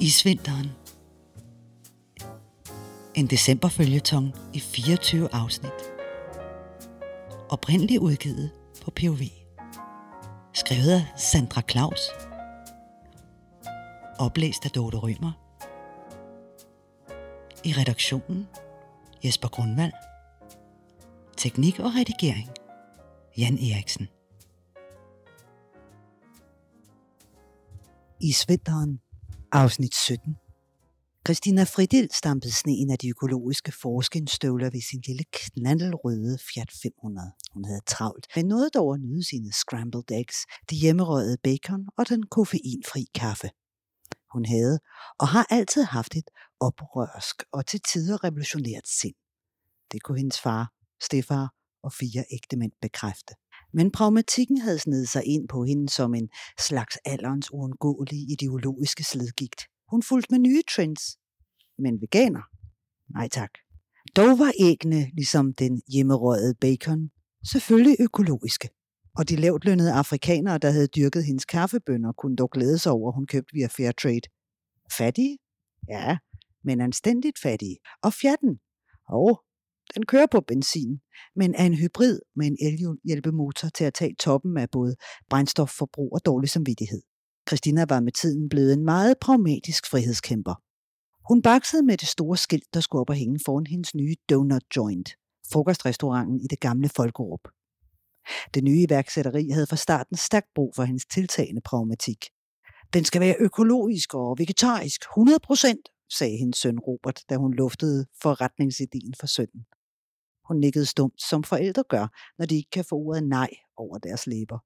Isvinteren. 0.00 0.70
En 3.14 3.26
decemberfølgetong 3.26 4.34
i 4.54 4.60
24 4.60 5.34
afsnit. 5.34 5.72
Oprindeligt 7.48 8.00
udgivet 8.00 8.50
på 8.84 8.90
POV. 8.90 9.18
Skrevet 10.52 10.90
af 10.90 11.06
Sandra 11.16 11.62
Claus. 11.70 12.00
Oplæst 14.18 14.64
af 14.64 14.70
Dorte 14.70 14.96
Rømer. 14.96 15.32
I 17.64 17.72
redaktionen 17.72 18.48
Jesper 19.24 19.48
Grundvald. 19.48 19.92
Teknik 21.36 21.78
og 21.78 21.94
redigering 21.94 22.48
Jan 23.38 23.58
Eriksen. 23.58 24.08
Isvinteren 28.20 29.00
Afsnit 29.52 29.94
17 29.94 30.36
Christina 31.26 31.64
Fridil 31.64 32.08
stampede 32.12 32.52
sneen 32.52 32.90
af 32.90 32.98
de 32.98 33.08
økologiske 33.08 33.72
forskenstøvler 33.72 34.70
ved 34.70 34.80
sin 34.80 35.02
lille 35.06 35.24
knaldelrøde 35.32 36.38
Fiat 36.38 36.70
500. 36.82 37.32
Hun 37.52 37.64
havde 37.64 37.80
travlt, 37.86 38.26
men 38.36 38.46
nåede 38.46 38.70
dog 38.70 38.94
at 38.94 39.00
nyde 39.00 39.24
sine 39.28 39.52
scrambled 39.52 40.10
eggs, 40.10 40.36
det 40.68 40.78
hjemmerøde 40.78 41.36
bacon 41.42 41.86
og 41.98 42.08
den 42.08 42.22
koffeinfri 42.26 43.04
kaffe. 43.14 43.50
Hun 44.32 44.44
havde 44.44 44.78
og 45.18 45.28
har 45.28 45.46
altid 45.50 45.82
haft 45.82 46.16
et 46.16 46.30
oprørsk 46.60 47.36
og 47.52 47.66
til 47.66 47.80
tider 47.80 48.24
revolutionært 48.24 48.88
sind. 48.88 49.14
Det 49.92 50.02
kunne 50.02 50.18
hendes 50.18 50.40
far, 50.40 50.72
stefar 51.02 51.54
og 51.82 51.92
fire 51.92 52.24
ægte 52.32 52.56
mænd 52.56 52.72
bekræfte. 52.82 53.34
Men 53.72 53.90
pragmatikken 53.90 54.58
havde 54.58 54.78
snedet 54.78 55.08
sig 55.08 55.24
ind 55.26 55.48
på 55.48 55.64
hende 55.64 55.88
som 55.88 56.14
en 56.14 56.28
slags 56.68 56.96
alderens 57.04 57.52
uundgåelige 57.52 58.26
ideologiske 58.32 59.04
sledgigt. 59.04 59.60
Hun 59.90 60.02
fulgte 60.02 60.28
med 60.30 60.38
nye 60.38 60.62
trends. 60.74 61.02
Men 61.78 62.00
veganer? 62.00 62.42
Nej 63.14 63.28
tak. 63.28 63.50
Dog 64.16 64.38
var 64.38 64.52
æggene, 64.60 65.10
ligesom 65.14 65.54
den 65.54 65.82
hjemmerøgede 65.92 66.54
bacon, 66.54 67.10
selvfølgelig 67.52 67.96
økologiske. 68.00 68.68
Og 69.18 69.28
de 69.28 69.36
lavt 69.36 69.64
lønnede 69.64 69.92
afrikanere, 69.92 70.58
der 70.58 70.70
havde 70.70 70.86
dyrket 70.86 71.24
hendes 71.24 71.44
kaffebønder, 71.44 72.12
kunne 72.12 72.36
dog 72.36 72.50
glæde 72.50 72.78
sig 72.78 72.92
over, 72.92 73.08
at 73.08 73.14
hun 73.14 73.26
købte 73.26 73.52
via 73.54 73.66
Fairtrade. 73.66 74.28
Fattige? 74.98 75.38
Ja, 75.88 76.18
men 76.64 76.80
anstændigt 76.80 77.38
fattige. 77.38 77.76
Og 78.02 78.12
fjatten? 78.12 78.58
Og 79.08 79.42
den 79.94 80.06
kører 80.06 80.26
på 80.30 80.40
benzin, 80.40 81.00
men 81.36 81.54
er 81.54 81.66
en 81.66 81.74
hybrid 81.74 82.20
med 82.36 82.46
en 82.46 82.56
elhjælpemotor 82.60 83.68
til 83.68 83.84
at 83.84 83.94
tage 83.94 84.14
toppen 84.20 84.56
af 84.56 84.70
både 84.70 84.96
brændstofforbrug 85.30 86.12
og 86.12 86.24
dårlig 86.24 86.50
samvittighed. 86.50 87.02
Christina 87.48 87.84
var 87.88 88.00
med 88.00 88.12
tiden 88.12 88.48
blevet 88.48 88.72
en 88.72 88.84
meget 88.84 89.14
pragmatisk 89.20 89.90
frihedskæmper. 89.90 90.54
Hun 91.28 91.42
baksede 91.42 91.82
med 91.82 91.96
det 91.96 92.08
store 92.08 92.36
skilt, 92.36 92.74
der 92.74 92.80
skulle 92.80 93.00
op 93.00 93.10
og 93.10 93.16
hænge 93.16 93.40
foran 93.46 93.66
hendes 93.66 93.94
nye 93.94 94.14
Donut 94.30 94.62
Joint, 94.76 95.08
frokostrestauranten 95.52 96.40
i 96.40 96.46
det 96.50 96.60
gamle 96.60 96.88
Folkerup. 96.88 97.48
Det 98.54 98.64
nye 98.64 98.84
iværksætteri 98.88 99.48
havde 99.48 99.66
fra 99.66 99.76
starten 99.76 100.16
stærkt 100.16 100.48
brug 100.54 100.72
for 100.76 100.82
hendes 100.82 101.06
tiltagende 101.06 101.60
pragmatik. 101.60 102.24
Den 102.92 103.04
skal 103.04 103.20
være 103.20 103.36
økologisk 103.40 104.14
og 104.14 104.38
vegetarisk, 104.38 105.00
100 105.02 105.38
procent, 105.40 105.88
sagde 106.18 106.36
hendes 106.36 106.58
søn 106.58 106.78
Robert, 106.78 107.20
da 107.28 107.36
hun 107.36 107.54
luftede 107.54 108.06
forretningsideen 108.22 109.14
for 109.20 109.26
sønnen. 109.26 109.64
Hun 110.50 110.60
nikkede 110.60 110.86
stumt, 110.86 111.22
som 111.22 111.44
forældre 111.44 111.84
gør, 111.88 112.06
når 112.38 112.46
de 112.46 112.56
ikke 112.56 112.70
kan 112.70 112.84
få 112.84 112.96
ordet 112.96 113.24
nej 113.24 113.50
over 113.76 113.98
deres 113.98 114.26
læber. 114.26 114.58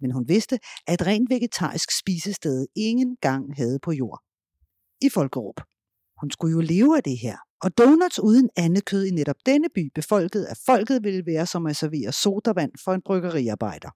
Men 0.00 0.10
hun 0.10 0.28
vidste, 0.28 0.58
at 0.86 1.00
et 1.00 1.06
rent 1.06 1.30
vegetarisk 1.30 1.98
spisested 1.98 2.66
ingen 2.76 3.16
gang 3.20 3.56
havde 3.56 3.78
på 3.78 3.92
jord. 3.92 4.20
I 5.00 5.08
Folkerup. 5.08 5.60
Hun 6.20 6.30
skulle 6.30 6.52
jo 6.52 6.60
leve 6.60 6.96
af 6.96 7.02
det 7.02 7.18
her. 7.18 7.36
Og 7.62 7.78
donuts 7.78 8.18
uden 8.18 8.50
andet 8.56 8.84
kød 8.84 9.04
i 9.04 9.10
netop 9.10 9.36
denne 9.46 9.68
by 9.74 9.90
befolket, 9.94 10.44
af 10.44 10.56
folket 10.66 11.04
ville 11.04 11.26
være 11.26 11.46
som 11.46 11.66
at 11.66 11.76
servere 11.76 12.12
sodavand 12.12 12.72
for 12.84 12.92
en 12.92 13.02
bryggeriarbejder. 13.02 13.90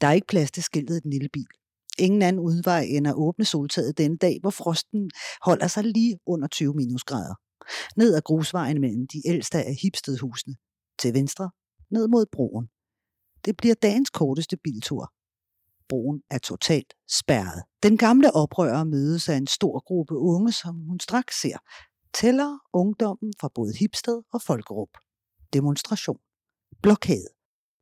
Der 0.00 0.06
er 0.06 0.12
ikke 0.12 0.26
plads 0.26 0.50
til 0.50 0.62
skiltet 0.62 0.96
i 0.96 1.00
den 1.00 1.10
lille 1.10 1.28
bil. 1.32 1.52
Ingen 1.98 2.22
anden 2.22 2.40
udvej 2.40 2.84
end 2.88 3.08
at 3.08 3.14
åbne 3.14 3.44
soltaget 3.44 3.98
denne 3.98 4.16
dag, 4.16 4.38
hvor 4.40 4.50
frosten 4.50 5.10
holder 5.42 5.66
sig 5.66 5.84
lige 5.84 6.18
under 6.26 6.48
20 6.48 6.74
minusgrader. 6.74 7.34
Ned 7.96 8.14
ad 8.14 8.22
grusvejen 8.22 8.80
mellem 8.80 9.06
de 9.06 9.22
ældste 9.26 9.58
af 9.64 9.74
hipstedhusene. 9.82 10.54
Til 10.98 11.14
venstre, 11.14 11.50
ned 11.90 12.08
mod 12.08 12.26
broen. 12.32 12.68
Det 13.44 13.56
bliver 13.56 13.74
dagens 13.74 14.10
korteste 14.10 14.56
biltur. 14.56 15.12
Broen 15.88 16.22
er 16.30 16.38
totalt 16.38 16.94
spærret. 17.18 17.62
Den 17.82 17.96
gamle 17.96 18.32
oprører 18.34 18.84
mødes 18.84 19.28
af 19.28 19.36
en 19.36 19.46
stor 19.46 19.80
gruppe 19.86 20.14
unge, 20.14 20.52
som 20.52 20.74
hun 20.74 21.00
straks 21.00 21.40
ser, 21.40 21.58
tæller 22.14 22.58
ungdommen 22.72 23.32
fra 23.40 23.48
både 23.54 23.72
Hipsted 23.76 24.22
og 24.32 24.42
Folkerup. 24.42 24.88
Demonstration. 25.52 26.18
Blokade. 26.82 27.28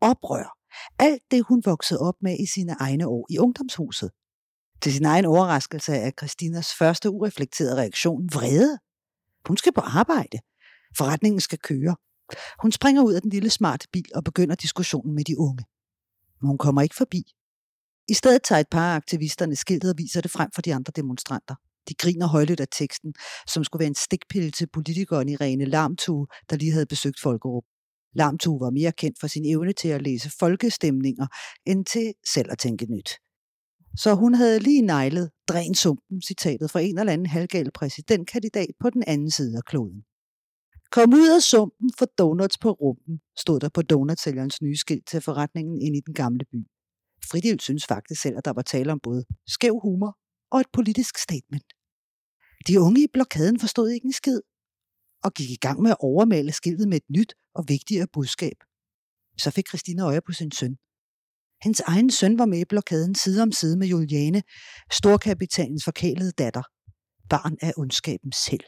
Oprør. 0.00 0.58
Alt 0.98 1.22
det, 1.30 1.44
hun 1.48 1.62
voksede 1.64 2.00
op 2.00 2.14
med 2.20 2.36
i 2.40 2.46
sine 2.46 2.72
egne 2.72 3.06
år 3.06 3.26
i 3.30 3.38
ungdomshuset. 3.38 4.10
Til 4.82 4.92
sin 4.92 5.04
egen 5.04 5.24
overraskelse 5.24 5.92
er 5.92 6.10
Christinas 6.10 6.74
første 6.78 7.10
ureflekterede 7.10 7.76
reaktion 7.76 8.28
vrede. 8.34 8.78
Hun 9.48 9.56
skal 9.56 9.72
på 9.72 9.80
arbejde. 9.80 10.38
Forretningen 10.98 11.40
skal 11.40 11.58
køre. 11.58 11.96
Hun 12.62 12.72
springer 12.72 13.02
ud 13.02 13.12
af 13.12 13.22
den 13.22 13.30
lille 13.30 13.50
smarte 13.50 13.88
bil 13.92 14.10
og 14.14 14.24
begynder 14.24 14.54
diskussionen 14.54 15.14
med 15.14 15.24
de 15.24 15.38
unge. 15.38 15.64
Men 16.40 16.48
hun 16.48 16.58
kommer 16.58 16.82
ikke 16.82 16.94
forbi. 16.94 17.22
I 18.08 18.14
stedet 18.14 18.42
tager 18.42 18.60
et 18.60 18.68
par 18.70 18.92
af 18.92 18.96
aktivisterne 18.96 19.56
skiltet 19.56 19.90
og 19.90 19.98
viser 19.98 20.20
det 20.20 20.30
frem 20.30 20.50
for 20.54 20.62
de 20.62 20.74
andre 20.74 20.92
demonstranter. 20.96 21.54
De 21.88 21.94
griner 21.94 22.26
højlydt 22.26 22.60
af 22.60 22.68
teksten, 22.72 23.14
som 23.48 23.64
skulle 23.64 23.80
være 23.80 23.88
en 23.88 23.94
stikpille 23.94 24.50
til 24.50 24.68
politikeren 24.72 25.28
Irene 25.28 25.64
Larmtue, 25.64 26.26
der 26.50 26.56
lige 26.56 26.72
havde 26.72 26.86
besøgt 26.86 27.20
Folkerup. 27.20 27.64
Larmtue 28.14 28.60
var 28.60 28.70
mere 28.70 28.92
kendt 28.92 29.20
for 29.20 29.26
sin 29.26 29.44
evne 29.44 29.72
til 29.72 29.88
at 29.88 30.02
læse 30.02 30.30
folkestemninger, 30.38 31.26
end 31.66 31.84
til 31.84 32.12
selv 32.34 32.52
at 32.52 32.58
tænke 32.58 32.86
nyt. 32.86 33.10
Så 33.96 34.14
hun 34.14 34.34
havde 34.34 34.58
lige 34.58 34.82
nejlet 34.82 35.30
dræn 35.48 35.74
sumpen 35.74 36.22
citatet 36.22 36.70
fra 36.70 36.80
en 36.80 36.98
eller 36.98 37.12
anden 37.12 37.26
halvgal 37.26 37.70
præsidentkandidat 37.70 38.70
på 38.80 38.90
den 38.90 39.04
anden 39.06 39.30
side 39.30 39.56
af 39.56 39.64
kloden. 39.64 40.04
Kom 40.90 41.14
ud 41.14 41.28
af 41.36 41.42
sumpen 41.42 41.90
for 41.98 42.06
donuts 42.18 42.58
på 42.58 42.70
rumpen, 42.72 43.20
stod 43.38 43.60
der 43.60 43.68
på 43.68 43.82
donutsælgerens 43.82 44.62
nye 44.62 44.76
skilt 44.76 45.06
til 45.06 45.20
forretningen 45.20 45.80
ind 45.82 45.96
i 45.96 46.00
den 46.06 46.14
gamle 46.14 46.44
by. 46.52 46.66
Fridil 47.30 47.60
synes 47.60 47.86
faktisk 47.86 48.20
selv, 48.20 48.36
at 48.38 48.44
der 48.44 48.52
var 48.52 48.62
tale 48.62 48.92
om 48.92 49.00
både 49.02 49.24
skæv 49.46 49.78
humor 49.82 50.18
og 50.50 50.60
et 50.60 50.66
politisk 50.72 51.18
statement. 51.18 51.72
De 52.66 52.80
unge 52.80 53.02
i 53.02 53.06
blokaden 53.12 53.60
forstod 53.60 53.88
ikke 53.90 54.04
en 54.04 54.12
skid, 54.12 54.40
og 55.24 55.34
gik 55.34 55.50
i 55.50 55.56
gang 55.56 55.82
med 55.82 55.90
at 55.90 55.96
overmale 56.00 56.52
skiltet 56.52 56.88
med 56.88 56.96
et 56.96 57.10
nyt 57.10 57.34
og 57.54 57.64
vigtigere 57.68 58.06
budskab. 58.12 58.56
Så 59.38 59.50
fik 59.50 59.68
Christina 59.68 60.02
øje 60.02 60.20
på 60.20 60.32
sin 60.32 60.52
søn. 60.52 60.76
Hendes 61.64 61.80
egen 61.80 62.10
søn 62.10 62.38
var 62.38 62.46
med 62.46 62.58
i 62.58 62.64
blokaden 62.64 63.14
side 63.14 63.42
om 63.42 63.52
side 63.52 63.76
med 63.76 63.86
Juliane, 63.86 64.42
storkapitalens 64.92 65.84
forkælede 65.84 66.32
datter. 66.32 66.62
Barn 67.30 67.56
af 67.62 67.72
ondskaben 67.76 68.32
selv. 68.32 68.64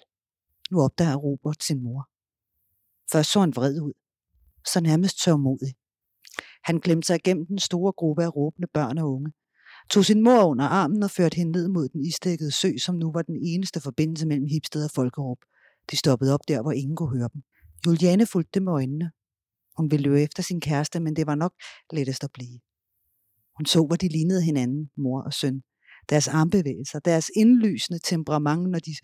Nu 0.71 0.81
opdager 0.81 1.17
Robert 1.17 1.63
sin 1.63 1.83
mor. 1.83 2.09
Først 3.13 3.33
så 3.33 3.41
han 3.41 3.57
vred 3.57 3.81
ud, 3.81 3.93
så 4.73 4.81
nærmest 4.81 5.23
tørmodig. 5.25 5.75
Han 6.65 6.79
glemte 6.79 7.07
sig 7.07 7.17
igennem 7.17 7.47
den 7.47 7.59
store 7.59 7.93
gruppe 7.93 8.25
af 8.25 8.37
råbende 8.37 8.69
børn 8.75 8.99
og 8.99 9.13
unge, 9.13 9.33
tog 9.91 10.05
sin 10.05 10.23
mor 10.23 10.45
under 10.45 10.65
armen 10.65 11.03
og 11.03 11.11
førte 11.11 11.37
hende 11.37 11.53
ned 11.53 11.69
mod 11.69 11.89
den 11.89 12.05
isdækkede 12.05 12.53
sø, 12.53 12.71
som 12.79 12.95
nu 12.95 13.13
var 13.13 13.23
den 13.23 13.39
eneste 13.43 13.81
forbindelse 13.81 14.27
mellem 14.27 14.47
Hipsted 14.47 14.85
og 14.85 14.91
Folkerup. 14.95 15.39
De 15.91 15.97
stoppede 15.97 16.35
op 16.35 16.41
der, 16.49 16.63
hvor 16.63 16.73
ingen 16.73 16.97
kunne 16.97 17.19
høre 17.19 17.29
dem. 17.33 17.43
Juliane 17.87 18.27
fulgte 18.27 18.51
dem 18.55 18.63
med 18.63 18.73
øjnene. 18.73 19.11
Hun 19.77 19.91
ville 19.91 20.03
løbe 20.03 20.23
efter 20.23 20.43
sin 20.43 20.61
kæreste, 20.61 21.01
men 21.01 21.17
det 21.17 21.27
var 21.27 21.35
nok 21.35 21.53
lettest 21.93 22.25
at 22.25 22.33
blive. 22.33 22.61
Hun 23.57 23.67
så, 23.67 23.87
hvor 23.87 23.97
de 23.97 24.09
lignede 24.09 24.43
hinanden, 24.43 24.91
mor 24.97 25.23
og 25.23 25.33
søn. 25.33 25.63
Deres 26.09 26.29
armbevægelser, 26.29 26.99
deres 26.99 27.31
indlysende 27.37 28.01
temperament, 28.05 28.71
når 28.71 28.79
de 28.79 28.95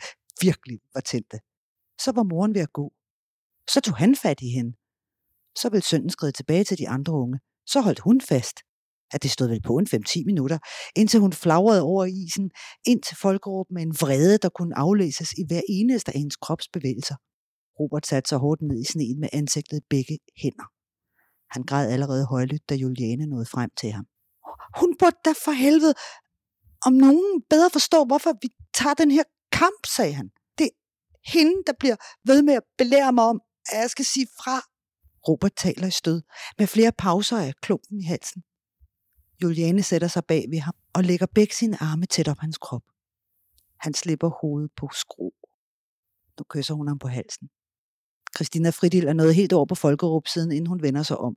virkelig 0.41 0.79
var 0.95 1.01
tændte. 1.01 1.39
Så 2.05 2.13
var 2.13 2.23
moren 2.23 2.55
ved 2.55 2.61
at 2.61 2.73
gå. 2.73 2.93
Så 3.71 3.81
tog 3.81 3.97
han 3.97 4.17
fat 4.17 4.41
i 4.41 4.51
hende. 4.57 4.73
Så 5.61 5.69
ville 5.71 5.85
sønnen 5.85 6.11
skride 6.11 6.33
tilbage 6.33 6.65
til 6.65 6.79
de 6.79 6.89
andre 6.89 7.13
unge. 7.13 7.39
Så 7.67 7.81
holdt 7.81 8.01
hun 8.01 8.21
fast. 8.21 8.57
At 9.15 9.23
det 9.23 9.31
stod 9.31 9.49
vel 9.49 9.63
på 9.63 9.77
en 9.79 9.87
5-10 9.87 10.25
minutter, 10.25 10.59
indtil 10.97 11.21
hun 11.21 11.33
flagrede 11.33 11.83
over 11.83 12.05
isen, 12.05 12.51
ind 12.87 13.03
til 13.03 13.17
folkeråb 13.17 13.67
med 13.71 13.83
en 13.83 13.95
vrede, 14.01 14.39
der 14.39 14.49
kunne 14.49 14.79
aflæses 14.79 15.33
i 15.33 15.45
hver 15.49 15.61
eneste 15.69 16.13
af 16.15 16.19
hendes 16.19 16.37
kropsbevægelser. 16.37 17.17
Robert 17.81 18.07
satte 18.07 18.29
sig 18.29 18.39
hårdt 18.39 18.63
ned 18.63 18.81
i 18.81 18.85
sneen 18.85 19.21
med 19.21 19.29
ansigtet 19.33 19.81
begge 19.91 20.19
hænder. 20.43 20.69
Han 21.55 21.63
græd 21.63 21.91
allerede 21.91 22.27
højlydt, 22.27 22.69
da 22.69 22.75
Juliane 22.75 23.27
nåede 23.27 23.47
frem 23.47 23.71
til 23.81 23.91
ham. 23.91 24.07
Hun 24.81 24.97
burde 24.99 25.17
da 25.25 25.33
for 25.45 25.53
helvede, 25.53 25.95
om 26.87 26.93
nogen 26.93 27.43
bedre 27.51 27.71
forstår, 27.71 28.05
hvorfor 28.05 28.33
vi 28.43 28.49
tager 28.75 28.95
den 28.95 29.11
her 29.11 29.25
kamp, 29.53 29.87
sagde 29.87 30.13
han. 30.13 30.31
Det 30.59 30.65
er 30.65 30.77
hende, 31.33 31.63
der 31.67 31.73
bliver 31.79 31.97
ved 32.25 32.43
med 32.43 32.55
at 32.55 32.63
belære 32.79 33.13
mig 33.13 33.25
om, 33.25 33.41
at 33.73 33.79
jeg 33.79 33.91
skal 33.91 34.05
sige 34.05 34.27
fra. 34.27 34.61
Robert 35.29 35.53
taler 35.57 35.87
i 35.87 35.91
stød, 35.91 36.23
med 36.59 36.67
flere 36.67 36.93
pauser 36.93 37.39
af 37.39 37.55
klumpen 37.63 38.01
i 38.01 38.05
halsen. 38.05 38.43
Juliane 39.43 39.83
sætter 39.83 40.09
sig 40.09 40.25
bag 40.25 40.47
ved 40.51 40.59
ham 40.59 40.75
og 40.95 41.05
lægger 41.05 41.27
begge 41.27 41.55
sine 41.55 41.83
arme 41.83 42.07
tæt 42.07 42.29
op 42.29 42.39
hans 42.39 42.59
krop. 42.59 42.83
Han 43.81 43.95
slipper 43.95 44.29
hovedet 44.29 44.71
på 44.77 44.89
skro. 44.93 45.35
Nu 46.39 46.45
kysser 46.49 46.75
hun 46.75 46.89
ham 46.89 46.99
på 46.99 47.09
halsen. 47.09 47.49
Christina 48.37 48.71
Fridil 48.71 49.07
er 49.07 49.13
nået 49.13 49.35
helt 49.35 49.53
over 49.53 49.67
på 49.67 49.75
Folkerup-siden, 49.75 50.53
inden 50.53 50.67
hun 50.67 50.83
vender 50.83 51.03
sig 51.03 51.19
om. 51.19 51.37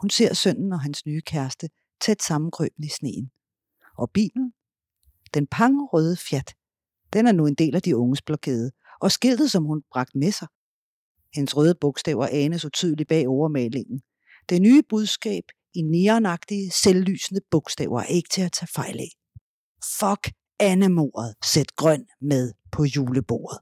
Hun 0.00 0.10
ser 0.10 0.34
sønnen 0.34 0.72
og 0.72 0.80
hans 0.80 1.06
nye 1.06 1.20
kæreste 1.20 1.68
tæt 2.00 2.22
sammenkrøbende 2.22 2.86
i 2.86 2.90
sneen. 2.90 3.30
Og 3.98 4.10
bilen, 4.10 4.52
den 5.34 5.46
pangerøde 5.46 6.16
Fiat, 6.16 6.54
den 7.12 7.26
er 7.26 7.32
nu 7.32 7.46
en 7.46 7.54
del 7.54 7.74
af 7.74 7.82
de 7.82 7.96
unges 7.96 8.22
blokade, 8.22 8.70
og 9.00 9.12
skiltet, 9.12 9.50
som 9.50 9.64
hun 9.64 9.82
bragt 9.92 10.14
med 10.14 10.32
sig. 10.32 10.48
Hendes 11.34 11.56
røde 11.56 11.74
bogstaver 11.80 12.26
anes 12.32 12.64
utydeligt 12.64 13.08
bag 13.08 13.28
overmalingen. 13.28 14.02
Det 14.48 14.62
nye 14.62 14.82
budskab 14.88 15.44
i 15.74 15.82
neonagtige, 15.82 16.70
selvlysende 16.70 17.40
bogstaver 17.50 18.00
er 18.00 18.04
ikke 18.06 18.28
til 18.28 18.42
at 18.42 18.52
tage 18.52 18.68
fejl 18.74 18.98
af. 18.98 19.12
Fuck 19.98 20.32
Annemordet, 20.60 21.34
Sæt 21.44 21.76
grøn 21.76 22.06
med 22.20 22.52
på 22.72 22.84
julebordet. 22.84 23.58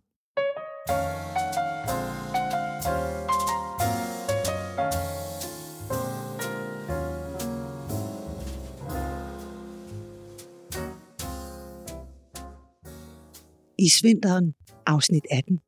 Isvinteren, 13.80 14.54
afsnit 14.86 15.26
18. 15.30 15.60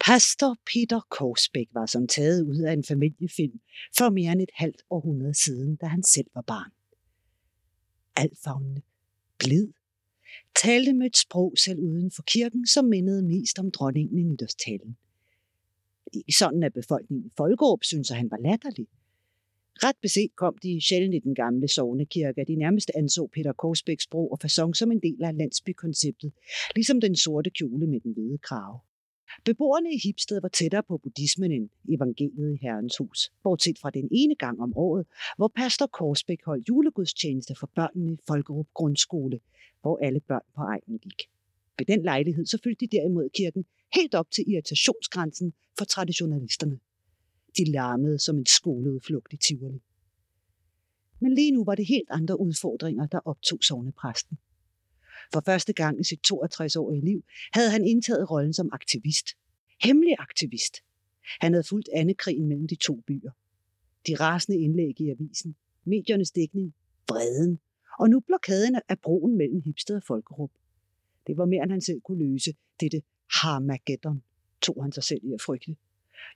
Pastor 0.00 0.56
Peter 0.66 1.00
Korsbæk 1.10 1.68
var 1.72 1.86
som 1.86 2.08
taget 2.08 2.42
ud 2.42 2.58
af 2.58 2.72
en 2.72 2.84
familiefilm 2.84 3.60
for 3.98 4.10
mere 4.10 4.32
end 4.32 4.40
et 4.40 4.50
halvt 4.54 4.82
århundrede 4.90 5.34
siden, 5.44 5.76
da 5.76 5.86
han 5.86 6.02
selv 6.02 6.26
var 6.34 6.42
barn. 6.42 6.70
Altfagnende, 8.16 8.82
blid, 9.38 9.68
talte 10.62 10.92
med 10.92 11.06
et 11.06 11.16
sprog 11.16 11.52
selv 11.58 11.78
uden 11.80 12.10
for 12.10 12.22
kirken, 12.22 12.66
som 12.66 12.84
mindede 12.84 13.22
mest 13.22 13.58
om 13.58 13.70
dronningen 13.70 14.18
i 14.18 14.22
nytårstalen. 14.22 14.96
Ikke 16.12 16.32
sådan, 16.38 16.62
at 16.62 16.72
befolkningen 16.72 17.26
i 17.26 17.32
Folkerup 17.36 17.84
synes, 17.84 18.10
at 18.10 18.16
han 18.16 18.30
var 18.30 18.38
latterlig. 18.38 18.88
Ret 19.84 19.96
beset 20.02 20.36
kom 20.36 20.56
de 20.62 20.80
sjældent 20.80 21.14
i 21.14 21.18
den 21.18 21.34
gamle 21.34 21.68
sovnekirke, 21.68 22.44
de 22.48 22.56
nærmest 22.56 22.90
anså 22.94 23.28
Peter 23.34 23.52
Korsbæks 23.52 24.06
bro 24.06 24.28
og 24.28 24.38
fasong 24.42 24.76
som 24.76 24.92
en 24.92 25.00
del 25.00 25.24
af 25.24 25.36
landsbykonceptet, 25.36 26.32
ligesom 26.74 27.00
den 27.00 27.16
sorte 27.16 27.50
kjole 27.50 27.86
med 27.86 28.00
den 28.00 28.12
hvide 28.12 28.38
krave. 28.38 28.78
Beboerne 29.44 29.94
i 29.94 29.98
Hipsted 30.04 30.40
var 30.40 30.48
tættere 30.48 30.82
på 30.88 30.98
buddhismen 30.98 31.52
end 31.52 31.68
evangeliet 31.88 32.54
i 32.54 32.58
Herrens 32.62 32.96
hus, 32.96 33.32
bortset 33.42 33.78
fra 33.78 33.90
den 33.90 34.08
ene 34.10 34.34
gang 34.34 34.60
om 34.60 34.76
året, 34.76 35.06
hvor 35.36 35.52
pastor 35.56 35.86
Korsbæk 35.86 36.44
holdt 36.44 36.68
julegudstjeneste 36.68 37.54
for 37.60 37.70
børnene 37.74 38.12
i 38.12 38.18
Folkerup 38.26 38.66
Grundskole, 38.74 39.40
hvor 39.82 39.98
alle 40.06 40.20
børn 40.20 40.46
på 40.54 40.62
egnen 40.62 40.98
gik. 40.98 41.22
Ved 41.78 41.86
den 41.86 42.02
lejlighed 42.02 42.46
så 42.46 42.58
fyldte 42.64 42.86
de 42.86 42.96
derimod 42.96 43.28
kirken 43.34 43.64
helt 43.94 44.14
op 44.14 44.30
til 44.30 44.44
irritationsgrænsen 44.48 45.52
for 45.78 45.84
traditionalisterne. 45.84 46.78
De 47.56 47.72
larmede 47.72 48.18
som 48.18 48.38
en 48.38 48.46
skoleudflugt 48.46 49.32
i 49.32 49.36
Tivoli. 49.36 49.82
Men 51.20 51.34
lige 51.34 51.50
nu 51.50 51.64
var 51.64 51.74
det 51.74 51.86
helt 51.86 52.08
andre 52.10 52.40
udfordringer, 52.40 53.06
der 53.06 53.18
optog 53.24 53.58
sovnepræsten. 53.62 54.38
For 55.32 55.40
første 55.40 55.72
gang 55.72 56.00
i 56.00 56.04
sit 56.04 56.20
62-årige 56.32 57.04
liv 57.04 57.24
havde 57.52 57.70
han 57.70 57.84
indtaget 57.84 58.30
rollen 58.30 58.52
som 58.52 58.68
aktivist. 58.72 59.26
Hemmelig 59.84 60.14
aktivist. 60.18 60.76
Han 61.40 61.52
havde 61.52 61.64
fulgt 61.68 61.88
andekrigen 61.94 62.48
mellem 62.48 62.68
de 62.68 62.74
to 62.74 62.94
byer. 63.06 63.30
De 64.06 64.14
rasende 64.14 64.58
indlæg 64.58 65.00
i 65.00 65.10
avisen, 65.10 65.56
mediernes 65.84 66.30
dækning, 66.30 66.74
vreden, 67.08 67.58
og 67.98 68.10
nu 68.10 68.20
blokaden 68.20 68.80
af 68.88 68.98
broen 68.98 69.36
mellem 69.36 69.60
Hipsted 69.60 69.96
og 69.96 70.02
Folkerup. 70.02 70.50
Det 71.26 71.36
var 71.36 71.46
mere, 71.46 71.62
end 71.62 71.70
han 71.70 71.80
selv 71.80 72.00
kunne 72.00 72.32
løse. 72.32 72.54
Dette 72.80 73.02
Harmageddon 73.30 74.22
tog 74.62 74.82
han 74.82 74.92
sig 74.92 75.04
selv 75.04 75.20
i 75.24 75.32
at 75.32 75.40
frygte. 75.40 75.76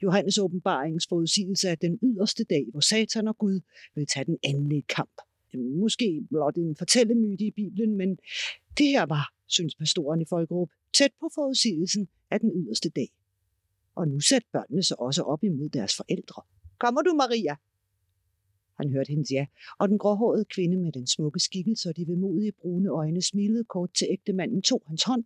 Johannes 0.03 0.39
åbenbaringens 0.39 1.07
forudsigelse 1.09 1.69
af 1.69 1.79
den 1.79 1.99
yderste 2.03 2.45
dag, 2.45 2.67
hvor 2.71 2.81
Satan 2.81 3.29
og 3.29 3.39
Gud 3.39 3.61
vil 3.95 4.07
tage 4.07 4.25
den 4.25 4.39
endelige 4.43 4.83
kamp. 4.83 5.11
Måske 5.55 6.27
blot 6.31 6.57
en 6.57 6.77
fortællemyte 6.77 7.45
i 7.45 7.51
Bibelen, 7.51 7.97
men 7.97 8.19
det 8.79 8.87
her 8.87 9.07
var, 9.07 9.33
synes 9.47 9.75
pastoren 9.75 10.21
i 10.21 10.25
Folkerup, 10.29 10.69
tæt 10.95 11.11
på 11.21 11.31
forudsigelsen 11.35 12.09
af 12.31 12.41
den 12.41 12.51
yderste 12.55 12.89
dag. 12.89 13.09
Og 13.95 14.09
nu 14.09 14.21
satte 14.21 14.49
børnene 14.53 14.83
sig 14.83 15.01
også 15.01 15.23
op 15.23 15.45
imod 15.45 15.69
deres 15.69 15.97
forældre. 15.97 16.43
Kommer 16.79 17.03
du, 17.03 17.15
Maria? 17.15 17.57
Han 18.81 18.93
hørte 18.93 19.09
hendes 19.09 19.31
ja, 19.31 19.47
og 19.79 19.89
den 19.89 19.99
gråhårede 19.99 20.45
kvinde 20.45 20.77
med 20.77 20.93
den 20.93 21.07
smukke 21.07 21.41
skikkelse 21.41 21.89
og 21.89 21.97
de 21.97 22.07
vemodige 22.07 22.53
brune 22.53 22.89
øjne 22.89 23.23
smilede 23.23 23.65
kort 23.65 23.95
til 23.95 24.07
ægtemanden, 24.11 24.63
tog 24.63 24.83
hans 24.87 25.03
hånd 25.03 25.25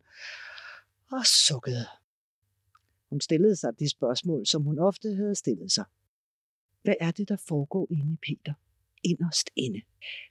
og 1.13 1.27
sukkede. 1.47 1.87
Hun 3.15 3.21
stillede 3.21 3.57
sig 3.57 3.79
de 3.79 3.89
spørgsmål, 3.89 4.47
som 4.47 4.63
hun 4.63 4.79
ofte 4.79 5.15
havde 5.15 5.35
stillet 5.35 5.73
sig. 5.73 5.85
Hvad 6.83 6.95
er 7.01 7.11
det, 7.11 7.29
der 7.29 7.37
foregår 7.37 7.87
inde 7.91 8.13
i 8.13 8.17
Peter? 8.27 8.55
Inderst 9.03 9.51
inde. 9.57 9.81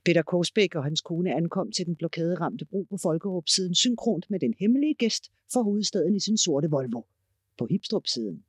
Peter 0.06 0.21
Korsbæk 0.21 0.75
og 0.75 0.83
hans 0.83 1.01
kone 1.01 1.35
ankom 1.35 1.71
til 1.71 1.85
den 1.85 1.95
blokaderamte 1.95 2.65
bro 2.65 2.83
på 2.89 2.97
Folkerup 2.97 3.47
siden 3.47 3.75
synkront 3.75 4.25
med 4.30 4.39
den 4.39 4.53
hemmelige 4.59 4.94
gæst 4.94 5.31
for 5.53 5.63
hovedstaden 5.63 6.15
i 6.15 6.19
sin 6.19 6.38
sorte 6.38 6.69
Volvo 6.69 7.01
på 7.57 7.68
Hipstrup 7.71 8.07
siden. 8.07 8.44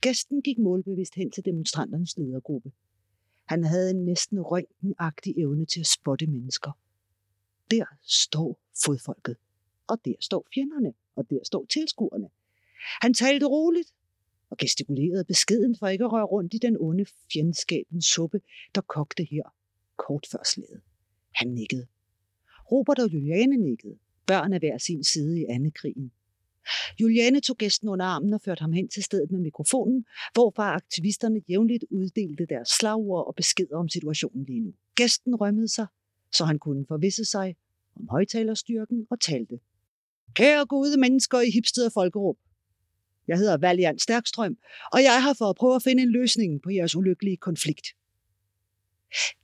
Gæsten 0.00 0.42
gik 0.42 0.58
målbevidst 0.58 1.14
hen 1.14 1.30
til 1.30 1.44
demonstranternes 1.44 2.16
ledergruppe. 2.18 2.72
Han 3.44 3.64
havde 3.64 3.90
en 3.90 4.04
næsten 4.04 4.40
røntgenagtig 4.40 5.34
evne 5.38 5.66
til 5.66 5.80
at 5.80 5.86
spotte 5.86 6.26
mennesker. 6.26 6.78
Der 7.70 7.84
står 8.02 8.60
fodfolket, 8.84 9.36
og 9.86 10.04
der 10.04 10.14
står 10.20 10.46
fjenderne, 10.54 10.92
og 11.16 11.30
der 11.30 11.38
står 11.44 11.66
tilskuerne. 11.66 12.28
Han 13.02 13.14
talte 13.14 13.46
roligt 13.46 13.94
og 14.50 14.56
gestikulerede 14.56 15.24
beskeden 15.24 15.76
for 15.78 15.88
ikke 15.88 16.04
at 16.04 16.12
røre 16.12 16.24
rundt 16.24 16.54
i 16.54 16.58
den 16.58 16.76
onde 16.80 17.04
fjendskabens 17.32 18.06
suppe, 18.06 18.40
der 18.74 18.80
kogte 18.80 19.24
her 19.24 19.42
kort 19.96 20.26
før 20.32 20.42
slaget. 20.44 20.80
Han 21.34 21.48
nikkede. 21.48 21.86
Robert 22.72 22.98
og 22.98 23.12
Juliane 23.12 23.56
nikkede. 23.56 23.98
Børn 24.26 24.52
af 24.52 24.58
hver 24.58 24.78
sin 24.78 25.04
side 25.04 25.40
i 25.40 25.44
anden 25.44 25.72
krigen. 25.72 26.12
Juliane 27.00 27.40
tog 27.40 27.56
gæsten 27.56 27.88
under 27.88 28.06
armen 28.06 28.32
og 28.32 28.40
førte 28.40 28.60
ham 28.60 28.72
hen 28.72 28.88
til 28.88 29.02
stedet 29.02 29.30
med 29.30 29.40
mikrofonen, 29.40 30.04
hvorfra 30.32 30.74
aktivisterne 30.74 31.42
jævnligt 31.48 31.84
uddelte 31.90 32.46
deres 32.46 32.68
slagord 32.68 33.26
og 33.26 33.34
beskeder 33.34 33.76
om 33.76 33.88
situationen 33.88 34.44
lige 34.44 34.60
nu. 34.60 34.72
Gæsten 34.94 35.34
rømmede 35.34 35.68
sig, 35.68 35.86
så 36.32 36.44
han 36.44 36.58
kunne 36.58 36.86
forvisse 36.88 37.24
sig 37.24 37.56
om 37.96 38.08
højtalerstyrken 38.08 39.06
og 39.10 39.20
talte. 39.20 39.60
Kære 40.34 40.66
gode 40.66 41.00
mennesker 41.00 41.40
i 41.40 41.50
Hipsted 41.50 41.86
og 41.86 41.92
Folkerup, 41.92 42.36
jeg 43.30 43.38
hedder 43.38 43.56
Valiant 43.56 44.02
Stærkstrøm, 44.02 44.56
og 44.92 45.02
jeg 45.02 45.22
har 45.22 45.34
for 45.34 45.50
at 45.50 45.56
prøve 45.56 45.74
at 45.74 45.82
finde 45.82 46.02
en 46.02 46.12
løsning 46.12 46.62
på 46.62 46.70
jeres 46.70 46.96
ulykkelige 46.96 47.36
konflikt. 47.36 47.86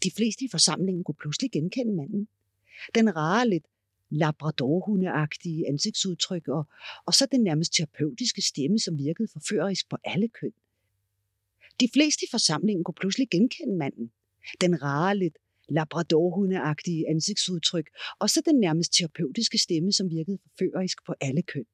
De 0.03 0.11
fleste 0.17 0.45
i 0.45 0.49
forsamlingen 0.51 1.05
kunne 1.05 1.21
pludselig 1.23 1.51
genkende 1.53 1.95
manden. 1.97 2.29
Den 2.95 3.17
rare, 3.17 3.49
lidt 3.49 3.67
labradorhundeagtige 4.11 5.69
ansigtsudtryk 5.69 6.49
og, 6.49 6.65
og 7.07 7.15
så 7.15 7.27
den 7.33 7.43
nærmest 7.43 7.73
terapeutiske 7.75 8.43
stemme, 8.43 8.79
som 8.79 8.99
virkede 8.99 9.29
forførerisk 9.33 9.89
på 9.91 9.97
alle 10.05 10.29
køn. 10.29 10.53
De 11.81 11.89
fleste 11.93 12.25
i 12.25 12.29
forsamlingen 12.31 12.85
kunne 12.85 13.01
pludselig 13.01 13.29
genkende 13.31 13.77
manden. 13.77 14.11
Den 14.61 14.83
rare, 14.83 15.17
lidt 15.17 15.39
labradorhundeagtige 15.69 17.09
ansigtsudtryk, 17.09 17.89
og 18.19 18.31
så 18.31 18.43
den 18.47 18.61
nærmest 18.61 18.93
terapeutiske 18.93 19.59
stemme, 19.59 19.93
som 19.93 20.11
virkede 20.11 20.39
forførerisk 20.43 21.07
på 21.07 21.15
alle 21.21 21.43
køn. 21.43 21.67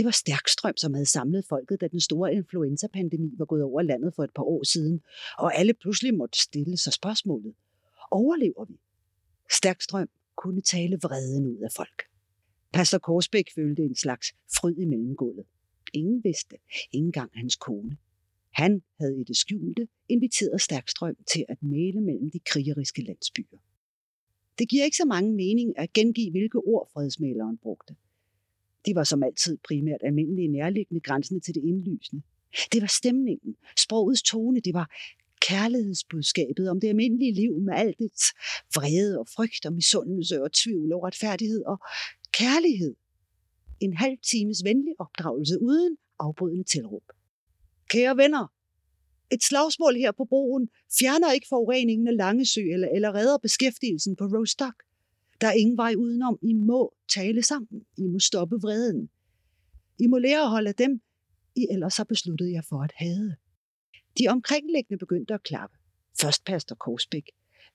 Det 0.00 0.04
var 0.04 0.10
Stærkstrøm, 0.10 0.76
som 0.76 0.94
havde 0.94 1.06
samlet 1.06 1.44
folket, 1.48 1.80
da 1.80 1.88
den 1.88 2.00
store 2.00 2.34
influenzapandemi 2.34 3.34
var 3.38 3.44
gået 3.44 3.62
over 3.62 3.82
landet 3.82 4.14
for 4.14 4.24
et 4.24 4.34
par 4.34 4.42
år 4.42 4.64
siden, 4.64 5.00
og 5.38 5.58
alle 5.58 5.74
pludselig 5.74 6.14
måtte 6.14 6.38
stille 6.38 6.76
sig 6.76 6.92
spørgsmålet. 6.92 7.54
Overlever 8.10 8.64
vi? 8.64 8.80
Stærkstrøm 9.50 10.08
kunne 10.36 10.60
tale 10.60 10.98
vreden 11.02 11.46
ud 11.46 11.56
af 11.56 11.72
folk. 11.76 12.02
Pastor 12.72 12.98
Korsbæk 12.98 13.44
følte 13.54 13.82
en 13.82 13.94
slags 13.94 14.26
fryd 14.56 14.76
i 14.78 14.84
mellemgulvet. 14.84 15.46
Ingen 15.92 16.24
vidste, 16.24 16.56
ikke 16.92 17.04
engang 17.06 17.30
hans 17.34 17.56
kone. 17.56 17.96
Han 18.50 18.82
havde 19.00 19.20
i 19.20 19.24
det 19.24 19.36
skjulte 19.36 19.88
inviteret 20.08 20.60
Stærkstrøm 20.60 21.16
til 21.32 21.44
at 21.48 21.62
male 21.62 22.00
mellem 22.00 22.30
de 22.30 22.38
krigeriske 22.38 23.02
landsbyer. 23.02 23.58
Det 24.58 24.68
giver 24.68 24.84
ikke 24.84 24.96
så 24.96 25.04
mange 25.04 25.32
mening 25.32 25.78
at 25.78 25.92
gengive, 25.92 26.30
hvilke 26.30 26.58
ord 26.58 26.90
fredsmaleren 26.92 27.58
brugte. 27.58 27.96
De 28.86 28.94
var 28.94 29.04
som 29.04 29.22
altid 29.22 29.58
primært 29.68 30.00
almindelige 30.04 30.48
nærliggende 30.48 31.00
grænsende 31.00 31.40
til 31.40 31.54
det 31.54 31.62
indlysende. 31.64 32.22
Det 32.72 32.80
var 32.80 32.92
stemningen, 33.00 33.56
sprogets 33.78 34.22
tone, 34.22 34.60
det 34.60 34.74
var 34.74 34.90
kærlighedsbudskabet 35.40 36.70
om 36.70 36.80
det 36.80 36.88
almindelige 36.88 37.32
liv 37.32 37.60
med 37.60 37.74
alt 37.74 37.98
dets 37.98 38.24
vrede 38.74 39.18
og 39.18 39.28
frygt 39.28 39.66
og 39.66 39.72
misundelse 39.72 40.42
og 40.42 40.52
tvivl 40.52 40.92
og 40.92 41.02
retfærdighed 41.02 41.64
og 41.64 41.78
kærlighed. 42.32 42.94
En 43.80 43.96
halv 43.96 44.18
times 44.32 44.64
venlig 44.64 44.94
opdragelse 44.98 45.62
uden 45.62 45.96
afbrydende 46.18 46.64
tilråb. 46.64 47.02
Kære 47.88 48.16
venner, 48.16 48.46
et 49.32 49.42
slagsmål 49.42 49.94
her 49.94 50.12
på 50.12 50.24
broen 50.24 50.68
fjerner 50.98 51.32
ikke 51.32 51.46
forureningen 51.48 52.08
af 52.08 52.16
Langesø 52.16 52.60
eller, 52.60 52.88
eller 52.88 53.14
redder 53.14 53.38
beskæftigelsen 53.38 54.16
på 54.16 54.24
Rostock. 54.24 54.82
Der 55.40 55.46
er 55.46 55.52
ingen 55.52 55.76
vej 55.76 55.94
udenom. 55.98 56.38
I 56.42 56.52
må 56.52 56.94
tale 57.08 57.42
sammen. 57.42 57.86
I 57.96 58.06
må 58.06 58.18
stoppe 58.18 58.56
vreden. 58.56 59.10
I 59.98 60.06
må 60.06 60.18
lære 60.18 60.42
at 60.42 60.50
holde 60.50 60.72
dem, 60.72 61.00
I 61.56 61.66
ellers 61.70 61.96
har 61.96 62.04
besluttet 62.04 62.52
jer 62.52 62.62
for 62.68 62.82
at 62.82 62.92
hade. 62.94 63.36
De 64.18 64.28
omkringliggende 64.28 64.98
begyndte 64.98 65.34
at 65.34 65.42
klappe. 65.42 65.76
Først 66.20 66.44
pastor 66.44 66.76
Korsbæk. 66.76 67.30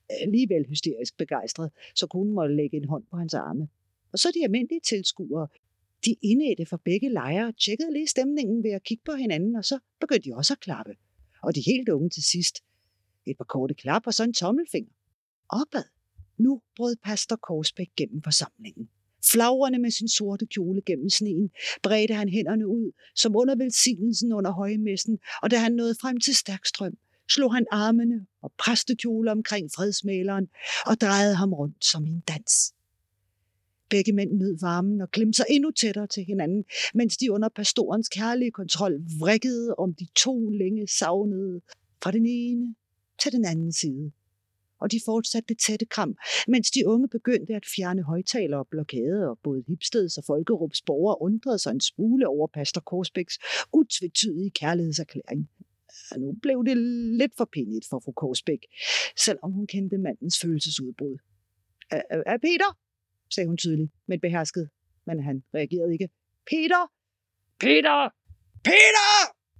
Alligevel 0.09 0.65
hysterisk 0.69 1.17
begejstret, 1.17 1.71
så 1.95 2.07
konen 2.07 2.33
måtte 2.33 2.55
lægge 2.55 2.77
en 2.77 2.85
hånd 2.85 3.03
på 3.11 3.17
hans 3.17 3.33
arme. 3.33 3.67
Og 4.11 4.19
så 4.19 4.31
de 4.35 4.43
almindelige 4.43 4.81
tilskuere. 4.89 5.47
De 6.05 6.15
indædte 6.21 6.65
fra 6.65 6.77
begge 6.85 7.09
lejre 7.09 7.51
tjekkede 7.51 7.93
lige 7.93 8.07
stemningen 8.07 8.63
ved 8.63 8.71
at 8.71 8.83
kigge 8.83 9.03
på 9.05 9.11
hinanden, 9.11 9.55
og 9.55 9.65
så 9.65 9.79
begyndte 9.99 10.29
de 10.29 10.35
også 10.35 10.53
at 10.53 10.59
klappe. 10.59 10.95
Og 11.43 11.55
de 11.55 11.61
helt 11.65 11.89
unge 11.89 12.09
til 12.09 12.23
sidst. 12.23 12.55
Et 13.25 13.37
par 13.37 13.45
korte 13.45 13.73
klap 13.73 14.07
og 14.07 14.13
så 14.13 14.23
en 14.23 14.33
tommelfinger. 14.33 14.91
Opad. 15.49 15.94
Nu 16.37 16.61
brød 16.75 16.95
pastor 17.03 17.35
Korsbæk 17.35 17.87
gennem 17.97 18.21
forsamlingen. 18.23 18.89
Flagrende 19.31 19.79
med 19.79 19.91
sin 19.91 20.07
sorte 20.07 20.45
kjole 20.45 20.81
gennem 20.81 21.09
sneen, 21.09 21.49
bredte 21.83 22.13
han 22.13 22.29
hænderne 22.29 22.67
ud, 22.67 22.91
som 23.15 23.35
under 23.35 23.55
velsignelsen 23.55 24.33
under 24.33 24.51
højmessen, 24.51 25.19
og 25.41 25.51
da 25.51 25.57
han 25.57 25.71
nåede 25.71 25.95
frem 26.01 26.19
til 26.19 26.35
Stærkstrøm, 26.35 26.97
slog 27.29 27.53
han 27.53 27.65
armene 27.71 28.25
og 28.41 28.51
præstekjole 28.57 29.31
omkring 29.31 29.69
fredsmaleren 29.75 30.47
og 30.85 31.01
drejede 31.01 31.35
ham 31.35 31.53
rundt 31.53 31.85
som 31.85 32.05
i 32.05 32.09
en 32.09 32.23
dans. 32.27 32.73
Begge 33.89 34.13
mænd 34.13 34.31
nød 34.31 34.57
varmen 34.61 35.01
og 35.01 35.11
klemte 35.11 35.35
sig 35.35 35.45
endnu 35.49 35.71
tættere 35.71 36.07
til 36.07 36.23
hinanden, 36.23 36.63
mens 36.93 37.17
de 37.17 37.31
under 37.31 37.49
pastorens 37.49 38.09
kærlige 38.09 38.51
kontrol 38.51 38.93
vrikkede 39.19 39.75
om 39.77 39.93
de 39.93 40.07
to 40.15 40.49
længe 40.49 40.87
savnede 40.87 41.61
fra 42.03 42.11
den 42.11 42.25
ene 42.25 42.75
til 43.23 43.31
den 43.31 43.45
anden 43.45 43.73
side. 43.73 44.11
Og 44.79 44.91
de 44.91 44.99
fortsatte 45.05 45.47
det 45.47 45.59
tætte 45.59 45.85
kram, 45.85 46.17
mens 46.47 46.71
de 46.71 46.87
unge 46.87 47.07
begyndte 47.07 47.55
at 47.55 47.65
fjerne 47.75 48.03
højtaler 48.03 48.57
og 48.57 48.67
blokader, 48.67 49.27
og 49.27 49.39
både 49.43 49.63
Hipsteds 49.67 50.17
og 50.17 50.23
Folkerups 50.23 50.81
borgere 50.81 51.21
undrede 51.21 51.59
sig 51.59 51.71
en 51.71 51.81
smule 51.81 52.27
over 52.27 52.47
pastor 52.47 52.81
Korsbæks 52.81 53.37
utvetydige 53.73 54.51
kærlighedserklæring. 54.51 55.49
Og 56.11 56.19
nu 56.19 56.33
blev 56.41 56.65
det 56.65 56.77
lidt 57.21 57.31
for 57.37 57.49
pinligt 57.51 57.85
for 57.89 57.99
fru 58.05 58.11
Korsbæk, 58.11 58.59
selvom 59.25 59.51
hun 59.51 59.67
kendte 59.67 59.97
mandens 59.97 60.39
følelsesudbrud. 60.41 61.17
Er 62.31 62.37
Peter? 62.37 62.77
sagde 63.33 63.47
hun 63.47 63.57
tydeligt, 63.57 63.91
men 64.07 64.19
behersket, 64.19 64.69
men 65.05 65.23
han 65.23 65.43
reagerede 65.53 65.93
ikke. 65.93 66.09
Peter! 66.51 66.91
Peter! 67.59 68.09
Peter! 68.63 69.09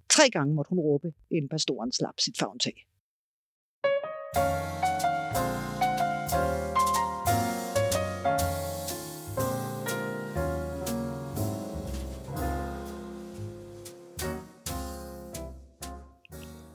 Tre 0.10 0.30
gange 0.30 0.56
måtte 0.56 0.70
hun 0.70 0.80
råbe, 0.80 1.14
inden 1.32 1.50
pastoren 1.50 1.92
slap 1.92 2.20
sit 2.20 2.38
favntag. 2.40 2.88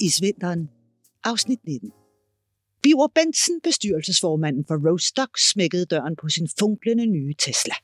Isvinteren, 0.00 0.70
afsnit 1.24 1.64
19. 1.66 1.92
Biver 2.82 3.08
Benson, 3.14 3.60
bestyrelsesformanden 3.62 4.64
for 4.68 4.90
Rostock, 4.90 5.38
smækkede 5.52 5.86
døren 5.86 6.16
på 6.16 6.28
sin 6.28 6.48
funklende 6.58 7.06
nye 7.06 7.34
Tesla. 7.38 7.74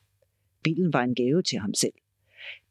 Bilen 0.63 0.93
var 0.93 1.03
en 1.03 1.15
gave 1.15 1.41
til 1.41 1.59
ham 1.59 1.73
selv. 1.73 1.93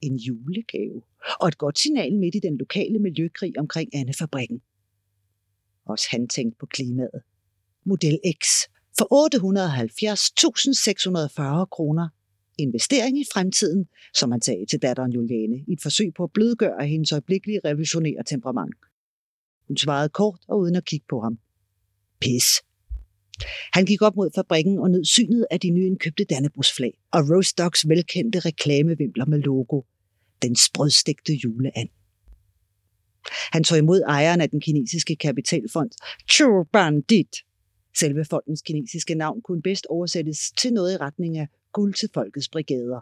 En 0.01 0.17
julegave. 0.17 1.03
Og 1.41 1.49
et 1.49 1.59
godt 1.59 1.79
signal 1.79 2.13
midt 2.19 2.35
i 2.35 2.39
den 2.39 2.59
lokale 2.59 2.99
miljøkrig 2.99 3.59
omkring 3.59 3.95
Anne-fabrikken. 3.95 4.63
Også 5.85 6.07
han 6.11 6.29
tænkte 6.29 6.59
på 6.61 6.67
klimaet. 6.67 7.23
Model 7.85 8.19
X 8.43 8.47
for 8.99 9.07
870.640 11.63 11.65
kroner. 11.65 12.09
Investering 12.59 13.21
i 13.21 13.25
fremtiden, 13.33 13.87
som 14.15 14.31
han 14.31 14.43
sagde 14.43 14.67
til 14.67 14.83
datteren 14.83 15.13
Juliane, 15.13 15.57
i 15.69 15.73
et 15.73 15.83
forsøg 15.83 16.15
på 16.17 16.25
at 16.25 16.33
blødgøre 16.33 16.87
hendes 16.87 17.13
øjeblikkelige 17.13 17.61
revolutionære 17.65 18.25
temperament. 18.27 18.75
Hun 19.69 19.77
svarede 19.77 20.09
kort 20.09 20.41
og 20.49 20.59
uden 20.59 20.77
at 20.77 20.85
kigge 20.85 21.07
på 21.09 21.21
ham. 21.21 21.39
Pis. 22.21 22.45
Han 23.73 23.87
gik 23.87 24.03
op 24.03 24.17
mod 24.17 24.31
fabrikken 24.35 24.79
og 24.79 24.91
nød 24.91 25.05
synet 25.05 25.47
af 25.51 25.61
de 25.61 25.71
nyindkøbte 25.71 26.25
Dannebrugsflag 26.25 26.93
og 27.11 27.21
Rostocks 27.31 27.89
velkendte 27.89 28.39
reklamevimpler 28.39 29.25
med 29.25 29.39
logo. 29.39 29.83
Den 30.43 30.57
sprødstegte 30.57 31.33
juleand. 31.35 31.89
Han 33.53 33.65
tog 33.65 33.79
imod 33.79 34.03
ejeren 34.07 34.41
af 34.41 34.51
den 34.51 34.61
kinesiske 34.61 35.17
kapitalfond, 35.17 35.91
Chu 36.31 36.65
Bandit. 36.73 37.37
Selve 37.99 38.25
fondens 38.25 38.63
kinesiske 38.63 39.15
navn 39.15 39.43
kunne 39.43 39.63
bedst 39.63 39.87
oversættes 39.87 40.39
til 40.59 40.73
noget 40.73 40.95
i 40.95 40.97
retning 40.97 41.39
af 41.39 41.49
guld 41.73 41.95
til 41.95 42.09
folkets 42.15 42.49
brigader 42.49 43.01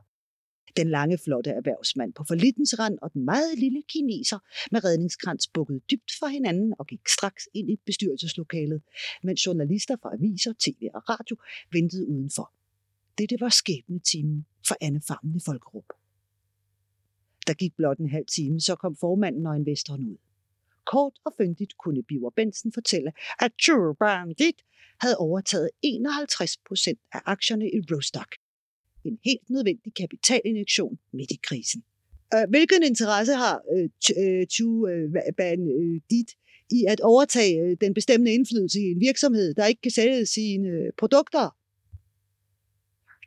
den 0.76 0.90
lange, 0.90 1.18
flotte 1.18 1.50
erhvervsmand 1.50 2.12
på 2.12 2.24
forlittens 2.28 2.78
rand 2.78 2.98
og 3.02 3.12
den 3.12 3.24
meget 3.24 3.58
lille 3.58 3.82
kineser 3.88 4.38
med 4.70 4.84
redningskrans 4.84 5.46
bukkede 5.46 5.80
dybt 5.90 6.12
for 6.18 6.26
hinanden 6.26 6.74
og 6.78 6.86
gik 6.86 7.08
straks 7.08 7.48
ind 7.54 7.70
i 7.70 7.76
bestyrelseslokalet, 7.86 8.82
mens 9.22 9.46
journalister 9.46 9.96
fra 10.02 10.14
aviser, 10.14 10.52
tv 10.58 10.88
og 10.94 11.02
radio 11.08 11.36
ventede 11.72 12.08
udenfor. 12.08 12.52
Dette 13.18 13.36
var 13.40 13.48
skæbnetimen 13.48 14.46
for 14.68 14.76
Anne 14.80 15.02
Fammen 15.08 15.36
i 15.36 15.40
Folkerup. 15.44 15.88
Der 17.46 17.54
gik 17.54 17.76
blot 17.76 17.98
en 17.98 18.10
halv 18.10 18.26
time, 18.26 18.60
så 18.60 18.74
kom 18.74 18.96
formanden 18.96 19.46
og 19.46 19.56
investoren 19.56 20.04
ud. 20.04 20.16
Kort 20.84 21.12
og 21.24 21.32
fyndigt 21.38 21.78
kunne 21.78 22.02
Biver 22.02 22.30
Bensen 22.30 22.72
fortælle, 22.72 23.12
at 23.40 23.52
Turban 23.58 23.96
Bandit 23.98 24.62
havde 25.00 25.16
overtaget 25.16 25.70
51 25.82 26.56
procent 26.68 27.00
af 27.12 27.20
aktierne 27.24 27.66
i 27.70 27.80
Rostock 27.92 28.36
en 29.04 29.18
helt 29.25 29.50
nødvendig 29.50 29.94
kapitalinjektion 29.94 30.99
midt 31.12 31.30
i 31.30 31.38
krisen. 31.42 31.82
Hvilken 32.49 32.82
interesse 32.82 33.34
har 33.34 33.62
øh, 33.76 34.46
Tuban 34.46 35.61
øh, 35.61 35.75
øh, 35.75 35.94
øh, 35.94 36.00
dit 36.11 36.30
i 36.70 36.84
at 36.88 37.00
overtage 37.00 37.76
den 37.80 37.94
bestemmende 37.94 38.32
indflydelse 38.32 38.80
i 38.80 38.90
en 38.90 39.00
virksomhed, 39.00 39.54
der 39.54 39.66
ikke 39.66 39.80
kan 39.80 39.90
sælge 39.90 40.26
sine 40.26 40.90
produkter? 40.99 41.56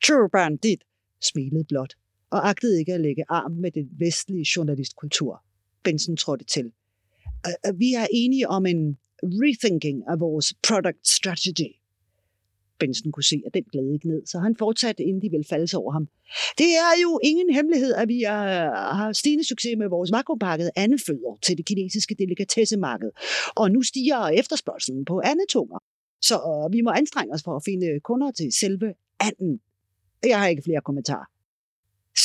Tuban 0.03 0.57
dit 0.57 0.83
smilede 1.21 1.63
blot 1.63 1.93
og 2.29 2.49
agtede 2.49 2.79
ikke 2.79 2.93
at 2.93 3.01
lægge 3.01 3.23
arm 3.29 3.51
med 3.51 3.71
den 3.71 3.89
vestlige 3.99 4.45
journalistkultur. 4.55 5.43
Benson 5.83 6.17
trådte 6.17 6.45
til. 6.45 6.71
Vi 7.75 7.93
er 7.93 8.07
enige 8.11 8.47
om 8.47 8.65
en 8.65 8.97
rethinking 9.23 10.03
af 10.07 10.19
vores 10.19 10.53
product 10.67 11.07
strategy. 11.07 11.76
Benson 12.79 13.11
kunne 13.11 13.23
se, 13.23 13.41
at 13.45 13.53
den 13.53 13.63
glæde 13.71 13.93
ikke 13.93 14.07
ned, 14.07 14.21
så 14.25 14.39
han 14.39 14.55
fortsatte, 14.59 15.03
inden 15.03 15.21
de 15.21 15.29
ville 15.29 15.45
falde 15.49 15.77
over 15.77 15.91
ham. 15.91 16.07
Det 16.57 16.69
er 16.85 16.93
jo 17.01 17.19
ingen 17.23 17.53
hemmelighed, 17.53 17.93
at 17.93 18.07
vi 18.07 18.23
er, 18.23 18.41
har 18.99 19.13
stigende 19.13 19.47
succes 19.47 19.75
med 19.77 19.89
vores 19.89 20.11
makropakket 20.11 20.69
andefødder 20.75 21.37
til 21.45 21.57
det 21.57 21.65
kinesiske 21.65 22.15
delikatessemarked, 22.19 23.11
og 23.55 23.71
nu 23.71 23.81
stiger 23.81 24.27
efterspørgselen 24.27 25.05
på 25.05 25.21
andetunger. 25.23 25.79
Så 26.21 26.35
øh, 26.35 26.73
vi 26.73 26.81
må 26.81 26.89
anstrenge 26.89 27.33
os 27.33 27.43
for 27.43 27.55
at 27.55 27.63
finde 27.65 27.99
kunder 27.99 28.31
til 28.31 28.51
selve 28.51 28.93
anden. 29.19 29.59
Jeg 30.23 30.39
har 30.39 30.47
ikke 30.47 30.63
flere 30.65 30.81
kommentarer. 30.81 31.27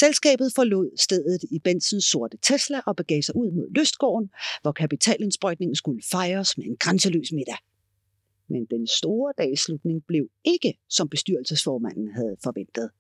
Selskabet 0.01 0.53
forlod 0.55 0.91
stedet 0.97 1.43
i 1.51 1.59
Bensens 1.59 2.05
sorte 2.05 2.37
Tesla 2.43 2.81
og 2.87 2.97
begav 2.97 3.23
sig 3.23 3.37
ud 3.37 3.51
mod 3.51 3.71
Lystgården, 3.77 4.31
hvor 4.63 4.73
kapitalindsprøjtningen 4.73 5.77
skulle 5.77 6.03
fejres 6.11 6.59
med 6.59 6.67
en 6.67 6.77
grænseløs 6.77 7.33
middag. 7.33 7.57
Men 8.49 8.67
den 8.71 8.87
store 8.87 9.33
dagslutning 9.39 10.03
blev 10.07 10.29
ikke, 10.45 10.79
som 10.89 11.09
bestyrelsesformanden 11.09 12.09
havde 12.15 12.37
forventet. 12.45 12.91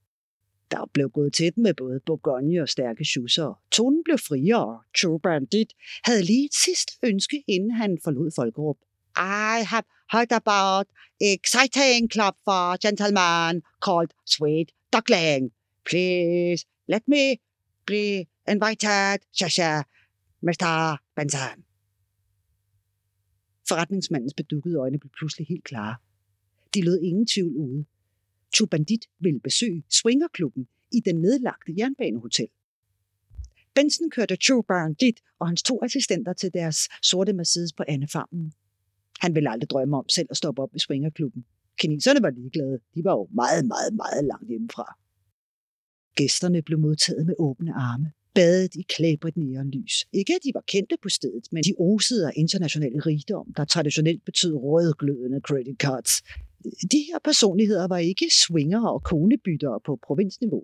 Der 0.71 0.91
blev 0.93 1.11
gået 1.11 1.33
til 1.33 1.53
med 1.57 1.75
både 1.75 2.01
Bourgogne 2.07 2.63
og 2.63 2.69
stærke 2.69 3.05
schusser. 3.05 3.61
Tonen 3.73 4.05
blev 4.05 4.19
friere. 4.19 4.81
True 5.01 5.21
Bandit 5.21 5.73
havde 6.05 6.23
lige 6.23 6.45
et 6.45 6.55
sidste 6.65 6.93
ønske, 7.03 7.45
inden 7.49 7.71
han 7.71 7.99
forlod 8.05 8.31
Folkerup. 8.37 8.77
I 9.17 9.65
have 9.73 9.85
heard 10.13 10.33
about 10.33 10.87
exciting 11.21 12.11
club 12.13 12.35
for 12.45 12.77
gentlemen 12.87 13.63
called 13.87 14.11
Sweet 14.27 14.69
Duckling. 14.93 15.53
Please 15.85 16.67
let 16.89 17.03
me 17.07 17.37
be 17.87 18.27
invited, 18.49 19.19
Shasha, 19.33 19.83
Mr. 20.43 20.97
Benson. 21.17 21.72
Forretningsmandens 23.69 24.35
bedukkede 24.35 24.77
øjne 24.77 24.99
blev 24.99 25.11
pludselig 25.19 25.47
helt 25.47 25.65
klare. 25.65 25.97
De 26.75 26.85
lød 26.85 27.01
ingen 27.03 27.27
tvivl 27.27 27.57
ude. 27.57 27.85
To 28.55 28.67
Bandit 28.67 29.05
ville 29.19 29.41
besøge 29.41 29.85
Swingerklubben 29.91 30.69
i 30.93 31.01
den 31.01 31.21
nedlagte 31.21 31.75
jernbanehotel. 31.79 32.49
Benson 33.75 34.11
kørte 34.11 34.37
True 34.37 34.65
Bandit 34.65 35.21
og 35.39 35.49
hans 35.49 35.63
to 35.63 35.85
assistenter 35.85 36.33
til 36.33 36.51
deres 36.55 36.89
sorte 37.03 37.33
Mercedes 37.33 37.73
på 37.73 37.85
Annefarmen. 37.89 38.53
Han 39.21 39.35
ville 39.35 39.51
aldrig 39.51 39.71
drømme 39.71 39.97
om 39.97 40.09
selv 40.09 40.27
at 40.31 40.37
stoppe 40.37 40.63
op 40.63 40.77
i 40.77 40.79
Swingerklubben. 40.79 41.45
Kineserne 41.79 42.23
var 42.23 42.31
ligeglade. 42.31 42.79
De 42.95 43.05
var 43.05 43.13
jo 43.13 43.29
meget, 43.35 43.67
meget, 43.67 43.95
meget 43.95 44.25
langt 44.25 44.49
hjemmefra. 44.49 44.99
Gæsterne 46.17 46.63
blev 46.63 46.79
modtaget 46.79 47.27
med 47.27 47.35
åbne 47.39 47.75
arme 47.75 48.13
badet 48.35 48.75
i 48.75 48.83
klæbret 48.89 49.37
neonlys. 49.37 50.07
Ikke 50.13 50.35
at 50.35 50.41
de 50.45 50.51
var 50.55 50.65
kendte 50.67 50.97
på 51.03 51.09
stedet, 51.09 51.45
men 51.53 51.63
de 51.63 51.75
osede 51.79 52.27
af 52.27 52.33
international 52.37 53.01
rigdom, 53.01 53.47
der 53.57 53.65
traditionelt 53.65 54.25
betød 54.25 54.55
rødglødende 54.55 55.41
credit 55.41 55.77
cards. 55.79 56.23
De 56.93 56.99
her 57.09 57.19
personligheder 57.25 57.89
var 57.89 57.99
ikke 57.99 58.27
swinger 58.45 58.89
og 58.89 59.03
konebyttere 59.03 59.81
på 59.87 59.99
provinsniveau. 60.07 60.63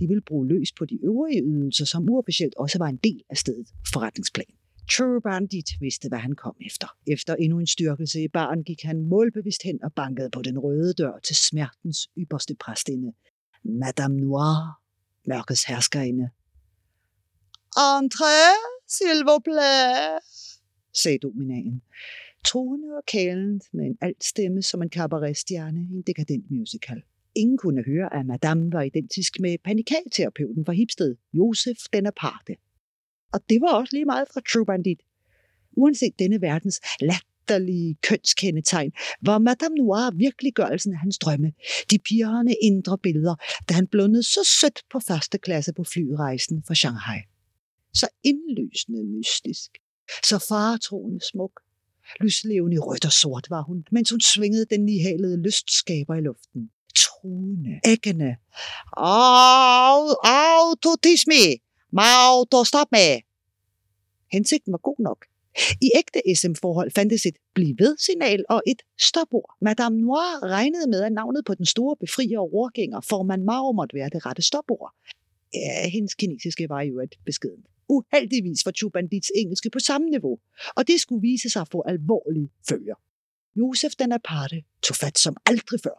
De 0.00 0.06
ville 0.08 0.22
bruge 0.22 0.48
løs 0.48 0.72
på 0.72 0.84
de 0.84 0.98
øvrige 1.04 1.42
ydelser, 1.44 1.84
som 1.84 2.10
uofficielt 2.10 2.54
også 2.56 2.78
var 2.78 2.86
en 2.86 2.96
del 2.96 3.22
af 3.30 3.36
stedet 3.36 3.68
forretningsplan. 3.92 4.52
True 4.96 5.20
Bandit 5.20 5.70
vidste, 5.80 6.08
hvad 6.08 6.18
han 6.18 6.32
kom 6.32 6.56
efter. 6.66 6.86
Efter 7.06 7.34
endnu 7.34 7.58
en 7.58 7.66
styrkelse 7.66 8.22
i 8.22 8.28
barn 8.28 8.62
gik 8.62 8.82
han 8.82 9.00
målbevidst 9.00 9.62
hen 9.62 9.84
og 9.84 9.92
bankede 9.92 10.30
på 10.30 10.42
den 10.42 10.58
røde 10.58 10.92
dør 10.92 11.18
til 11.24 11.36
smertens 11.36 12.08
ypperste 12.18 12.54
præstinde, 12.54 13.12
Madame 13.64 14.16
Noir, 14.16 14.80
mørkets 15.26 15.64
herskerinde. 15.64 16.30
Entré, 17.76 18.40
s'il 18.86 19.22
vous 19.24 19.40
plaît, 19.40 20.18
sagde 20.92 21.18
dominaen. 21.18 21.82
Troende 22.44 22.96
og 22.96 23.04
kælend 23.06 23.60
med 23.72 23.86
en 23.86 23.98
alt 24.00 24.24
stemme 24.24 24.62
som 24.62 24.82
en 24.82 24.90
kabaretstjerne 24.90 25.80
i 25.90 25.94
en 25.94 26.02
dekadent 26.02 26.50
musical. 26.50 27.02
Ingen 27.34 27.58
kunne 27.58 27.82
høre, 27.82 28.14
at 28.14 28.26
Madame 28.26 28.72
var 28.72 28.82
identisk 28.82 29.40
med 29.40 29.58
panikalterapeuten 29.64 30.64
fra 30.66 30.72
Hipsted, 30.72 31.16
Josef 31.32 31.78
den 31.92 32.06
aparte. 32.06 32.56
Og 33.32 33.40
det 33.50 33.60
var 33.60 33.72
også 33.72 33.96
lige 33.96 34.04
meget 34.04 34.28
fra 34.34 34.40
True 34.52 34.66
Bandit. 34.66 35.00
Uanset 35.72 36.18
denne 36.18 36.40
verdens 36.40 36.80
latterlige 37.00 37.96
kønskendetegn, 38.02 38.92
var 39.22 39.38
Madame 39.38 39.74
Noir 39.74 40.16
virkeliggørelsen 40.16 40.92
af 40.92 40.98
hans 40.98 41.18
drømme. 41.18 41.52
De 41.90 41.98
pigerne 41.98 42.54
indre 42.62 42.98
billeder, 42.98 43.34
da 43.68 43.74
han 43.74 43.86
blundede 43.86 44.22
så 44.22 44.56
sødt 44.60 44.82
på 44.92 45.00
første 45.00 45.38
klasse 45.38 45.72
på 45.72 45.84
flyrejsen 45.84 46.62
fra 46.66 46.74
Shanghai. 46.74 47.29
Så 47.94 48.08
indløsende 48.22 49.04
mystisk. 49.04 49.70
Så 50.24 50.46
faretroende 50.48 51.20
smuk. 51.30 51.60
Lyslevende 52.20 52.78
rødt 52.78 53.04
og 53.04 53.12
sort 53.12 53.46
var 53.50 53.62
hun, 53.62 53.84
mens 53.90 54.10
hun 54.10 54.20
svingede 54.20 54.66
den 54.70 54.84
nihalede 54.84 55.42
lystskaber 55.42 56.14
i 56.14 56.20
luften. 56.20 56.70
Truende, 56.94 57.80
æggende. 57.86 58.36
Au, 58.96 60.02
au, 60.24 60.74
totismi! 60.82 61.44
Mau, 61.92 62.44
du 62.52 62.64
stop 62.64 62.86
med! 62.92 63.20
Hensigten 64.32 64.72
var 64.72 64.78
god 64.78 64.96
nok. 64.98 65.26
I 65.80 65.90
ægte 65.96 66.20
SM-forhold 66.34 66.90
fandtes 66.90 67.26
et 67.26 67.36
bliv 67.54 67.74
ved 67.78 67.96
signal 67.98 68.44
og 68.48 68.62
et 68.66 68.82
stopord. 69.00 69.56
Madame 69.60 69.96
Noir 70.00 70.42
regnede 70.42 70.90
med, 70.90 71.02
at 71.02 71.12
navnet 71.12 71.44
på 71.44 71.54
den 71.54 71.66
store 71.66 71.96
befrier 71.96 72.38
og 72.38 72.54
overgænger, 72.54 73.00
formand 73.00 73.42
Mao 73.44 73.72
måtte 73.72 73.94
være 73.94 74.08
det 74.08 74.26
rette 74.26 74.42
stopord. 74.42 74.94
Ja, 75.54 75.88
hendes 75.88 76.14
kinesiske 76.14 76.68
var 76.68 76.82
jo 76.82 77.00
et 77.00 77.14
beskeden. 77.24 77.64
Uheldigvis 77.96 78.66
var 78.66 78.72
Chubandits 78.72 79.30
engelske 79.34 79.70
på 79.70 79.78
samme 79.78 80.10
niveau, 80.10 80.38
og 80.76 80.88
det 80.88 81.00
skulle 81.00 81.22
vise 81.22 81.50
sig 81.50 81.62
at 81.62 81.68
få 81.72 81.82
alvorlige 81.86 82.50
følger. 82.68 82.94
Josef 83.56 83.92
den 83.98 84.12
aparte 84.12 84.62
tog 84.82 84.96
fat 84.96 85.18
som 85.18 85.36
aldrig 85.46 85.80
før. 85.82 85.98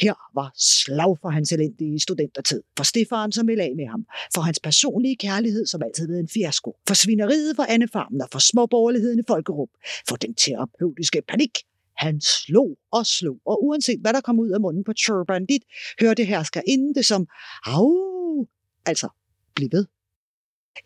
Her 0.00 0.14
var 0.34 0.52
slag 0.56 1.18
for 1.22 1.28
hans 1.28 1.52
elendige 1.52 2.00
studentertid, 2.00 2.62
for 2.76 2.84
Stefan, 2.84 3.32
som 3.32 3.48
ville 3.48 3.62
af 3.62 3.72
med 3.76 3.86
ham, 3.86 4.06
for 4.34 4.40
hans 4.40 4.60
personlige 4.60 5.16
kærlighed, 5.16 5.66
som 5.66 5.82
altid 5.82 6.06
havde 6.06 6.20
en 6.20 6.28
fiasko, 6.28 6.76
for 6.88 6.94
svineriet 6.94 7.56
for 7.56 7.62
Anne 7.62 7.88
Farmen 7.88 8.20
og 8.22 8.28
for 8.32 8.38
småborgerligheden 8.38 9.18
i 9.18 9.22
Folkerup, 9.26 9.68
for 10.08 10.16
den 10.16 10.34
terapeutiske 10.34 11.22
panik. 11.28 11.58
Han 11.96 12.20
slog 12.20 12.78
og 12.92 13.06
slog, 13.06 13.38
og 13.46 13.64
uanset 13.64 14.00
hvad 14.00 14.12
der 14.12 14.20
kom 14.20 14.38
ud 14.38 14.50
af 14.50 14.60
munden 14.60 14.84
på 14.84 14.92
Turbandit, 14.92 15.62
hørte 16.00 16.24
hersker 16.24 16.60
inden 16.66 16.94
det 16.94 17.06
som, 17.06 17.26
au, 17.66 18.46
altså, 18.86 19.08
bliv 19.54 19.68
ved. 19.72 19.86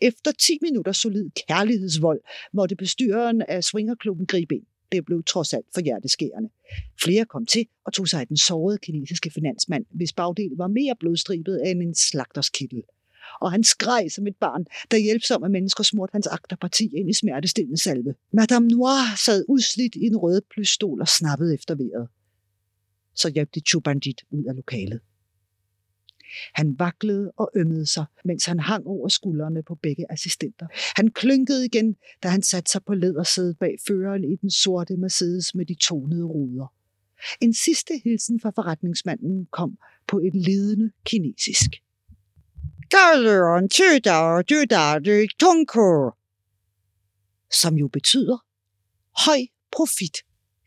Efter 0.01 0.31
10 0.31 0.57
minutter 0.61 0.91
solid 0.91 1.29
kærlighedsvold 1.47 2.21
måtte 2.53 2.75
bestyreren 2.75 3.41
af 3.41 3.63
Swingerklubben 3.63 4.25
gribe 4.25 4.55
ind. 4.55 4.65
Det 4.91 5.05
blev 5.05 5.23
trods 5.23 5.53
alt 5.53 5.65
for 5.73 5.81
hjerteskærende. 5.81 6.49
Flere 7.03 7.25
kom 7.25 7.45
til 7.45 7.65
og 7.85 7.93
tog 7.93 8.07
sig 8.07 8.19
af 8.19 8.27
den 8.27 8.37
sårede 8.37 8.77
kinesiske 8.77 9.31
finansmand, 9.31 9.85
hvis 9.89 10.13
bagdel 10.13 10.51
var 10.57 10.67
mere 10.67 10.95
blodstribet 10.99 11.61
end 11.65 11.81
en 11.81 11.95
slagterskittel. 11.95 12.83
Og 13.41 13.51
han 13.51 13.63
skreg 13.63 14.11
som 14.11 14.27
et 14.27 14.35
barn, 14.35 14.65
da 14.91 14.97
hjælpsomme 14.97 15.49
mennesker 15.49 15.83
smurte 15.83 16.11
hans 16.11 16.27
agterparti 16.27 16.89
ind 16.95 17.09
i 17.09 17.13
smertestillende 17.13 17.81
salve. 17.81 18.15
Madame 18.33 18.67
Noir 18.67 19.17
sad 19.25 19.45
udslidt 19.47 19.95
i 19.95 20.05
en 20.05 20.17
rød 20.17 20.41
plysstol 20.53 21.01
og 21.01 21.07
snappede 21.07 21.53
efter 21.53 21.75
vejret. 21.75 22.07
Så 23.15 23.29
hjalp 23.29 23.55
de 23.55 23.59
Chubandit 23.59 24.21
ud 24.31 24.43
af 24.43 24.55
lokalet. 24.55 24.99
Han 26.53 26.75
vaklede 26.79 27.31
og 27.37 27.51
ømmede 27.55 27.85
sig, 27.85 28.05
mens 28.25 28.45
han 28.45 28.59
hang 28.59 28.87
over 28.87 29.07
skuldrene 29.07 29.63
på 29.63 29.75
begge 29.75 30.11
assistenter. 30.11 30.67
Han 30.95 31.11
klynkede 31.11 31.65
igen, 31.65 31.95
da 32.23 32.27
han 32.27 32.41
satte 32.41 32.71
sig 32.71 32.81
på 32.83 32.93
lædersædet 32.93 33.57
bag 33.59 33.75
føreren 33.87 34.23
i 34.23 34.35
den 34.35 34.51
sorte 34.51 34.97
Mercedes 34.97 35.55
med 35.55 35.65
de 35.65 35.75
tonede 35.75 36.23
ruder. 36.23 36.73
En 37.41 37.53
sidste 37.53 37.93
hilsen 38.03 38.39
fra 38.39 38.51
forretningsmanden 38.55 39.47
kom 39.51 39.77
på 40.07 40.19
et 40.19 40.35
lidende 40.35 40.91
kinesisk. 41.05 41.69
Som 47.51 47.75
jo 47.75 47.87
betyder, 47.87 48.37
høj 49.25 49.39
profit 49.71 50.17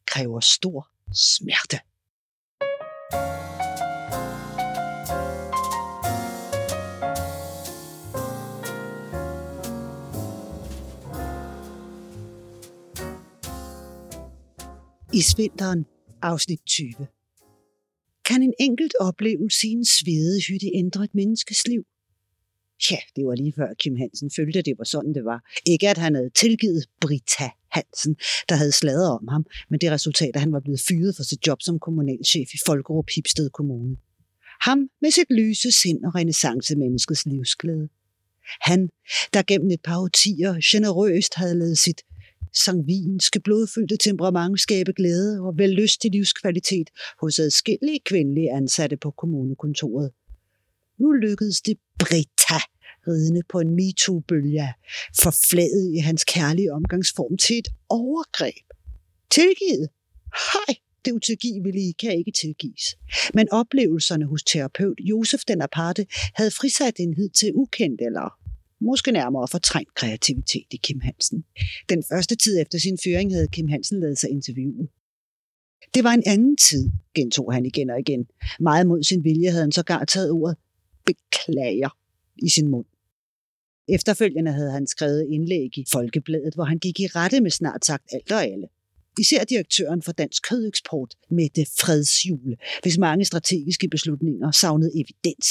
kræver 0.06 0.40
stor 0.40 0.88
smerte. 1.14 1.91
Isvinteren, 15.14 15.84
afsnit 16.22 16.60
20. 16.66 17.06
Kan 18.24 18.42
en 18.42 18.54
enkelt 18.60 18.94
oplevelse 19.00 19.68
i 19.68 19.70
en 19.70 19.84
svedehytte 19.84 20.66
ændre 20.74 21.04
et 21.04 21.14
menneskes 21.14 21.66
liv? 21.66 21.82
Ja, 22.90 22.96
det 23.16 23.26
var 23.26 23.34
lige 23.34 23.52
før 23.56 23.74
Kim 23.74 23.96
Hansen 23.96 24.30
følte, 24.36 24.58
at 24.58 24.66
det 24.66 24.74
var 24.78 24.84
sådan, 24.84 25.14
det 25.14 25.24
var. 25.24 25.40
Ikke 25.66 25.88
at 25.88 25.98
han 25.98 26.14
havde 26.14 26.30
tilgivet 26.30 26.84
Brita 27.00 27.50
Hansen, 27.70 28.16
der 28.48 28.54
havde 28.54 28.72
sladret 28.72 29.10
om 29.10 29.28
ham, 29.28 29.44
men 29.70 29.80
det 29.80 29.90
resultat, 29.90 30.30
at 30.34 30.40
han 30.40 30.52
var 30.52 30.60
blevet 30.60 30.80
fyret 30.88 31.16
for 31.16 31.22
sit 31.22 31.46
job 31.46 31.62
som 31.62 31.78
kommunalchef 31.78 32.48
i 32.54 32.58
Folkerup 32.66 33.08
Hipsted 33.14 33.50
Kommune. 33.50 33.96
Ham 34.60 34.78
med 35.02 35.10
sit 35.10 35.30
lyse 35.30 35.70
sind 35.82 36.04
og 36.04 36.14
renaissance-menneskets 36.14 37.26
livsglæde. 37.26 37.88
Han, 38.60 38.88
der 39.34 39.42
gennem 39.42 39.70
et 39.70 39.82
par 39.84 39.98
årtier 40.00 40.54
generøst 40.72 41.34
havde 41.34 41.58
lavet 41.58 41.78
sit 41.78 42.02
sangvinske, 42.54 43.40
blodfyldte 43.40 43.96
temperament 43.96 44.60
skabe 44.60 44.92
glæde 44.92 45.40
og 45.40 45.58
vel 45.58 45.70
lyst 45.70 46.00
til 46.00 46.10
livskvalitet 46.10 46.90
hos 47.20 47.38
adskillige 47.38 48.00
kvindelige 48.04 48.52
ansatte 48.52 48.96
på 48.96 49.10
kommunekontoret. 49.10 50.10
Nu 50.98 51.12
lykkedes 51.12 51.60
det 51.60 51.76
Britta 51.98 52.60
ridende 53.08 53.42
på 53.48 53.60
en 53.60 53.70
MeToo-bølge, 53.76 54.74
forfladet 55.22 55.94
i 55.96 55.98
hans 55.98 56.24
kærlige 56.24 56.72
omgangsform 56.72 57.36
til 57.36 57.58
et 57.58 57.68
overgreb. 57.88 58.66
Tilgivet? 59.30 59.88
Hej, 60.52 60.74
det 61.04 61.12
utilgivelige 61.12 61.94
kan 61.94 62.18
ikke 62.18 62.32
tilgives. 62.32 62.84
Men 63.34 63.46
oplevelserne 63.50 64.26
hos 64.26 64.42
terapeut 64.42 64.98
Josef 65.00 65.40
den 65.48 65.62
Aparte 65.62 66.06
havde 66.34 66.50
frisat 66.50 66.94
en 66.98 67.14
hid 67.14 67.28
til 67.28 67.52
ukendt 67.54 68.00
eller 68.00 68.41
måske 68.82 69.12
nærmere 69.12 69.48
fortrængt 69.48 69.94
kreativitet 69.94 70.66
i 70.70 70.76
Kim 70.76 71.00
Hansen. 71.00 71.44
Den 71.88 72.02
første 72.10 72.36
tid 72.36 72.60
efter 72.60 72.78
sin 72.78 72.98
fyring 73.04 73.32
havde 73.34 73.48
Kim 73.48 73.68
Hansen 73.68 74.00
lavet 74.00 74.18
sig 74.18 74.30
interviewe. 74.30 74.88
Det 75.94 76.04
var 76.04 76.10
en 76.10 76.22
anden 76.26 76.56
tid, 76.56 76.90
gentog 77.14 77.52
han 77.52 77.66
igen 77.66 77.90
og 77.90 78.00
igen. 78.00 78.26
Meget 78.60 78.86
mod 78.86 79.02
sin 79.02 79.24
vilje 79.24 79.50
havde 79.50 79.62
han 79.62 79.72
sågar 79.72 80.04
taget 80.04 80.30
ordet 80.30 80.56
beklager 81.06 81.96
i 82.46 82.48
sin 82.50 82.68
mund. 82.68 82.86
Efterfølgende 83.88 84.52
havde 84.52 84.70
han 84.70 84.86
skrevet 84.86 85.26
indlæg 85.30 85.78
i 85.78 85.84
Folkebladet, 85.92 86.54
hvor 86.54 86.64
han 86.64 86.78
gik 86.78 87.00
i 87.00 87.06
rette 87.06 87.40
med 87.40 87.50
snart 87.50 87.84
sagt 87.84 88.04
alt 88.12 88.32
og 88.32 88.44
alle. 88.44 88.66
Især 89.18 89.44
direktøren 89.44 90.02
for 90.02 90.12
Dansk 90.12 90.42
Kødeksport, 90.48 91.14
det 91.30 91.68
Fredsjule, 91.80 92.56
hvis 92.82 92.98
mange 92.98 93.24
strategiske 93.24 93.88
beslutninger 93.88 94.50
savnede 94.50 94.90
evidens, 94.94 95.46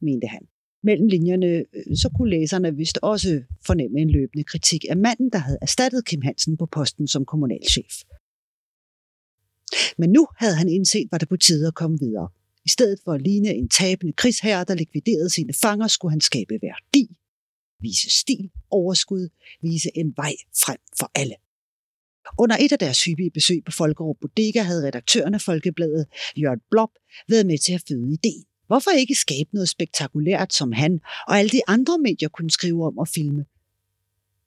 mente 0.00 0.26
han 0.26 0.46
mellem 0.84 1.06
linjerne, 1.06 1.46
øh, 1.46 1.96
så 1.96 2.08
kunne 2.16 2.30
læserne 2.30 2.76
vist 2.76 2.98
også 3.02 3.42
fornemme 3.66 4.00
en 4.00 4.10
løbende 4.10 4.44
kritik 4.44 4.84
af 4.90 4.96
manden, 4.96 5.30
der 5.30 5.38
havde 5.38 5.58
erstattet 5.62 6.04
Kim 6.06 6.22
Hansen 6.22 6.56
på 6.56 6.66
posten 6.66 7.08
som 7.08 7.24
kommunalchef. 7.24 7.94
Men 9.98 10.10
nu 10.10 10.26
havde 10.36 10.54
han 10.54 10.68
indset, 10.68 11.08
hvad 11.08 11.18
der 11.18 11.26
på 11.26 11.36
tide 11.36 11.66
at 11.66 11.74
komme 11.74 11.98
videre. 11.98 12.28
I 12.64 12.68
stedet 12.68 12.98
for 13.04 13.12
at 13.12 13.22
ligne 13.22 13.54
en 13.54 13.68
tabende 13.68 14.12
krigsherre, 14.12 14.64
der 14.64 14.74
likviderede 14.74 15.30
sine 15.30 15.52
fanger, 15.62 15.88
skulle 15.88 16.12
han 16.12 16.20
skabe 16.20 16.58
værdi, 16.62 17.16
vise 17.80 18.10
stil, 18.20 18.50
overskud, 18.70 19.28
vise 19.62 19.90
en 19.94 20.12
vej 20.16 20.34
frem 20.64 20.78
for 20.98 21.10
alle. 21.14 21.34
Under 22.38 22.56
et 22.60 22.72
af 22.72 22.78
deres 22.78 23.04
hyppige 23.04 23.30
besøg 23.30 23.64
på 23.64 23.72
Folkerup 23.72 24.16
Bodega 24.20 24.62
havde 24.62 24.86
redaktøren 24.86 25.34
af 25.34 25.40
Folkebladet, 25.40 26.06
Jørgen 26.36 26.60
Blob, 26.70 26.90
været 27.28 27.46
med 27.46 27.58
til 27.58 27.72
at 27.72 27.82
føde 27.88 28.12
ideen. 28.12 28.44
Hvorfor 28.66 28.90
ikke 28.90 29.14
skabe 29.14 29.50
noget 29.52 29.68
spektakulært, 29.68 30.54
som 30.54 30.72
han 30.72 31.00
og 31.28 31.38
alle 31.38 31.50
de 31.50 31.60
andre 31.66 31.98
medier 31.98 32.28
kunne 32.28 32.50
skrive 32.50 32.86
om 32.86 32.98
og 32.98 33.08
filme? 33.08 33.44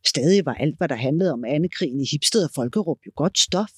Stadig 0.06 0.46
var 0.46 0.54
alt, 0.54 0.78
hvad 0.78 0.88
der 0.88 0.96
handlede 0.96 1.34
om 1.34 1.46
andekrigen 1.46 2.02
i 2.02 2.08
Hipsted 2.12 2.44
og 2.44 2.52
Folkerup 2.56 2.98
jo 3.06 3.12
godt 3.16 3.40
stof. 3.40 3.72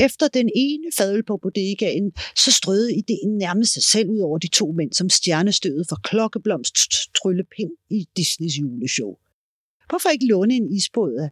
Efter 0.00 0.28
den 0.28 0.50
ene 0.54 0.88
fadel 0.96 1.22
på 1.24 1.36
bodegaen, 1.42 2.12
så 2.36 2.52
strøede 2.52 2.96
ideen 2.96 3.38
nærmest 3.38 3.72
sig 3.72 3.82
selv 3.82 4.10
ud 4.10 4.18
over 4.18 4.38
de 4.38 4.48
to 4.48 4.72
mænd, 4.72 4.92
som 4.92 5.08
stjernestødet 5.08 5.86
for 5.88 5.96
klokkeblomst 6.04 6.90
tryllepind 7.22 7.70
i 7.90 8.08
Disneys 8.16 8.58
juleshow. 8.58 9.14
Hvorfor 9.88 10.08
ikke 10.08 10.26
låne 10.26 10.54
en 10.54 10.72
isbåd 10.72 11.14
af 11.24 11.30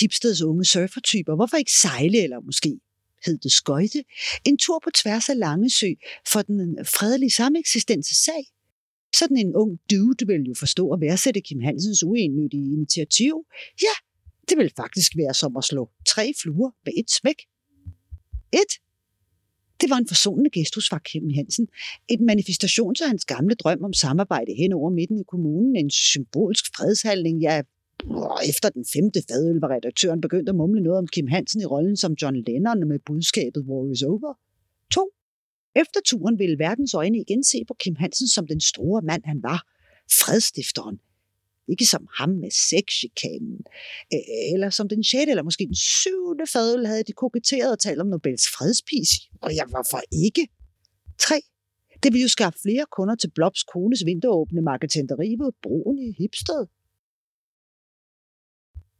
Hipsteds 0.00 0.42
unge 0.42 0.64
surfertyper? 0.64 1.34
Hvorfor 1.34 1.56
ikke 1.56 1.72
sejle, 1.82 2.22
eller 2.22 2.40
måske 2.40 2.80
hed 3.26 3.38
det 3.38 3.52
skøjte? 3.52 4.04
En 4.44 4.58
tur 4.58 4.78
på 4.84 4.90
tværs 4.94 5.28
af 5.28 5.38
Langesø 5.38 5.90
for 6.32 6.42
den 6.42 6.78
øh, 6.78 6.86
fredelige 6.86 7.30
sameksistens 7.30 8.06
sag? 8.06 8.44
Sådan 9.18 9.36
en 9.36 9.56
ung 9.56 9.78
dude 9.90 10.26
vil 10.26 10.42
jo 10.48 10.54
forstå 10.58 10.90
at 10.90 11.00
værdsætte 11.00 11.40
Kim 11.40 11.60
Hansens 11.60 12.02
uennyttige 12.02 12.72
initiativ. 12.72 13.34
Ja, 13.82 13.94
det 14.48 14.58
vil 14.58 14.72
faktisk 14.76 15.12
være 15.16 15.34
som 15.34 15.56
at 15.56 15.64
slå 15.64 15.90
tre 16.08 16.32
fluer 16.42 16.70
med 16.84 16.92
et 16.96 17.10
smæk. 17.10 17.40
Et. 18.52 18.72
Det 19.80 19.90
var 19.90 19.96
en 19.96 20.08
forsonende 20.08 20.50
gestus 20.50 20.88
fra 20.88 20.98
Kim 20.98 21.30
Hansen. 21.34 21.66
Et 22.08 22.20
manifestation 22.20 22.94
til 22.94 23.06
hans 23.06 23.24
gamle 23.24 23.54
drøm 23.54 23.84
om 23.84 23.92
samarbejde 23.92 24.52
hen 24.54 24.72
over 24.72 24.90
midten 24.90 25.18
i 25.18 25.22
kommunen. 25.28 25.76
En 25.76 25.90
symbolsk 25.90 26.64
fredshandling, 26.76 27.42
ja, 27.42 27.62
efter 28.48 28.68
den 28.68 28.84
femte 28.94 29.20
fadøl 29.28 29.60
var 29.60 29.70
redaktøren 29.70 30.20
begyndt 30.20 30.48
at 30.48 30.54
mumle 30.54 30.80
noget 30.80 30.98
om 30.98 31.06
Kim 31.06 31.26
Hansen 31.26 31.60
i 31.60 31.64
rollen 31.64 31.96
som 31.96 32.16
John 32.22 32.36
Lennon 32.46 32.88
med 32.88 32.98
budskabet 33.06 33.62
War 33.68 33.92
is 33.92 34.02
over. 34.02 34.34
2. 34.90 35.10
Efter 35.76 36.00
turen 36.04 36.38
ville 36.38 36.58
verdens 36.58 36.94
øjne 36.94 37.18
igen 37.18 37.44
se 37.44 37.64
på 37.68 37.74
Kim 37.78 37.96
Hansen 37.96 38.28
som 38.28 38.46
den 38.46 38.60
store 38.60 39.02
mand, 39.02 39.22
han 39.24 39.42
var. 39.42 39.60
Fredstifteren. 40.20 41.00
Ikke 41.68 41.84
som 41.84 42.06
ham 42.18 42.28
med 42.28 42.50
sexchikanen. 42.50 43.60
Eller 44.52 44.70
som 44.70 44.88
den 44.88 45.04
sjette 45.04 45.30
eller 45.30 45.42
måske 45.42 45.66
den 45.66 45.74
syvende 45.74 46.46
fadøl 46.52 46.86
havde 46.86 47.04
de 47.04 47.12
koketteret 47.12 47.72
og 47.72 47.78
talt 47.78 48.00
om 48.00 48.06
Nobels 48.06 48.46
fredspris. 48.56 49.10
Og 49.40 49.56
jeg 49.56 49.66
hvorfor 49.68 50.00
ikke? 50.26 50.48
3. 51.18 51.34
Det 52.02 52.12
ville 52.12 52.22
jo 52.22 52.28
skaffe 52.28 52.58
flere 52.62 52.86
kunder 52.96 53.14
til 53.14 53.30
Blobs 53.30 53.62
kones 53.62 54.04
vinteråbne 54.04 54.62
marketenteri 54.62 55.28
ved 55.42 55.52
broen 55.62 55.98
i 55.98 56.14
Hipsted. 56.18 56.66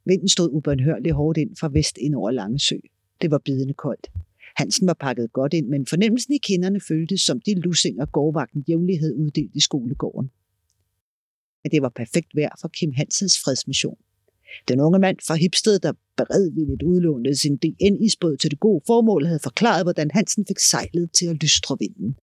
Vinden 0.05 0.29
stod 0.29 0.51
ubønhørligt 0.53 1.15
hårdt 1.15 1.39
ind 1.39 1.57
fra 1.57 1.69
vest 1.73 1.99
ind 1.99 2.15
over 2.15 2.31
Langesø. 2.31 2.79
Det 3.23 3.31
var 3.31 3.39
bidende 3.39 3.75
koldt. 3.75 4.11
Hansen 4.57 4.87
var 4.87 4.95
pakket 5.01 5.33
godt 5.33 5.55
ind, 5.55 5.69
men 5.69 5.87
fornemmelsen 5.87 6.35
i 6.35 6.39
kinderne 6.39 6.81
føltes 6.81 7.21
som 7.21 7.41
de 7.41 7.55
lussinger 7.55 8.07
gårdvagten 8.07 8.65
jævnlig 8.69 9.01
havde 9.01 9.17
uddelt 9.17 9.51
i 9.55 9.61
skolegården. 9.61 10.31
Men 11.63 11.71
det 11.71 11.83
var 11.83 11.89
perfekt 11.89 12.37
vejr 12.37 12.55
for 12.61 12.69
Kim 12.69 12.93
Hansens 12.93 13.39
fredsmission. 13.45 13.99
Den 14.69 14.81
unge 14.81 14.99
mand 14.99 15.17
fra 15.27 15.35
Hipsted, 15.35 15.79
der 15.79 15.93
beredvilligt 16.17 16.83
udlånede 16.83 17.37
sin 17.37 17.57
DN-isbåd 17.57 18.37
til 18.37 18.51
det 18.51 18.61
gode 18.61 18.83
formål, 18.87 19.27
havde 19.27 19.41
forklaret, 19.43 19.85
hvordan 19.85 20.11
Hansen 20.11 20.47
fik 20.47 20.59
sejlet 20.59 21.13
til 21.13 21.27
at 21.27 21.43
lystre 21.43 21.77
vinden. 21.81 22.17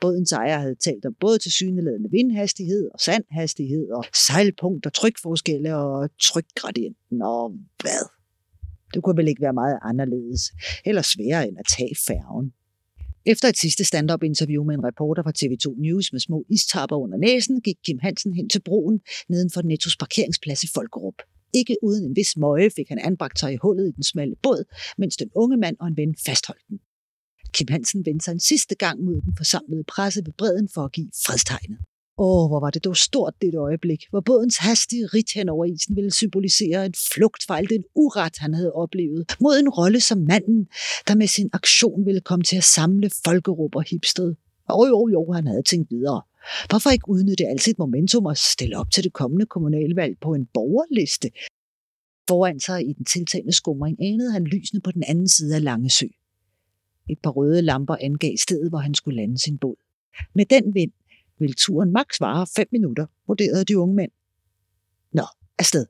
Bådens 0.00 0.32
ejer 0.32 0.58
havde 0.58 0.74
talt 0.74 1.04
om 1.06 1.14
både 1.20 1.38
til 1.38 1.52
syneladende 1.52 2.10
vindhastighed 2.10 2.90
og 2.94 3.00
sandhastighed 3.00 3.90
og 3.90 4.04
sejlpunkt 4.26 4.86
og 4.86 4.92
trykforskelle 4.92 5.76
og 5.76 6.10
trykgradienten 6.20 7.22
og 7.22 7.52
hvad. 7.82 8.04
Det 8.94 9.02
kunne 9.02 9.16
vel 9.16 9.28
ikke 9.28 9.42
være 9.42 9.52
meget 9.52 9.78
anderledes, 9.82 10.42
eller 10.84 11.02
sværere 11.02 11.48
end 11.48 11.58
at 11.58 11.66
tage 11.76 11.96
færgen. 12.06 12.52
Efter 13.26 13.48
et 13.48 13.58
sidste 13.58 13.84
stand-up 13.84 14.22
interview 14.22 14.64
med 14.64 14.74
en 14.74 14.84
reporter 14.84 15.22
fra 15.22 15.32
TV2 15.40 15.80
News 15.82 16.12
med 16.12 16.20
små 16.20 16.44
istapper 16.48 16.96
under 16.96 17.18
næsen, 17.18 17.60
gik 17.60 17.76
Kim 17.84 17.98
Hansen 17.98 18.34
hen 18.34 18.48
til 18.48 18.62
broen 18.62 19.00
neden 19.28 19.50
for 19.54 19.62
Nettos 19.62 19.96
parkeringsplads 19.96 20.64
i 20.64 20.68
Folkerup. 20.74 21.14
Ikke 21.54 21.76
uden 21.82 22.04
en 22.04 22.16
vis 22.16 22.36
møje 22.36 22.70
fik 22.76 22.88
han 22.88 22.98
anbragt 22.98 23.38
sig 23.38 23.52
i 23.52 23.56
hullet 23.62 23.88
i 23.88 23.92
den 23.92 24.02
smalle 24.02 24.34
båd, 24.42 24.64
mens 24.98 25.16
den 25.16 25.30
unge 25.34 25.56
mand 25.56 25.76
og 25.80 25.86
en 25.86 25.96
ven 25.96 26.14
fastholdt 26.26 26.68
den. 26.68 26.80
Kim 27.52 27.66
Hansen 27.70 28.06
vendte 28.06 28.24
sig 28.24 28.32
en 28.32 28.40
sidste 28.40 28.74
gang 28.74 29.00
mod 29.00 29.20
den 29.20 29.36
forsamlede 29.36 29.84
presse 29.84 30.20
ved 30.26 30.32
bredden 30.32 30.68
for 30.74 30.84
at 30.84 30.92
give 30.92 31.10
fredstegnet. 31.26 31.78
Åh, 32.20 32.48
hvor 32.48 32.60
var 32.60 32.70
det 32.70 32.84
dog 32.84 32.96
stort 32.96 33.34
det 33.42 33.54
øjeblik, 33.54 34.04
hvor 34.10 34.20
bådens 34.20 34.56
hastige 34.56 35.06
rit 35.06 35.30
hen 35.34 35.48
over 35.48 35.64
isen 35.64 35.96
ville 35.96 36.10
symbolisere 36.10 36.86
en 36.86 36.94
flugt 37.12 37.42
fra 37.46 37.58
alt 37.58 37.70
den 37.70 37.84
uret, 37.94 38.38
han 38.38 38.54
havde 38.54 38.72
oplevet, 38.72 39.36
mod 39.40 39.58
en 39.58 39.68
rolle 39.68 40.00
som 40.00 40.18
manden, 40.18 40.66
der 41.08 41.14
med 41.14 41.26
sin 41.26 41.50
aktion 41.52 42.06
ville 42.06 42.20
komme 42.20 42.42
til 42.42 42.56
at 42.56 42.64
samle 42.64 43.10
folkeråb 43.24 43.74
og 43.76 43.84
hipsted. 43.90 44.34
Og 44.68 44.88
jo, 44.88 45.08
jo, 45.12 45.32
han 45.32 45.46
havde 45.46 45.62
tænkt 45.62 45.90
videre. 45.90 46.22
Hvorfor 46.68 46.90
ikke 46.90 47.08
udnytte 47.08 47.46
alt 47.46 47.62
sit 47.62 47.78
momentum 47.78 48.26
og 48.26 48.36
stille 48.36 48.78
op 48.78 48.90
til 48.90 49.04
det 49.04 49.12
kommende 49.12 49.46
kommunalvalg 49.46 50.16
på 50.20 50.34
en 50.34 50.46
borgerliste? 50.54 51.30
Foran 52.28 52.60
sig 52.60 52.88
i 52.88 52.92
den 52.92 53.04
tiltagende 53.04 53.52
skumring 53.52 53.96
anede 54.02 54.32
han 54.32 54.44
lysene 54.44 54.80
på 54.80 54.90
den 54.92 55.04
anden 55.06 55.28
side 55.28 55.54
af 55.54 55.64
Langesø. 55.64 56.06
Et 57.08 57.18
par 57.22 57.30
røde 57.30 57.62
lamper 57.62 57.96
angav 58.00 58.36
stedet, 58.36 58.68
hvor 58.68 58.78
han 58.78 58.94
skulle 58.94 59.16
lande 59.16 59.38
sin 59.38 59.58
båd. 59.58 59.76
Med 60.34 60.44
den 60.46 60.74
vind 60.74 60.92
ville 61.38 61.54
turen 61.54 61.92
maks 61.92 62.20
vare 62.20 62.46
fem 62.56 62.68
minutter, 62.72 63.06
vurderede 63.26 63.64
de 63.64 63.78
unge 63.78 63.94
mænd. 63.94 64.10
Nå, 65.12 65.24
afsted. 65.58 65.86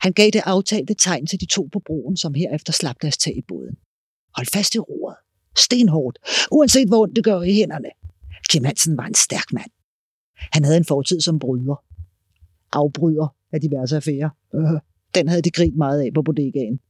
Han 0.00 0.12
gav 0.12 0.30
det 0.30 0.42
aftalte 0.44 0.94
tegn 0.94 1.26
til 1.26 1.40
de 1.40 1.46
to 1.46 1.68
på 1.72 1.78
broen, 1.78 2.16
som 2.16 2.34
herefter 2.34 2.72
slap 2.72 2.96
deres 3.02 3.18
tag 3.18 3.36
i 3.36 3.42
båden. 3.48 3.76
Hold 4.36 4.46
fast 4.52 4.74
i 4.74 4.78
roret. 4.78 5.16
Stenhårdt, 5.58 6.18
uanset 6.50 6.88
hvor 6.88 7.02
ondt 7.02 7.16
det 7.16 7.24
gør 7.24 7.42
i 7.42 7.52
hænderne. 7.52 7.90
Kim 8.50 8.64
Hansen 8.64 8.96
var 8.96 9.06
en 9.06 9.14
stærk 9.14 9.52
mand. 9.52 9.70
Han 10.52 10.64
havde 10.64 10.76
en 10.76 10.84
fortid 10.84 11.20
som 11.20 11.38
bryder. 11.38 11.84
Afbryder 12.72 13.36
af 13.52 13.60
diverse 13.60 13.96
affærer. 13.96 14.30
Øh, 14.54 14.80
den 15.14 15.28
havde 15.28 15.42
de 15.42 15.50
grint 15.50 15.76
meget 15.76 16.00
af 16.02 16.14
på 16.14 16.22
bodegaen. 16.22 16.80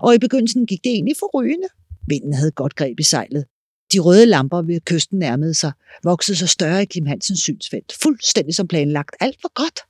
Og 0.00 0.14
i 0.14 0.18
begyndelsen 0.18 0.66
gik 0.66 0.84
det 0.84 0.92
egentlig 0.92 1.16
for 1.18 1.30
rygende. 1.34 1.68
Vinden 2.06 2.32
havde 2.32 2.50
godt 2.50 2.74
greb 2.74 3.00
i 3.00 3.02
sejlet. 3.02 3.44
De 3.92 3.98
røde 3.98 4.26
lamper 4.26 4.62
ved 4.62 4.80
kysten 4.80 5.18
nærmede 5.18 5.54
sig, 5.54 5.72
voksede 6.04 6.36
så 6.36 6.46
større 6.46 6.82
i 6.82 6.86
Kim 6.86 7.06
Hansens 7.06 7.40
synsfelt, 7.40 7.92
fuldstændig 8.02 8.54
som 8.54 8.68
planlagt. 8.68 9.16
Alt 9.20 9.36
var 9.42 9.52
godt. 9.54 9.80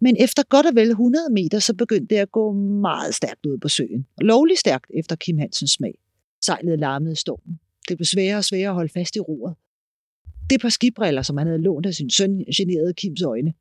Men 0.00 0.16
efter 0.18 0.42
godt 0.48 0.66
og 0.66 0.74
vel 0.74 0.90
100 0.90 1.32
meter, 1.32 1.58
så 1.58 1.74
begyndte 1.74 2.14
det 2.14 2.20
at 2.20 2.32
gå 2.32 2.52
meget 2.52 3.14
stærkt 3.14 3.46
ud 3.46 3.58
på 3.58 3.68
søen. 3.68 3.88
Lovlig 3.90 4.26
lovligt 4.26 4.60
stærkt 4.60 4.90
efter 4.94 5.16
Kim 5.16 5.38
Hansens 5.38 5.70
smag. 5.70 5.94
Sejlet 6.44 6.78
larmede 6.78 7.16
stormen. 7.16 7.60
Det 7.88 7.96
blev 7.96 8.04
sværere 8.04 8.36
og 8.36 8.44
sværere 8.44 8.68
at 8.68 8.74
holde 8.74 8.92
fast 8.92 9.16
i 9.16 9.20
roret. 9.20 9.56
Det 10.50 10.60
par 10.60 10.68
skibriller, 10.68 11.22
som 11.22 11.36
han 11.36 11.46
havde 11.46 11.62
lånt 11.62 11.86
af 11.86 11.94
sin 11.94 12.10
søn, 12.10 12.44
generede 12.56 12.94
Kims 12.94 13.22
øjne. 13.22 13.54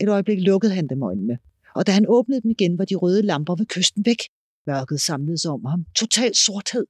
Et 0.00 0.08
øjeblik 0.08 0.40
lukkede 0.40 0.74
han 0.74 0.86
dem 0.86 1.02
øjnene, 1.02 1.38
og 1.74 1.86
da 1.86 1.92
han 1.92 2.04
åbnede 2.08 2.40
dem 2.40 2.50
igen, 2.50 2.78
var 2.78 2.84
de 2.84 2.94
røde 2.94 3.22
lamper 3.22 3.54
ved 3.54 3.66
kysten 3.66 4.06
væk. 4.06 4.18
Mørket 4.66 5.00
samlede 5.00 5.38
sig 5.38 5.50
om 5.50 5.64
ham. 5.64 5.84
Total 5.96 6.34
sorthed 6.34 6.86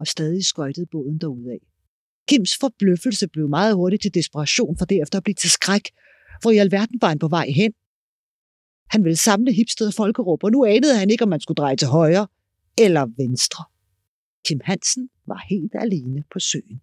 og 0.00 0.06
stadig 0.06 0.44
skøjtede 0.44 0.86
båden 0.86 1.18
derudad. 1.18 1.58
Kims 2.28 2.56
forbløffelse 2.60 3.28
blev 3.28 3.48
meget 3.48 3.74
hurtigt 3.74 4.02
til 4.02 4.14
desperation 4.14 4.78
for 4.78 4.84
derefter 4.84 5.18
at 5.18 5.24
blive 5.24 5.34
til 5.34 5.50
skræk. 5.50 5.90
Hvor 6.40 6.50
i 6.50 6.58
alverden 6.58 6.98
var 7.00 7.08
han 7.08 7.18
på 7.18 7.28
vej 7.28 7.46
hen? 7.48 7.72
Han 8.90 9.04
ville 9.04 9.16
samle 9.16 9.52
Hipsted 9.52 9.86
og 9.86 9.94
Folkerup, 9.94 10.44
og 10.44 10.52
nu 10.52 10.64
anede 10.64 10.98
han 10.98 11.10
ikke, 11.10 11.24
om 11.24 11.28
man 11.28 11.40
skulle 11.40 11.56
dreje 11.56 11.76
til 11.76 11.88
højre 11.88 12.26
eller 12.78 13.06
venstre. 13.16 13.64
Kim 14.46 14.60
Hansen 14.64 15.08
var 15.26 15.44
helt 15.50 15.72
alene 15.74 16.24
på 16.32 16.38
søen. 16.38 16.80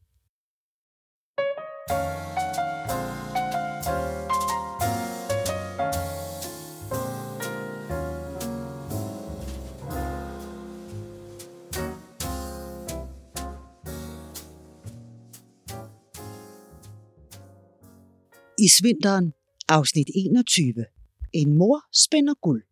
I 18.65 18.67
Svinteren, 18.67 19.33
afsnit 19.69 20.09
21. 20.15 20.85
En 21.33 21.57
mor 21.57 21.81
spænder 22.03 22.33
guld. 22.41 22.63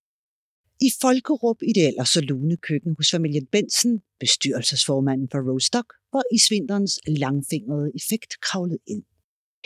I 0.81 0.89
Folkerup 1.01 1.61
i 1.61 1.73
det 1.73 1.87
ellers 1.87 2.09
så 2.09 2.21
lune 2.21 2.57
køkken 2.57 2.95
hos 2.97 3.11
familien 3.11 3.45
Bensen, 3.45 4.01
bestyrelsesformanden 4.19 5.27
for 5.31 5.39
Rostock, 5.51 5.93
var 6.13 6.23
i 6.35 6.39
Svinterens 6.47 6.99
langfingrede 7.07 7.91
effekt 7.95 8.41
kravlet 8.41 8.77
ind. 8.87 9.03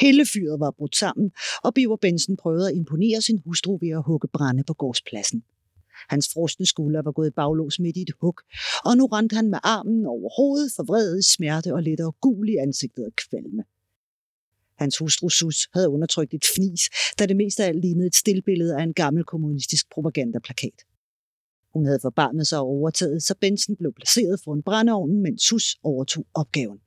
Hele 0.01 0.25
fyret 0.33 0.59
var 0.59 0.71
brudt 0.71 0.95
sammen, 0.95 1.31
og 1.63 1.73
Biver 1.73 1.97
Bensen 1.97 2.37
prøvede 2.37 2.69
at 2.69 2.75
imponere 2.75 3.21
sin 3.21 3.39
hustru 3.45 3.77
ved 3.81 3.89
at 3.89 4.03
hugge 4.05 4.27
brænde 4.33 4.63
på 4.63 4.73
gårdspladsen. 4.73 5.43
Hans 6.09 6.29
frosne 6.33 6.65
skulder 6.65 7.01
var 7.01 7.11
gået 7.11 7.27
i 7.27 7.37
baglås 7.39 7.79
midt 7.79 7.97
i 7.97 8.01
et 8.01 8.13
hug, 8.21 8.37
og 8.85 8.97
nu 8.97 9.05
rendte 9.05 9.35
han 9.35 9.49
med 9.49 9.59
armen 9.63 10.05
over 10.05 10.29
hovedet, 10.37 10.71
forvredet 10.75 11.25
smerte 11.25 11.73
og 11.73 11.81
lidt 11.83 12.01
og 12.01 12.15
gul 12.21 12.49
i 12.49 12.55
ansigtet 12.55 13.03
af 13.03 13.13
kvalme. 13.23 13.63
Hans 14.81 14.97
hustru 14.97 15.29
Sus 15.29 15.69
havde 15.73 15.89
undertrykt 15.89 16.33
et 16.33 16.45
fnis, 16.55 16.81
da 17.19 17.25
det 17.25 17.37
mest 17.37 17.59
af 17.59 17.67
alt 17.67 17.81
lignede 17.81 18.07
et 18.07 18.15
stillbillede 18.15 18.77
af 18.77 18.83
en 18.83 18.93
gammel 18.93 19.23
kommunistisk 19.23 19.89
propagandaplakat. 19.89 20.77
Hun 21.73 21.85
havde 21.85 21.99
forbarmet 22.01 22.47
sig 22.47 22.59
og 22.59 22.65
overtaget, 22.65 23.23
så 23.23 23.35
Benson 23.41 23.75
blev 23.75 23.93
placeret 23.93 24.39
foran 24.43 24.63
brændeovnen, 24.63 25.21
mens 25.21 25.41
Sus 25.41 25.77
overtog 25.83 26.25
opgaven. 26.33 26.79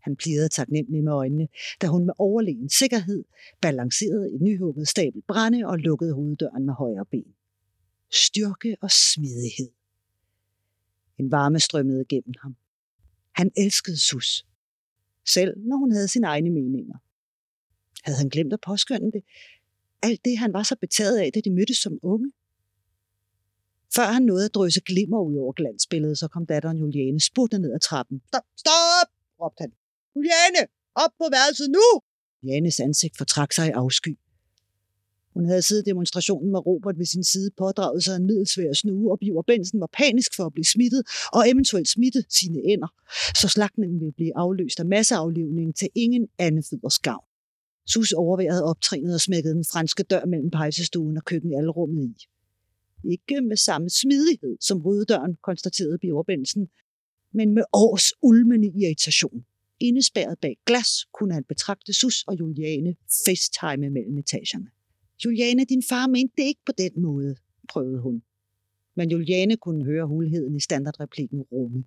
Han 0.00 0.16
plirede 0.16 0.48
taknemmelig 0.48 1.04
med 1.04 1.12
øjnene, 1.12 1.48
da 1.82 1.86
hun 1.86 2.06
med 2.06 2.14
overlegen 2.18 2.70
sikkerhed 2.70 3.24
balancerede 3.60 4.34
et 4.34 4.40
nyhugget 4.40 4.88
stabel 4.88 5.22
brænde 5.28 5.66
og 5.66 5.78
lukkede 5.78 6.12
hoveddøren 6.14 6.66
med 6.66 6.74
højre 6.74 7.06
ben. 7.10 7.34
Styrke 8.12 8.76
og 8.80 8.90
smidighed. 8.90 9.70
En 11.18 11.30
varme 11.30 11.60
strømmede 11.60 12.04
gennem 12.04 12.34
ham. 12.42 12.56
Han 13.32 13.50
elskede 13.56 14.00
Sus. 14.00 14.46
Selv 15.28 15.54
når 15.68 15.76
hun 15.76 15.92
havde 15.92 16.08
sine 16.08 16.26
egne 16.26 16.50
meninger. 16.50 16.98
Havde 18.04 18.18
han 18.18 18.28
glemt 18.28 18.52
at 18.52 18.60
påskynde 18.66 19.12
det? 19.12 19.22
Alt 20.02 20.20
det, 20.24 20.38
han 20.38 20.52
var 20.52 20.62
så 20.62 20.76
betaget 20.80 21.18
af, 21.18 21.30
da 21.34 21.40
de 21.40 21.50
mødtes 21.50 21.76
som 21.76 21.98
unge. 22.02 22.32
Før 23.96 24.06
han 24.16 24.22
nåede 24.22 24.44
at 24.44 24.54
drøse 24.54 24.80
glimmer 24.80 25.20
ud 25.20 25.36
over 25.36 25.52
glansbilledet, 25.52 26.18
så 26.18 26.28
kom 26.28 26.46
datteren 26.46 26.78
Juliane 26.78 27.20
spurgte 27.20 27.58
ned 27.58 27.72
ad 27.74 27.80
trappen. 27.80 28.22
Stop, 28.28 28.42
stop, 28.56 29.08
råbte 29.40 29.60
han. 29.60 29.72
Juliane, 30.16 30.62
op 30.94 31.10
på 31.18 31.24
værelset 31.34 31.70
nu! 31.70 31.86
Janes 32.42 32.80
ansigt 32.80 33.16
fortrak 33.16 33.52
sig 33.52 33.66
i 33.68 33.70
afsky. 33.70 34.18
Hun 35.36 35.46
havde 35.48 35.62
siddet 35.62 35.86
demonstrationen 35.86 36.50
med 36.52 36.66
Robert 36.66 36.98
ved 36.98 37.06
sin 37.06 37.24
side, 37.24 37.50
pådraget 37.58 38.04
sig 38.04 38.16
en 38.16 38.26
middelsvær 38.26 38.72
snue, 38.72 39.12
og 39.12 39.18
Biver 39.18 39.42
Bensen 39.42 39.80
var 39.80 39.90
panisk 39.92 40.30
for 40.36 40.44
at 40.44 40.52
blive 40.52 40.64
smittet, 40.64 41.02
og 41.32 41.50
eventuelt 41.50 41.88
smitte 41.88 42.24
sine 42.38 42.60
ender, 42.72 42.90
så 43.40 43.48
slagtningen 43.48 44.00
ville 44.00 44.12
blive 44.12 44.36
afløst 44.36 44.80
af 44.80 44.86
masseaflivningen 44.86 45.72
til 45.72 45.88
ingen 45.94 46.28
anden 46.38 46.62
fødders 46.70 46.98
gavn. 46.98 47.26
Sus 47.86 48.12
overværede 48.12 48.64
optrinet 48.64 49.14
og 49.14 49.20
smækkede 49.20 49.54
den 49.54 49.64
franske 49.72 50.02
dør 50.02 50.24
mellem 50.24 50.50
pejsestuen 50.50 51.16
og 51.16 51.24
køkkenalrummet 51.24 52.04
i. 52.04 52.16
Ikke 53.12 53.40
med 53.40 53.56
samme 53.56 53.90
smidighed 53.90 54.56
som 54.60 54.82
døren, 55.08 55.34
konstaterede 55.42 55.98
Biver 55.98 56.22
Bensen, 56.22 56.68
men 57.34 57.54
med 57.54 57.64
års 57.72 58.12
ulmende 58.22 58.68
irritation. 58.68 59.44
Indespærret 59.80 60.38
bag 60.42 60.56
glas 60.66 60.90
kunne 61.14 61.34
han 61.34 61.44
betragte 61.44 61.92
Sus 61.92 62.24
og 62.26 62.38
Juliane 62.40 62.94
facetime 63.26 63.90
mellem 63.90 64.18
etagerne. 64.18 64.70
Juliane, 65.24 65.64
din 65.64 65.82
far 65.88 66.06
mente 66.06 66.34
det 66.36 66.42
ikke 66.42 66.60
på 66.66 66.72
den 66.78 67.02
måde, 67.02 67.36
prøvede 67.68 68.00
hun. 68.00 68.22
Men 68.96 69.10
Juliane 69.10 69.56
kunne 69.56 69.84
høre 69.84 70.06
hulheden 70.06 70.56
i 70.56 70.60
standardreplikken 70.60 71.42
rumme. 71.42 71.84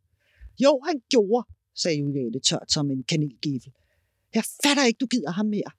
Jo, 0.63 0.81
han 0.85 1.01
gjorde, 1.09 1.47
sagde 1.75 1.97
Juliane 1.97 2.39
tørt 2.39 2.71
som 2.71 2.91
en 2.91 3.03
kanelgivel. 3.03 3.73
Jeg 4.35 4.43
fatter 4.63 4.85
ikke, 4.85 4.97
du 4.97 5.05
gider 5.05 5.31
ham 5.31 5.45
mere. 5.45 5.71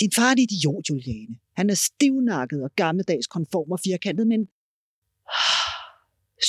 Din 0.00 0.12
far 0.16 0.28
er 0.28 0.32
en 0.32 0.38
idiot, 0.38 0.90
Juliane. 0.90 1.36
Han 1.56 1.70
er 1.70 1.74
stivnakket 1.74 2.62
og 2.62 2.70
gammeldags 2.76 3.26
konform 3.26 3.70
og 3.70 3.80
firkantet, 3.84 4.26
men... 4.26 4.48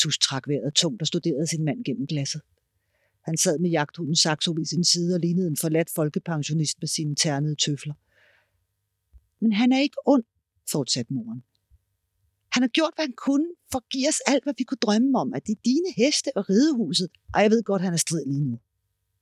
Sus 0.02 0.18
trak 0.18 0.48
vejret 0.48 0.74
tungt 0.74 1.02
og 1.02 1.08
studerede 1.08 1.48
sin 1.48 1.66
mand 1.66 1.84
gennem 1.84 2.08
glasset. 2.08 2.42
Han 3.26 3.38
sad 3.38 3.60
med 3.60 3.70
jagthunden 3.70 4.16
Saxo 4.16 4.52
ved 4.52 4.66
sin 4.66 4.84
side 4.84 5.16
og 5.16 5.20
lignede 5.20 5.48
en 5.48 5.58
forladt 5.58 5.90
folkepensionist 5.96 6.78
med 6.82 6.88
sine 6.88 7.16
ternede 7.16 7.56
tøfler. 7.56 7.94
Men 9.42 9.52
han 9.54 9.72
er 9.72 9.80
ikke 9.80 9.98
ond, 10.06 10.24
fortsatte 10.72 11.14
moren. 11.14 11.44
Han 12.52 12.64
har 12.64 12.68
gjort, 12.68 12.94
hvad 12.96 13.06
han 13.06 13.14
kunne, 13.18 13.48
for 13.72 13.78
at 13.80 13.90
give 13.90 14.08
os 14.08 14.20
alt, 14.28 14.44
hvad 14.44 14.54
vi 14.58 14.64
kunne 14.64 14.84
drømme 14.86 15.20
om, 15.20 15.34
at 15.34 15.48
det 15.48 15.52
er 15.52 15.62
dine 15.66 15.92
heste 15.98 16.30
og 16.36 16.50
ridehuset, 16.50 17.10
og 17.34 17.42
jeg 17.42 17.52
ved 17.52 17.64
godt, 17.64 17.82
han 17.82 17.94
er 17.94 17.98
strid 17.98 18.26
lige 18.26 18.46
nu. 18.46 18.60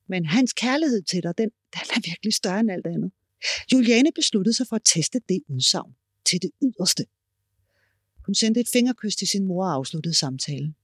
Men 0.07 0.25
hans 0.25 0.53
kærlighed 0.53 1.01
til 1.01 1.23
dig, 1.23 1.37
den, 1.37 1.49
den 1.75 1.85
er 1.95 2.01
virkelig 2.09 2.33
større 2.33 2.59
end 2.59 2.71
alt 2.71 2.87
andet. 2.87 3.11
Juliane 3.73 4.11
besluttede 4.15 4.55
sig 4.55 4.67
for 4.67 4.75
at 4.75 4.81
teste 4.85 5.21
det 5.29 5.41
udsagn 5.47 5.95
til 6.25 6.41
det 6.41 6.51
yderste. 6.63 7.05
Hun 8.25 8.35
sendte 8.35 8.59
et 8.59 8.69
fingerkys 8.73 9.15
til 9.15 9.27
sin 9.27 9.45
mor 9.45 9.65
og 9.65 9.73
afsluttede 9.73 10.13
samtalen. 10.13 10.75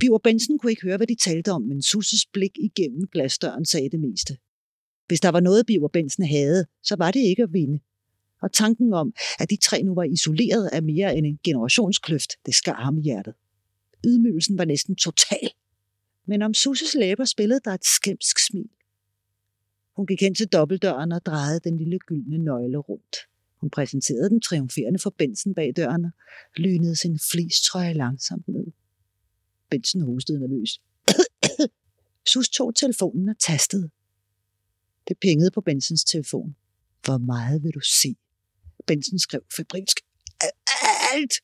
Biver 0.00 0.18
Benson 0.18 0.58
kunne 0.58 0.72
ikke 0.72 0.82
høre, 0.82 0.96
hvad 0.96 1.06
de 1.06 1.14
talte 1.14 1.52
om, 1.52 1.62
men 1.62 1.82
Susses 1.82 2.26
blik 2.26 2.58
igennem 2.58 3.06
glasdøren 3.12 3.64
sagde 3.64 3.90
det 3.90 4.00
meste. 4.00 4.38
Hvis 5.06 5.20
der 5.20 5.28
var 5.28 5.40
noget, 5.40 5.66
Biver 5.66 5.88
Benson 5.88 6.26
havde, 6.26 6.66
så 6.82 6.96
var 6.96 7.10
det 7.10 7.20
ikke 7.20 7.42
at 7.42 7.52
vinde. 7.52 7.80
Og 8.42 8.52
tanken 8.52 8.92
om, 8.92 9.12
at 9.38 9.50
de 9.50 9.56
tre 9.56 9.82
nu 9.82 9.94
var 9.94 10.04
isoleret 10.04 10.68
af 10.72 10.82
mere 10.82 11.16
end 11.16 11.26
en 11.26 11.38
generationskløft, 11.44 12.30
det 12.46 12.54
skar 12.54 12.82
ham 12.82 12.98
i 12.98 13.02
hjertet. 13.02 13.34
Ydmygelsen 14.06 14.58
var 14.58 14.64
næsten 14.64 14.96
total. 14.96 15.50
Men 16.26 16.42
om 16.42 16.54
Susses 16.54 16.94
læber 16.94 17.24
spillede 17.24 17.60
der 17.64 17.70
et 17.70 17.84
skæmsk 17.84 18.38
smil. 18.38 18.68
Hun 19.96 20.06
gik 20.06 20.20
hen 20.20 20.34
til 20.34 20.48
dobbeltdøren 20.48 21.12
og 21.12 21.26
drejede 21.26 21.60
den 21.64 21.78
lille 21.78 21.98
gyldne 21.98 22.38
nøgle 22.38 22.78
rundt. 22.78 23.16
Hun 23.60 23.70
præsenterede 23.70 24.30
den 24.30 24.40
triumferende 24.40 24.98
for 24.98 25.14
Benson 25.18 25.54
bag 25.54 25.72
døren 25.76 26.04
og 26.04 26.10
lynede 26.56 26.96
sin 26.96 27.18
flistrøje 27.32 27.92
langsomt 27.92 28.48
ned. 28.48 28.66
Benson 29.70 30.00
hostede 30.00 30.40
nervøs. 30.40 30.80
Sus 32.32 32.48
tog 32.48 32.74
telefonen 32.74 33.28
og 33.28 33.38
tastede. 33.38 33.90
Det 35.08 35.16
pingede 35.20 35.50
på 35.50 35.60
Bensons 35.60 36.04
telefon. 36.04 36.56
Hvor 37.04 37.18
meget 37.18 37.62
vil 37.62 37.74
du 37.74 37.80
se? 37.80 38.16
Benson 38.86 39.18
skrev 39.18 39.42
febrilsk. 39.56 40.00
Alt! 41.14 41.34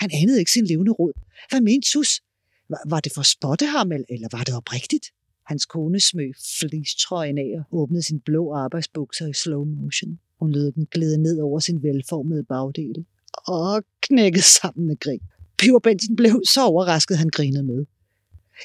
Han 0.00 0.10
anede 0.12 0.38
ikke 0.38 0.50
sin 0.50 0.66
levende 0.66 0.92
råd. 0.92 1.12
Hvad 1.50 1.60
mente 1.60 1.90
Sus? 1.90 2.20
Var, 2.68 2.80
var 2.88 3.00
det 3.00 3.12
for 3.14 3.20
at 3.20 3.26
spotte 3.26 3.66
ham, 3.66 3.92
eller 3.92 4.28
var 4.32 4.44
det 4.44 4.54
oprigtigt? 4.54 5.06
Hans 5.46 5.66
kone 5.66 6.00
smøg 6.00 6.32
flistrøjen 6.60 7.38
af 7.38 7.50
og 7.58 7.80
åbnede 7.80 8.02
sin 8.02 8.20
blå 8.20 8.54
arbejdsbukser 8.54 9.26
i 9.26 9.32
slow 9.32 9.64
motion. 9.64 10.18
Hun 10.40 10.52
lød 10.52 10.72
den 10.72 10.86
glæde 10.86 11.22
ned 11.22 11.40
over 11.40 11.58
sin 11.60 11.82
velformede 11.82 12.44
bagdel 12.44 13.04
og 13.34 13.84
knækkede 14.00 14.42
sammen 14.42 14.86
med 14.86 14.96
grin. 15.00 15.20
Piver 15.58 15.78
Benson 15.78 16.16
blev 16.16 16.42
så 16.44 16.64
overrasket, 16.64 17.18
han 17.18 17.28
grinede 17.28 17.62
med. 17.62 17.84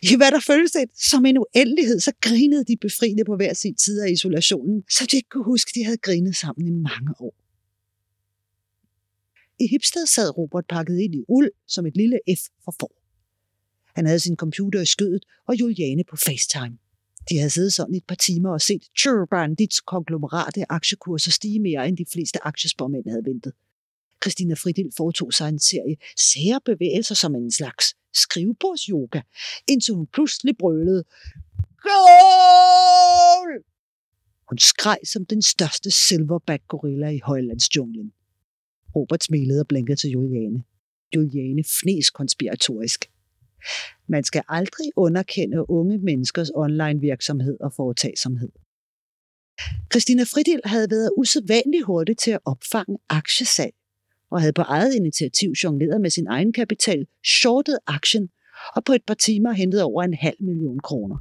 I 0.04 0.16
hvad 0.18 0.32
der 0.32 0.40
føltes 0.40 0.76
et, 0.76 0.90
som 1.12 1.26
en 1.26 1.38
uendelighed, 1.38 2.00
så 2.00 2.12
grinede 2.22 2.66
de 2.66 2.78
befriende 2.82 3.24
på 3.26 3.36
hver 3.36 3.54
sin 3.54 3.76
tid 3.76 4.00
af 4.02 4.12
isolationen, 4.12 4.84
så 4.90 5.08
de 5.12 5.16
ikke 5.16 5.30
kunne 5.30 5.44
huske, 5.44 5.70
at 5.70 5.76
de 5.76 5.84
havde 5.84 5.98
grinet 5.98 6.36
sammen 6.36 6.68
i 6.68 6.72
mange 6.72 7.14
år. 7.20 7.36
I 9.60 9.68
Hipsted 9.68 10.06
sad 10.06 10.38
Robert 10.38 10.66
pakket 10.70 11.00
ind 11.00 11.16
i 11.16 11.24
uld 11.28 11.52
som 11.68 11.86
et 11.86 11.98
lille 11.98 12.20
F 12.38 12.42
for 12.64 12.76
for. 12.80 12.92
Han 13.96 14.06
havde 14.06 14.20
sin 14.20 14.36
computer 14.36 14.82
i 14.82 14.86
skødet 14.86 15.26
og 15.48 15.56
Juliane 15.60 16.04
på 16.04 16.16
FaceTime. 16.16 16.78
De 17.30 17.38
havde 17.38 17.50
siddet 17.50 17.74
sådan 17.74 17.96
et 17.96 18.06
par 18.08 18.16
timer 18.16 18.50
og 18.50 18.62
set 18.62 18.84
Turbandits 18.98 19.80
konglomerate 19.80 20.72
aktiekurser 20.72 21.32
stige 21.32 21.60
mere, 21.60 21.88
end 21.88 21.98
de 21.98 22.06
fleste 22.14 22.46
aktiespormænd 22.46 23.10
havde 23.10 23.26
ventet. 23.26 23.54
Christina 24.24 24.54
Fridil 24.54 24.92
foretog 24.98 25.34
sig 25.34 25.50
en 25.50 25.60
serie 25.60 25.96
sære 26.18 26.62
bevægelser 26.66 27.16
som 27.16 27.36
en 27.36 27.52
slags 27.52 27.96
skrivebordsyoga, 28.14 29.22
indtil 29.68 29.94
hun 29.94 30.08
pludselig 30.08 30.58
brølede, 30.58 31.04
Goal! 31.82 33.64
Hun 34.50 34.58
skreg 34.58 34.98
som 35.04 35.26
den 35.26 35.42
største 35.42 35.92
silverback 35.92 36.64
gorilla 36.68 37.10
i 37.10 37.20
højlandsjunglen. 37.20 38.14
Robert 38.98 39.24
smilede 39.24 39.60
og 39.60 39.68
blinkede 39.68 40.00
til 40.00 40.10
Juliane. 40.10 40.64
Juliane 41.16 41.64
fnes 41.82 42.10
konspiratorisk. 42.10 43.06
Man 44.08 44.24
skal 44.24 44.44
aldrig 44.50 44.88
underkende 44.96 45.70
unge 45.70 45.98
menneskers 45.98 46.52
online 46.56 47.00
virksomhed 47.00 47.58
og 47.60 47.74
foretagsomhed. 47.74 48.50
Christina 49.92 50.24
Fridil 50.24 50.62
havde 50.66 50.88
været 50.90 51.12
usædvanligt 51.18 51.86
hurtig 51.86 52.18
til 52.18 52.32
at 52.32 52.40
opfange 52.46 52.98
aktiesalg 53.10 53.74
og 54.32 54.42
havde 54.42 54.54
på 54.54 54.62
eget 54.62 54.96
initiativ 54.96 55.52
jongleret 55.64 56.02
med 56.02 56.10
sin 56.10 56.28
egen 56.28 56.54
kapital, 56.54 57.08
shortet 57.26 57.78
aktien 57.88 58.30
og 58.76 58.84
på 58.84 58.94
et 58.94 59.04
par 59.08 59.14
timer 59.14 59.52
hentet 59.52 59.82
over 59.82 60.04
en 60.04 60.14
halv 60.14 60.38
million 60.40 60.80
kroner. 60.80 61.18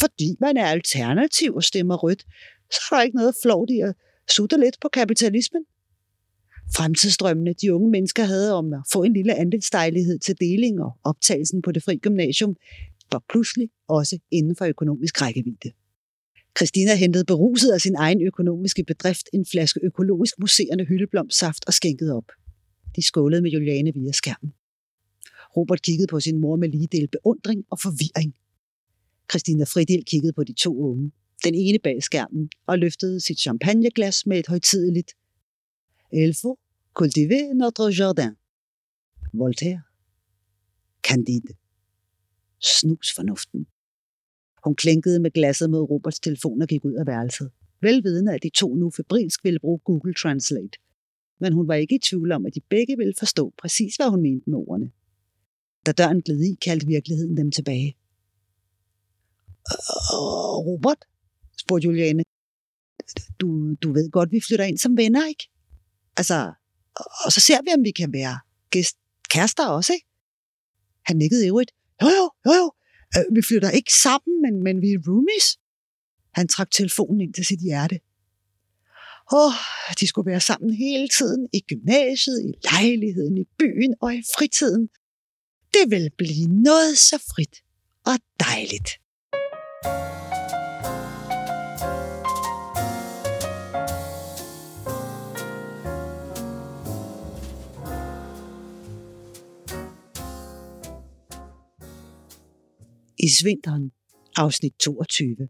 Fordi 0.00 0.36
man 0.40 0.56
er 0.56 0.66
alternativ 0.66 1.54
og 1.54 1.64
stemmer 1.64 1.96
rødt, 1.96 2.26
så 2.70 2.78
er 2.92 2.96
der 2.96 3.02
ikke 3.02 3.16
noget 3.16 3.34
flot 3.42 3.70
i 3.70 3.80
at 3.80 3.94
sutte 4.30 4.60
lidt 4.60 4.76
på 4.80 4.88
kapitalismen. 4.88 5.64
Fremtidsdrømmene 6.76 7.52
de 7.52 7.74
unge 7.74 7.90
mennesker 7.90 8.24
havde 8.24 8.54
om 8.54 8.72
at 8.72 8.80
få 8.92 9.02
en 9.02 9.12
lille 9.12 9.34
andelsdejlighed 9.34 10.18
til 10.18 10.34
deling 10.40 10.80
og 10.80 10.92
optagelsen 11.04 11.62
på 11.62 11.72
det 11.72 11.82
fri 11.82 11.96
gymnasium, 11.96 12.56
var 13.12 13.22
pludselig 13.28 13.68
også 13.88 14.18
inden 14.30 14.56
for 14.56 14.64
økonomisk 14.64 15.22
rækkevidde. 15.22 15.70
Christina 16.58 16.94
hentede 16.94 17.24
beruset 17.24 17.70
af 17.72 17.80
sin 17.80 17.94
egen 17.94 18.22
økonomiske 18.22 18.84
bedrift 18.84 19.28
en 19.32 19.46
flaske 19.46 19.80
økologisk 19.82 20.34
muserende 20.40 20.84
hyldeblomstsaft 20.84 21.64
og 21.66 21.72
skænkede 21.72 22.12
op. 22.16 22.28
De 22.96 23.02
skålede 23.02 23.42
med 23.42 23.50
Juliane 23.50 23.92
via 23.94 24.12
skærmen. 24.12 24.52
Robert 25.56 25.82
kiggede 25.82 26.06
på 26.06 26.20
sin 26.20 26.40
mor 26.40 26.56
med 26.56 26.68
lige 26.68 26.88
del 26.92 27.08
beundring 27.08 27.64
og 27.70 27.78
forvirring. 27.80 28.34
Christina 29.30 29.64
Fridil 29.64 30.04
kiggede 30.04 30.32
på 30.32 30.44
de 30.44 30.52
to 30.52 30.78
unge, 30.78 31.12
den 31.44 31.54
ene 31.54 31.78
bag 31.78 32.02
skærmen, 32.02 32.48
og 32.66 32.78
løftede 32.78 33.20
sit 33.20 33.40
champagneglas 33.40 34.26
med 34.26 34.38
et 34.38 34.46
højtideligt 34.46 35.12
Il 36.16 36.32
faut 36.32 36.58
cultiver 36.92 37.54
notre 37.54 37.90
jardin. 37.90 38.36
Voltaire. 39.32 39.82
Candide. 41.02 41.54
Snus 42.60 43.14
fornuften. 43.16 43.66
Hun 44.64 44.74
klinkede 44.74 45.20
med 45.20 45.30
glasset 45.30 45.70
mod 45.70 45.90
Roberts 45.90 46.20
telefon 46.20 46.62
og 46.62 46.68
gik 46.68 46.84
ud 46.84 46.92
af 46.92 47.06
værelset. 47.06 47.50
Velvidende, 47.80 48.34
at 48.34 48.42
de 48.42 48.50
to 48.50 48.74
nu 48.74 48.90
febrilsk 48.90 49.44
ville 49.44 49.58
bruge 49.58 49.78
Google 49.78 50.14
Translate. 50.14 50.78
Men 51.40 51.52
hun 51.52 51.68
var 51.68 51.74
ikke 51.74 51.94
i 51.94 51.98
tvivl 51.98 52.32
om, 52.32 52.46
at 52.46 52.54
de 52.54 52.60
begge 52.60 52.96
ville 52.96 53.14
forstå 53.18 53.52
præcis, 53.58 53.96
hvad 53.96 54.08
hun 54.10 54.22
mente 54.22 54.50
med 54.50 54.58
ordene. 54.58 54.90
Da 55.86 55.92
døren 55.92 56.22
gled 56.22 56.40
i, 56.40 56.54
kaldte 56.54 56.86
virkeligheden 56.86 57.36
dem 57.36 57.50
tilbage. 57.50 57.96
Øh, 59.72 60.58
Robert? 60.68 60.98
spurgte 61.58 61.86
Juliane. 61.86 62.22
Du, 63.40 63.74
du 63.82 63.92
ved 63.92 64.10
godt, 64.10 64.32
vi 64.32 64.40
flytter 64.40 64.64
ind 64.64 64.78
som 64.78 64.96
venner, 64.96 65.26
ikke? 65.26 65.48
Altså, 66.16 66.52
og 67.24 67.32
så 67.32 67.40
ser 67.40 67.62
vi, 67.62 67.70
om 67.76 67.84
vi 67.84 67.90
kan 67.90 68.12
være 68.12 68.38
gæst, 68.70 68.96
kærester 69.30 69.66
også, 69.66 69.92
ikke? 69.92 70.06
Han 71.06 71.16
nikkede 71.16 71.44
i 71.44 71.48
øvrigt. 71.48 71.72
Jo, 72.02 72.08
jo, 72.08 72.30
jo, 72.46 72.52
jo. 72.52 72.72
Øh, 73.16 73.36
vi 73.36 73.42
flytter 73.42 73.70
ikke 73.70 73.92
sammen, 73.92 74.42
men, 74.42 74.62
men 74.62 74.82
vi 74.82 74.88
er 74.92 74.98
roomies. 75.08 75.58
Han 76.34 76.48
trak 76.48 76.70
telefonen 76.70 77.20
ind 77.20 77.34
til 77.34 77.44
sit 77.44 77.60
hjerte. 77.60 78.00
Åh, 79.32 79.52
de 80.00 80.06
skulle 80.06 80.30
være 80.30 80.40
sammen 80.40 80.74
hele 80.74 81.08
tiden, 81.08 81.48
i 81.52 81.60
gymnasiet, 81.60 82.40
i 82.44 82.52
lejligheden, 82.72 83.38
i 83.38 83.44
byen 83.58 83.94
og 84.00 84.14
i 84.14 84.22
fritiden. 84.38 84.88
Det 85.74 85.90
vil 85.90 86.10
blive 86.18 86.46
noget 86.62 86.98
så 86.98 87.18
frit 87.18 87.56
og 88.06 88.16
dejligt. 88.40 88.90
I 103.24 103.28
Svinteren, 103.28 103.92
afsnit 104.36 104.74
22. 104.78 105.48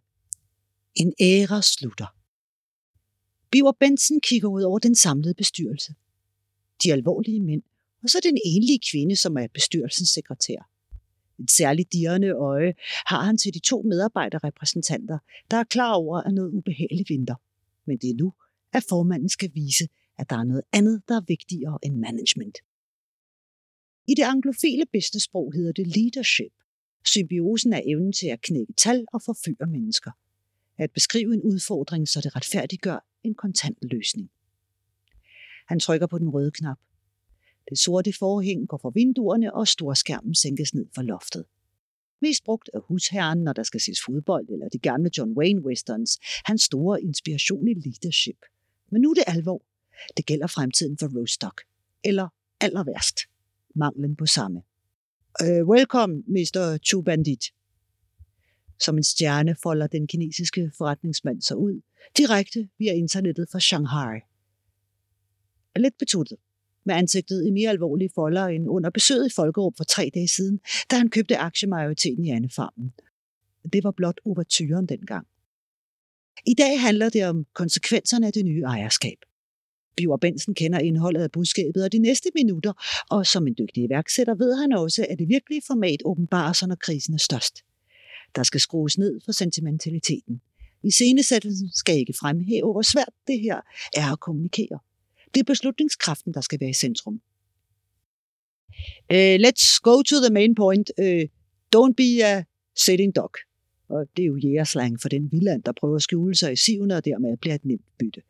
En 0.95 1.13
æra 1.21 1.63
slutter. 1.63 2.17
Biver 3.51 3.73
Benson 3.81 4.21
kigger 4.21 4.49
ud 4.49 4.63
over 4.63 4.79
den 4.79 4.95
samlede 4.95 5.35
bestyrelse. 5.35 5.95
De 6.83 6.93
alvorlige 6.93 7.41
mænd, 7.41 7.63
og 8.03 8.09
så 8.09 8.19
den 8.23 8.39
enlige 8.45 8.81
kvinde, 8.91 9.17
som 9.17 9.37
er 9.37 9.47
bestyrelsens 9.55 10.09
sekretær. 10.09 10.71
Et 11.39 11.51
særligt 11.51 11.93
dirrende 11.93 12.31
øje 12.31 12.75
har 13.07 13.23
han 13.23 13.39
til 13.39 13.55
de 13.55 13.59
to 13.59 13.83
medarbejderrepræsentanter, 13.83 15.19
der 15.51 15.57
er 15.57 15.65
klar 15.65 15.93
over, 15.93 16.19
at 16.19 16.35
noget 16.35 16.51
ubehageligt 16.51 17.09
vinter. 17.09 17.35
Men 17.87 17.99
det 17.99 18.11
er 18.11 18.15
nu, 18.15 18.33
at 18.73 18.85
formanden 18.89 19.29
skal 19.29 19.51
vise, 19.55 19.89
at 20.19 20.31
der 20.31 20.37
er 20.37 20.45
noget 20.45 20.63
andet, 20.73 21.03
der 21.09 21.17
er 21.17 21.25
vigtigere 21.29 21.79
end 21.83 21.97
management. 21.97 22.59
I 24.09 24.15
det 24.15 24.23
anglofile 24.23 24.85
businesssprog 24.93 25.53
hedder 25.53 25.73
det 25.73 25.87
leadership. 25.97 26.53
Symbiosen 27.07 27.73
er 27.73 27.81
evnen 27.87 28.13
til 28.13 28.27
at 28.27 28.41
knække 28.41 28.73
tal 28.73 29.05
og 29.13 29.23
forføre 29.23 29.67
mennesker. 29.71 30.11
At 30.79 30.91
beskrive 30.91 31.35
en 31.35 31.43
udfordring, 31.43 32.09
så 32.09 32.21
det 32.21 32.37
retfærdiggør 32.37 33.07
en 33.23 33.35
kontant 33.35 33.79
løsning. 33.83 34.31
Han 35.69 35.81
trykker 35.81 36.07
på 36.07 36.19
den 36.19 36.29
røde 36.29 36.51
knap. 36.51 36.79
Det 37.69 37.79
sorte 37.79 38.13
forhæng 38.19 38.69
går 38.69 38.79
fra 38.79 38.91
vinduerne, 38.95 39.55
og 39.55 39.69
storskærmen 39.69 40.35
sænkes 40.35 40.75
ned 40.75 40.87
fra 40.95 41.03
loftet. 41.03 41.45
Mest 42.23 42.45
brugt 42.45 42.71
af 42.75 42.81
husherren, 42.89 43.45
når 43.45 43.53
der 43.53 43.63
skal 43.63 43.81
ses 43.81 43.99
fodbold, 44.07 44.49
eller 44.49 44.69
de 44.69 44.79
gamle 44.79 45.11
John 45.19 45.33
Wayne 45.33 45.65
westerns, 45.65 46.19
hans 46.45 46.63
store 46.63 47.03
inspiration 47.03 47.69
i 47.69 47.75
leadership. 47.75 48.39
Men 48.91 49.03
nu 49.03 49.11
er 49.11 49.15
det 49.15 49.25
alvor. 49.27 49.63
Det 50.17 50.27
gælder 50.27 50.47
fremtiden 50.47 50.99
for 50.99 51.21
Rostock. 51.21 51.63
Eller 52.05 52.29
aller 52.61 52.85
værst, 52.85 53.19
manglen 53.75 54.17
på 54.17 54.27
samme. 54.27 54.63
Uh, 55.43 55.69
welcome, 55.69 56.23
Mr. 56.29 56.79
Chu 56.79 57.03
Bandit. 57.03 57.45
Som 58.81 58.97
en 58.97 59.05
stjerne 59.05 59.57
folder 59.63 59.87
den 59.87 60.07
kinesiske 60.07 60.71
forretningsmand 60.79 61.43
sig 61.43 61.57
ud, 61.57 61.81
direkte 62.19 62.69
via 62.79 62.93
internettet 62.93 63.49
fra 63.53 63.61
Shanghai. 63.61 64.21
Er 65.75 65.81
lidt 65.81 65.99
betuttet, 65.99 66.39
med 66.85 66.95
ansigtet 66.95 67.47
i 67.47 67.51
mere 67.51 67.71
alvorlige 67.71 68.11
folder 68.15 68.47
end 68.47 68.69
under 68.69 68.91
besøget 68.91 69.27
i 69.27 69.35
Folkerum 69.35 69.75
for 69.77 69.85
tre 69.85 70.11
dage 70.15 70.29
siden, 70.29 70.61
da 70.91 70.97
han 70.97 71.11
købte 71.11 71.37
aktiemajoriteten 71.37 72.25
i 72.25 72.31
Annefarmen. 72.31 72.93
Det 73.73 73.85
var 73.85 73.91
blot 73.91 74.21
overturen 74.25 74.87
dengang. 74.87 75.27
I 76.47 76.55
dag 76.55 76.81
handler 76.81 77.09
det 77.09 77.27
om 77.27 77.47
konsekvenserne 77.55 78.27
af 78.27 78.33
det 78.33 78.45
nye 78.45 78.63
ejerskab. 78.63 79.19
Biver 79.97 80.17
Bensen 80.17 80.55
kender 80.55 80.79
indholdet 80.79 81.23
af 81.23 81.33
budskabet 81.33 81.85
og 81.85 81.93
de 81.93 81.99
næste 81.99 82.31
minutter, 82.35 82.73
og 83.11 83.27
som 83.27 83.47
en 83.47 83.55
dygtig 83.59 83.85
iværksætter 83.85 84.35
ved 84.35 84.61
han 84.61 84.73
også, 84.73 85.07
at 85.11 85.19
det 85.19 85.29
virkelige 85.29 85.63
format 85.67 86.03
åbenbarer 86.05 86.53
sig, 86.53 86.69
når 86.69 86.77
krisen 86.77 87.15
er 87.15 87.19
størst. 87.19 87.65
Der 88.35 88.43
skal 88.43 88.61
skrues 88.61 88.99
ned 88.99 89.21
for 89.25 89.33
sentimentaliteten. 89.33 90.41
I 90.83 90.91
scenesættelsen 90.91 91.71
skal 91.75 91.99
ikke 91.99 92.15
fremhæve, 92.21 92.73
hvor 92.73 92.83
svært 92.83 93.13
det 93.27 93.41
her 93.41 93.61
er 93.97 94.13
at 94.13 94.21
kommunikere. 94.21 94.79
Det 95.35 95.41
er 95.41 95.45
beslutningskraften, 95.45 96.35
der 96.35 96.41
skal 96.41 96.61
være 96.61 96.71
i 96.71 96.73
centrum. 96.73 97.21
Uh, 99.13 99.37
let's 99.47 99.81
go 99.83 100.03
to 100.03 100.17
the 100.21 100.33
main 100.33 100.55
point. 100.55 100.91
Uh, 100.99 101.23
don't 101.77 101.95
be 101.97 102.25
a 102.25 102.43
sitting 102.77 103.17
dog. 103.17 103.31
Og 103.89 104.07
det 104.17 104.23
er 104.23 104.27
jo 104.27 104.37
jægerslang 104.37 105.01
for 105.01 105.09
den 105.09 105.33
villand, 105.33 105.63
der 105.63 105.73
prøver 105.73 105.97
at 105.97 106.03
skjule 106.03 106.35
sig 106.35 106.53
i 106.53 106.57
sivene 106.57 106.97
og 106.97 107.05
dermed 107.05 107.37
bliver 107.37 107.55
et 107.55 107.65
nemt 107.65 107.85
bytte. 107.99 108.23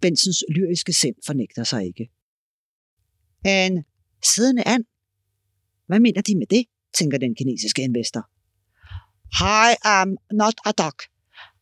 Bensens 0.00 0.44
lyriske 0.48 0.92
sind 0.92 1.16
fornægter 1.26 1.64
sig 1.64 1.86
ikke. 1.86 2.10
En 3.44 3.84
siddende 4.24 4.62
and? 4.66 4.84
Hvad 5.86 6.00
mener 6.00 6.22
de 6.22 6.36
med 6.36 6.46
det, 6.46 6.64
tænker 6.98 7.18
den 7.18 7.34
kinesiske 7.34 7.82
investor. 7.82 8.30
I 9.68 9.76
am 9.84 10.16
not 10.32 10.54
a 10.64 10.72
dog, 10.72 10.98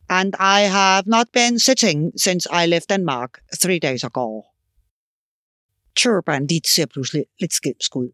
and 0.09 0.33
I 0.39 0.59
have 0.77 1.03
not 1.05 1.27
been 1.33 1.59
sitting 1.59 2.19
since 2.19 2.49
I 2.63 2.67
left 2.67 2.89
Denmark 2.89 3.31
three 3.61 3.79
days 3.79 4.03
ago. 4.03 4.41
Turbandit 5.95 6.67
ser 6.67 6.85
pludselig 6.85 7.25
lidt 7.39 7.53
skælmsk 7.53 7.95
ud. 7.95 8.09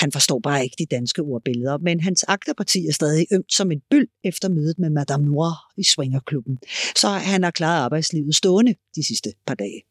Han 0.00 0.12
forstår 0.12 0.38
bare 0.38 0.64
ikke 0.64 0.76
de 0.78 0.86
danske 0.86 1.22
ordbilleder, 1.22 1.78
men 1.78 2.00
hans 2.00 2.24
agterparti 2.28 2.86
er 2.86 2.92
stadig 2.92 3.26
ømt 3.32 3.52
som 3.52 3.70
en 3.70 3.82
byld 3.90 4.08
efter 4.24 4.48
mødet 4.48 4.78
med 4.78 4.90
Madame 4.90 5.24
Noir 5.24 5.72
i 5.76 5.84
Swingerklubben, 5.84 6.58
så 6.96 7.08
han 7.08 7.42
har 7.42 7.50
klaret 7.50 7.80
arbejdslivet 7.80 8.34
stående 8.34 8.74
de 8.96 9.06
sidste 9.06 9.32
par 9.46 9.54
dage. 9.54 9.82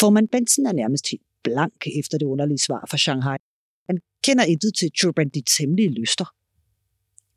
Formand 0.00 0.28
Benson 0.28 0.66
er 0.66 0.72
nærmest 0.72 1.10
helt 1.10 1.22
blank 1.44 1.86
efter 1.98 2.18
det 2.18 2.26
underlige 2.26 2.58
svar 2.58 2.86
fra 2.90 2.98
Shanghai. 2.98 3.36
Han 3.86 3.98
kender 4.24 4.44
intet 4.44 4.74
til 4.78 4.90
Turbandits 5.00 5.56
hemmelige 5.56 5.88
lyster. 5.88 6.34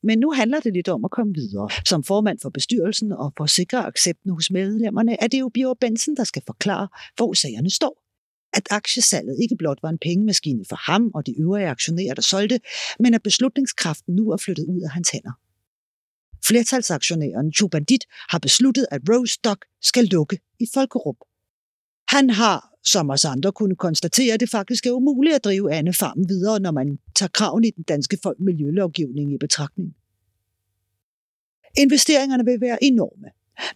Men 0.04 0.20
nu 0.20 0.32
handler 0.32 0.60
det 0.60 0.74
lidt 0.74 0.88
om 0.88 1.06
at 1.06 1.12
komme 1.12 1.34
videre. 1.34 1.70
Som 1.86 2.04
formand 2.04 2.40
for 2.42 2.50
bestyrelsen 2.50 3.12
og 3.12 3.34
for 3.38 3.44
at 3.44 3.50
sikre 3.50 3.86
accepten 3.86 4.32
hos 4.32 4.52
medlemmerne, 4.52 5.24
er 5.24 5.28
det 5.28 5.40
jo 5.40 5.50
Bjørn 5.54 5.76
Benson, 5.82 6.16
der 6.16 6.24
skal 6.24 6.42
forklare, 6.48 6.88
hvor 7.16 7.34
sagerne 7.34 7.70
står 7.70 8.03
at 8.54 8.68
aktiesalget 8.70 9.38
ikke 9.42 9.56
blot 9.56 9.80
var 9.84 9.90
en 9.90 9.98
pengemaskine 9.98 10.66
for 10.70 10.92
ham 10.92 11.12
og 11.14 11.26
de 11.26 11.40
øvrige 11.40 11.68
aktionærer, 11.68 12.14
der 12.14 12.22
solgte, 12.22 12.60
men 13.00 13.14
at 13.14 13.24
beslutningskraften 13.24 14.16
nu 14.16 14.32
er 14.32 14.38
flyttet 14.38 14.66
ud 14.66 14.82
af 14.82 14.90
hans 14.90 15.10
hænder. 15.10 15.32
Flertalsaktionæren 16.46 17.54
Chubandit 17.54 18.04
har 18.30 18.40
besluttet, 18.40 18.86
at 18.92 19.02
Rose 19.10 19.34
Stock 19.34 19.66
skal 19.82 20.06
lukke 20.06 20.40
i 20.60 20.66
Folkerup. 20.74 21.16
Han 22.08 22.30
har, 22.30 22.70
som 22.86 23.10
os 23.10 23.26
andre, 23.26 23.52
kunne 23.52 23.76
konstatere, 23.76 24.34
at 24.34 24.40
det 24.40 24.50
faktisk 24.50 24.86
er 24.86 24.92
umuligt 24.92 25.36
at 25.36 25.44
drive 25.44 25.74
Anne 25.74 25.94
Farm 25.94 26.30
videre, 26.30 26.60
når 26.60 26.72
man 26.72 27.00
tager 27.16 27.30
kraven 27.30 27.64
i 27.64 27.70
den 27.70 27.84
danske 27.84 28.18
miljølovgivning 28.40 29.34
i 29.34 29.38
betragtning. 29.38 29.96
Investeringerne 31.78 32.46
vil 32.46 32.62
være 32.62 32.84
enorme. 32.84 33.28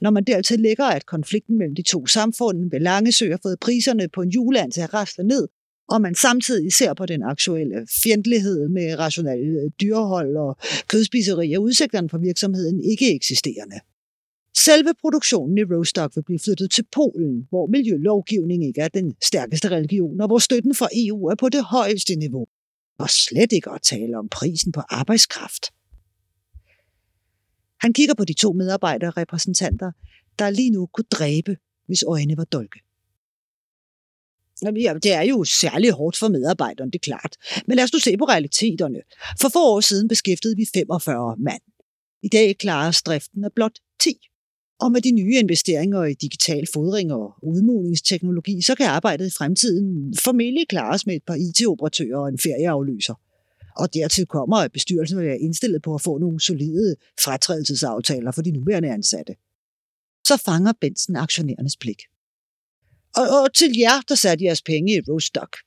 Når 0.02 0.10
man 0.10 0.24
dertil 0.24 0.60
lægger, 0.60 0.86
at 0.86 1.06
konflikten 1.06 1.58
mellem 1.58 1.76
de 1.76 1.82
to 1.82 2.06
samfund 2.06 2.72
ved 2.72 2.80
Langesø 2.80 3.30
har 3.30 3.40
fået 3.44 3.60
priserne 3.60 4.08
på 4.08 4.22
en 4.22 4.30
juleand 4.30 4.72
til 4.72 4.82
at 4.82 4.94
rasle 4.94 5.24
ned, 5.24 5.48
og 5.90 6.02
man 6.02 6.16
samtidig 6.16 6.74
ser 6.74 6.94
på 6.94 7.06
den 7.06 7.24
aktuelle 7.24 7.88
fjendtlighed 8.04 8.70
med 8.70 9.00
rationelle 9.00 9.62
øh, 9.62 9.72
dyrehold 9.82 10.38
og 10.38 10.58
kødspiseri, 10.88 11.54
er 11.54 11.60
udsigterne 11.60 12.10
for 12.10 12.18
virksomheden 12.18 12.80
ikke 12.84 13.16
eksisterende. 13.16 13.80
Selve 14.66 14.94
produktionen 15.02 15.58
i 15.58 15.64
Rostock 15.64 16.16
vil 16.16 16.24
blive 16.24 16.40
flyttet 16.40 16.72
til 16.72 16.86
Polen, 16.92 17.48
hvor 17.50 17.68
miljølovgivning 17.68 18.66
ikke 18.68 18.82
er 18.82 18.88
den 18.88 19.16
stærkeste 19.24 19.70
religion, 19.70 20.22
og 20.22 20.28
hvor 20.28 20.40
støtten 20.40 20.76
fra 20.76 20.90
EU 20.94 21.28
er 21.28 21.36
på 21.36 21.50
det 21.50 21.64
højeste 21.64 22.16
niveau. 22.16 22.46
Og 23.00 23.10
slet 23.10 23.52
ikke 23.52 23.70
at 23.72 23.82
tale 23.82 24.18
om 24.18 24.30
prisen 24.30 24.72
på 24.72 24.82
arbejdskraft. 24.90 25.66
Han 27.80 27.94
kigger 27.94 28.16
på 28.16 28.26
de 28.26 28.34
to 28.34 28.54
medarbejderrepræsentanter, 28.54 29.92
der 30.40 30.50
lige 30.50 30.70
nu 30.70 30.86
kunne 30.86 31.06
dræbe, 31.12 31.58
hvis 31.88 32.04
øjnene 32.04 32.38
var 32.38 32.44
dolke. 32.44 32.80
Ja, 34.64 34.94
det 34.94 35.14
er 35.14 35.22
jo 35.22 35.44
særlig 35.44 35.92
hårdt 35.92 36.18
for 36.18 36.28
medarbejderne, 36.28 36.92
det 36.92 37.00
er 37.00 37.04
klart. 37.04 37.36
Men 37.68 37.76
lad 37.76 37.84
os 37.84 37.94
nu 37.94 38.00
se 38.00 38.18
på 38.18 38.26
realiteterne. 38.26 39.02
For 39.42 39.50
få 39.50 39.60
år 39.76 39.80
siden 39.80 40.08
beskæftigede 40.08 40.56
vi 40.56 40.66
45 40.74 41.36
mand. 41.38 41.62
I 42.24 42.28
dag 42.28 42.58
klarer 42.58 43.02
driften 43.06 43.44
af 43.44 43.54
blot 43.56 43.80
10. 44.00 44.30
Og 44.80 44.92
med 44.92 45.02
de 45.02 45.12
nye 45.12 45.40
investeringer 45.40 46.04
i 46.04 46.14
digital 46.14 46.68
fodring 46.74 47.14
og 47.14 47.34
udmålingsteknologi, 47.44 48.62
så 48.62 48.76
kan 48.76 48.86
arbejdet 48.86 49.28
i 49.28 49.38
fremtiden 49.38 50.14
formentlig 50.24 50.68
klares 50.68 51.06
med 51.06 51.16
et 51.16 51.24
par 51.28 51.36
IT-operatører 51.36 52.18
og 52.18 52.28
en 52.30 52.40
ferieafløser. 52.40 53.14
Og 53.78 53.94
dertil 53.94 54.26
kommer, 54.26 54.58
at 54.58 54.72
bestyrelsen 54.72 55.18
vil 55.18 55.28
være 55.28 55.40
indstillet 55.40 55.82
på 55.82 55.96
at 55.96 56.02
få 56.02 56.18
nogle 56.18 56.40
solide 56.40 56.96
fratrædelsesaftaler 57.24 58.32
for 58.32 58.42
de 58.42 58.52
nuværende 58.52 58.92
ansatte. 58.92 59.34
Så 60.28 60.38
fanger 60.46 60.74
Benson 60.82 61.16
aktionærernes 61.16 61.78
blik. 61.78 62.02
Og, 63.16 63.26
og 63.42 63.54
til 63.54 63.78
jer, 63.78 64.02
der 64.10 64.16
satte 64.16 64.46
jeres 64.46 64.62
penge 64.62 64.94
i 64.94 65.02
Rostock. 65.10 65.58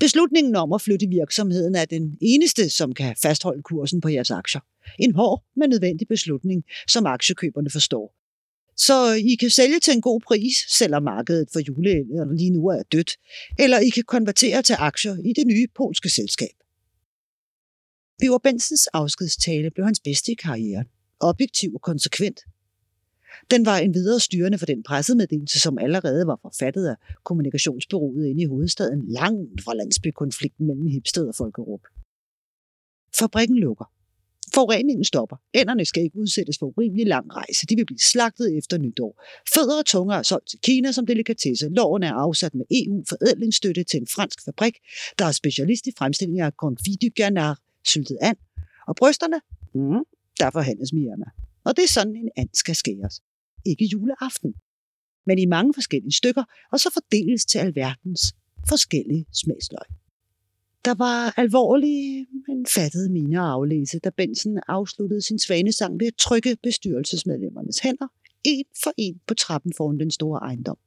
Beslutningen 0.00 0.56
om 0.56 0.72
at 0.72 0.82
flytte 0.82 1.06
virksomheden 1.06 1.74
er 1.74 1.84
den 1.84 2.18
eneste, 2.20 2.70
som 2.70 2.94
kan 2.94 3.16
fastholde 3.22 3.62
kursen 3.62 4.00
på 4.00 4.08
jeres 4.08 4.30
aktier. 4.30 4.60
En 4.98 5.14
hård, 5.14 5.44
men 5.56 5.70
nødvendig 5.70 6.08
beslutning, 6.08 6.64
som 6.88 7.06
aktiekøberne 7.06 7.70
forstår. 7.70 8.14
Så 8.76 9.12
I 9.12 9.34
kan 9.40 9.50
sælge 9.50 9.80
til 9.80 9.92
en 9.94 10.00
god 10.00 10.20
pris, 10.20 10.56
selvom 10.78 11.02
markedet 11.02 11.48
for 11.52 11.60
juleældre 11.60 12.36
lige 12.36 12.50
nu 12.50 12.66
er 12.66 12.82
dødt, 12.92 13.10
eller 13.58 13.78
I 13.78 13.88
kan 13.88 14.04
konvertere 14.04 14.62
til 14.62 14.76
aktier 14.78 15.16
i 15.24 15.32
det 15.32 15.46
nye 15.46 15.66
polske 15.76 16.10
selskab. 16.10 16.56
Biver 18.18 18.38
Bensens 18.38 18.86
afskedstale 18.86 19.70
blev 19.70 19.84
hans 19.84 20.00
bedste 20.00 20.32
i 20.32 20.34
karrieren. 20.34 20.86
Objektiv 21.20 21.74
og 21.74 21.80
konsekvent. 21.80 22.40
Den 23.50 23.66
var 23.66 23.78
en 23.78 23.94
videre 23.94 24.20
styrende 24.20 24.58
for 24.58 24.66
den 24.66 24.82
pressemeddelelse, 24.82 25.60
som 25.60 25.78
allerede 25.78 26.26
var 26.26 26.38
forfattet 26.42 26.86
af 26.86 26.94
kommunikationsbyrået 27.24 28.26
inde 28.26 28.42
i 28.42 28.46
hovedstaden, 28.46 29.04
langt 29.08 29.64
fra 29.64 29.74
landsbykonflikten 29.74 30.66
mellem 30.66 30.86
Hipsted 30.86 31.28
og 31.28 31.34
Folkerup. 31.34 31.80
Fabrikken 33.18 33.58
lukker. 33.58 33.84
Forureningen 34.54 35.04
stopper. 35.04 35.36
Ænderne 35.54 35.84
skal 35.84 36.02
ikke 36.02 36.18
udsættes 36.18 36.58
for 36.58 36.66
urimelig 36.66 37.06
lang 37.06 37.36
rejse. 37.36 37.66
De 37.66 37.76
vil 37.76 37.86
blive 37.86 37.98
slagtet 37.98 38.58
efter 38.58 38.78
nytår. 38.78 39.22
Fødder 39.54 39.78
og 39.78 39.86
tunger 39.86 40.14
er 40.14 40.22
solgt 40.22 40.48
til 40.48 40.58
Kina 40.62 40.92
som 40.92 41.06
delikatesse. 41.06 41.68
Loven 41.68 42.02
er 42.02 42.12
afsat 42.12 42.54
med 42.54 42.64
EU-forædlingsstøtte 42.70 43.84
til 43.84 44.00
en 44.00 44.06
fransk 44.06 44.44
fabrik, 44.44 44.74
der 45.18 45.24
er 45.24 45.32
specialist 45.32 45.86
i 45.86 45.90
fremstilling 45.98 46.40
af 46.40 46.52
confit 46.52 47.02
du 47.02 47.08
canard, 47.16 47.58
syltet 47.86 48.18
and. 48.20 48.36
Og 48.86 48.96
brysterne? 48.96 49.40
Mm, 49.74 50.04
der 50.40 50.50
forhandles 50.50 50.92
med 50.92 51.02
Irma. 51.02 51.24
Og 51.64 51.76
det 51.76 51.84
er 51.84 51.88
sådan, 51.88 52.16
en 52.16 52.30
and 52.36 52.48
skal 52.54 52.74
skæres. 52.74 53.20
Ikke 53.64 53.84
juleaften, 53.84 54.54
men 55.26 55.38
i 55.38 55.46
mange 55.46 55.74
forskellige 55.74 56.12
stykker, 56.12 56.44
og 56.72 56.80
så 56.80 56.90
fordeles 56.92 57.44
til 57.44 57.58
alverdens 57.58 58.34
forskellige 58.68 59.26
smagsløg. 59.32 59.88
Der 60.84 60.94
var 60.94 61.34
alvorlige, 61.36 62.26
men 62.48 62.66
fattede 62.66 63.12
mine 63.12 63.38
at 63.38 63.44
aflæse, 63.44 63.98
da 63.98 64.10
Benson 64.10 64.58
afsluttede 64.68 65.22
sin 65.22 65.38
svanesang 65.38 66.00
ved 66.00 66.06
at 66.06 66.14
trykke 66.18 66.56
bestyrelsesmedlemmernes 66.62 67.78
hænder, 67.78 68.06
en 68.44 68.64
for 68.82 68.92
en 68.96 69.20
på 69.26 69.34
trappen 69.34 69.72
foran 69.76 69.98
den 69.98 70.10
store 70.10 70.38
ejendom. 70.38 70.78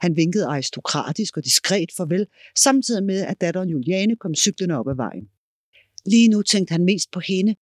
Han 0.00 0.16
vinkede 0.16 0.46
aristokratisk 0.46 1.36
og 1.36 1.44
diskret 1.44 1.92
farvel, 1.96 2.26
samtidig 2.56 3.04
med, 3.04 3.20
at 3.20 3.40
datteren 3.40 3.68
Juliane 3.68 4.16
kom 4.16 4.34
cyklende 4.34 4.74
op 4.74 4.88
ad 4.88 4.94
vejen. 4.94 5.28
Lige 6.06 6.28
nu 6.28 6.42
tænkte 6.42 6.72
han 6.72 6.84
mest 6.84 7.10
på 7.10 7.20
hende, 7.20 7.54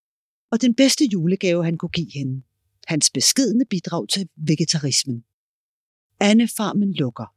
og 0.51 0.61
den 0.61 0.74
bedste 0.74 1.05
julegave, 1.05 1.64
han 1.64 1.78
kunne 1.78 1.90
give 1.90 2.11
hende. 2.14 2.42
Hans 2.86 3.11
beskedne 3.11 3.64
bidrag 3.70 4.09
til 4.09 4.28
vegetarismen. 4.36 5.24
Anne-farmen 6.20 6.92
lukker. 6.92 7.34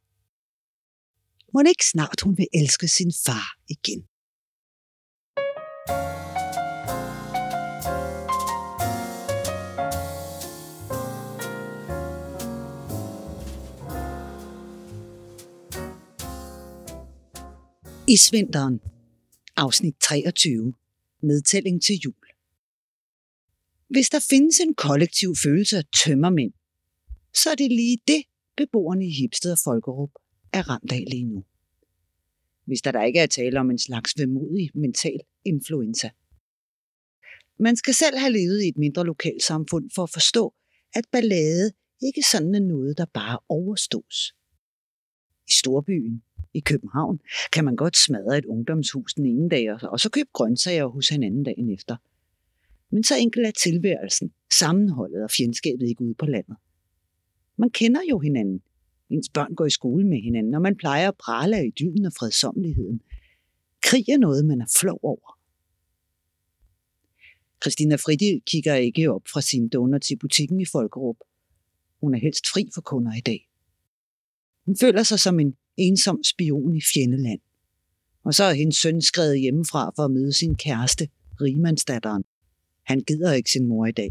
Må 1.54 1.60
ikke 1.68 1.86
snart 1.92 2.20
hun 2.20 2.38
vil 2.38 2.46
elske 2.54 2.88
sin 2.88 3.12
far 3.26 3.58
igen. 3.68 4.02
I 18.08 18.16
svinteren, 18.16 18.80
afsnit 19.56 19.94
23, 20.00 20.74
nedtælling 21.22 21.82
til 21.82 21.96
jul. 22.04 22.14
Hvis 23.88 24.10
der 24.10 24.26
findes 24.30 24.60
en 24.60 24.74
kollektiv 24.74 25.36
følelse 25.42 25.76
af 25.76 25.84
tømmermænd, 26.04 26.52
så 27.34 27.50
er 27.50 27.54
det 27.54 27.70
lige 27.70 27.98
det, 28.06 28.22
beboerne 28.56 29.06
i 29.06 29.10
Hipsted 29.10 29.52
og 29.52 29.58
Folkerup 29.64 30.10
er 30.52 30.62
ramt 30.70 30.92
af 30.92 31.04
lige 31.10 31.24
nu. 31.24 31.44
Hvis 32.64 32.82
der, 32.82 32.92
der 32.92 33.02
ikke 33.02 33.20
er 33.20 33.26
tale 33.26 33.60
om 33.60 33.70
en 33.70 33.78
slags 33.78 34.12
vemodig 34.18 34.70
mental 34.74 35.20
influenza. 35.44 36.10
Man 37.58 37.76
skal 37.76 37.94
selv 37.94 38.18
have 38.18 38.32
levet 38.32 38.62
i 38.62 38.68
et 38.68 38.76
mindre 38.76 39.04
lokalsamfund 39.04 39.90
for 39.94 40.02
at 40.02 40.10
forstå, 40.10 40.54
at 40.94 41.04
ballade 41.12 41.72
ikke 42.02 42.22
sådan 42.32 42.54
er 42.54 42.60
noget, 42.60 42.98
der 42.98 43.06
bare 43.14 43.38
overstås. 43.48 44.34
I 45.48 45.52
storbyen, 45.52 46.22
i 46.58 46.60
København, 46.60 47.20
kan 47.52 47.64
man 47.64 47.76
godt 47.76 47.96
smadre 47.96 48.38
et 48.38 48.44
ungdomshus 48.44 49.14
den 49.14 49.26
ene 49.26 49.48
dag, 49.48 49.82
og 49.82 50.00
så 50.00 50.10
købe 50.10 50.28
grøntsager 50.32 50.86
hos 50.86 51.10
en 51.10 51.22
anden 51.22 51.42
dagen 51.42 51.70
efter. 51.70 51.96
Men 52.90 53.04
så 53.04 53.14
enkelt 53.16 53.46
er 53.46 53.50
tilværelsen, 53.50 54.32
sammenholdet 54.58 55.22
og 55.24 55.30
fjendskabet 55.30 55.88
ikke 55.88 56.04
ude 56.04 56.14
på 56.14 56.26
landet. 56.26 56.56
Man 57.56 57.70
kender 57.70 58.00
jo 58.10 58.18
hinanden. 58.18 58.62
Ens 59.10 59.28
børn 59.28 59.54
går 59.54 59.66
i 59.66 59.70
skole 59.70 60.06
med 60.06 60.22
hinanden, 60.22 60.54
og 60.54 60.62
man 60.62 60.76
plejer 60.76 61.08
at 61.08 61.16
prale 61.16 61.56
af 61.56 61.64
idyllen 61.64 62.04
og 62.04 62.12
fredsomligheden. 62.18 63.00
Krig 63.82 64.08
er 64.08 64.18
noget, 64.18 64.44
man 64.44 64.60
er 64.60 64.72
flov 64.80 65.00
over. 65.02 65.38
Christina 67.62 67.94
Fridil 67.94 68.42
kigger 68.46 68.74
ikke 68.74 69.12
op 69.12 69.22
fra 69.32 69.40
sin 69.40 69.68
donut 69.68 70.10
i 70.10 70.16
butikken 70.16 70.60
i 70.60 70.64
Folkerup. 70.64 71.16
Hun 72.00 72.14
er 72.14 72.18
helst 72.18 72.46
fri 72.52 72.68
for 72.74 72.80
kunder 72.80 73.12
i 73.16 73.20
dag. 73.20 73.48
Hun 74.66 74.76
føler 74.80 75.02
sig 75.02 75.20
som 75.20 75.40
en 75.40 75.56
ensom 75.78 76.24
spion 76.24 76.76
i 76.76 76.80
fjendeland. 76.94 77.40
Og 78.24 78.34
så 78.34 78.44
er 78.44 78.52
hendes 78.52 78.76
søn 78.76 79.02
skrevet 79.02 79.40
hjemmefra 79.40 79.92
for 79.96 80.02
at 80.02 80.10
møde 80.10 80.32
sin 80.32 80.54
kæreste, 80.54 81.08
rimandsdatteren. 81.40 82.24
Han 82.84 83.00
gider 83.00 83.32
ikke 83.32 83.50
sin 83.50 83.66
mor 83.66 83.86
i 83.86 83.92
dag. 83.92 84.10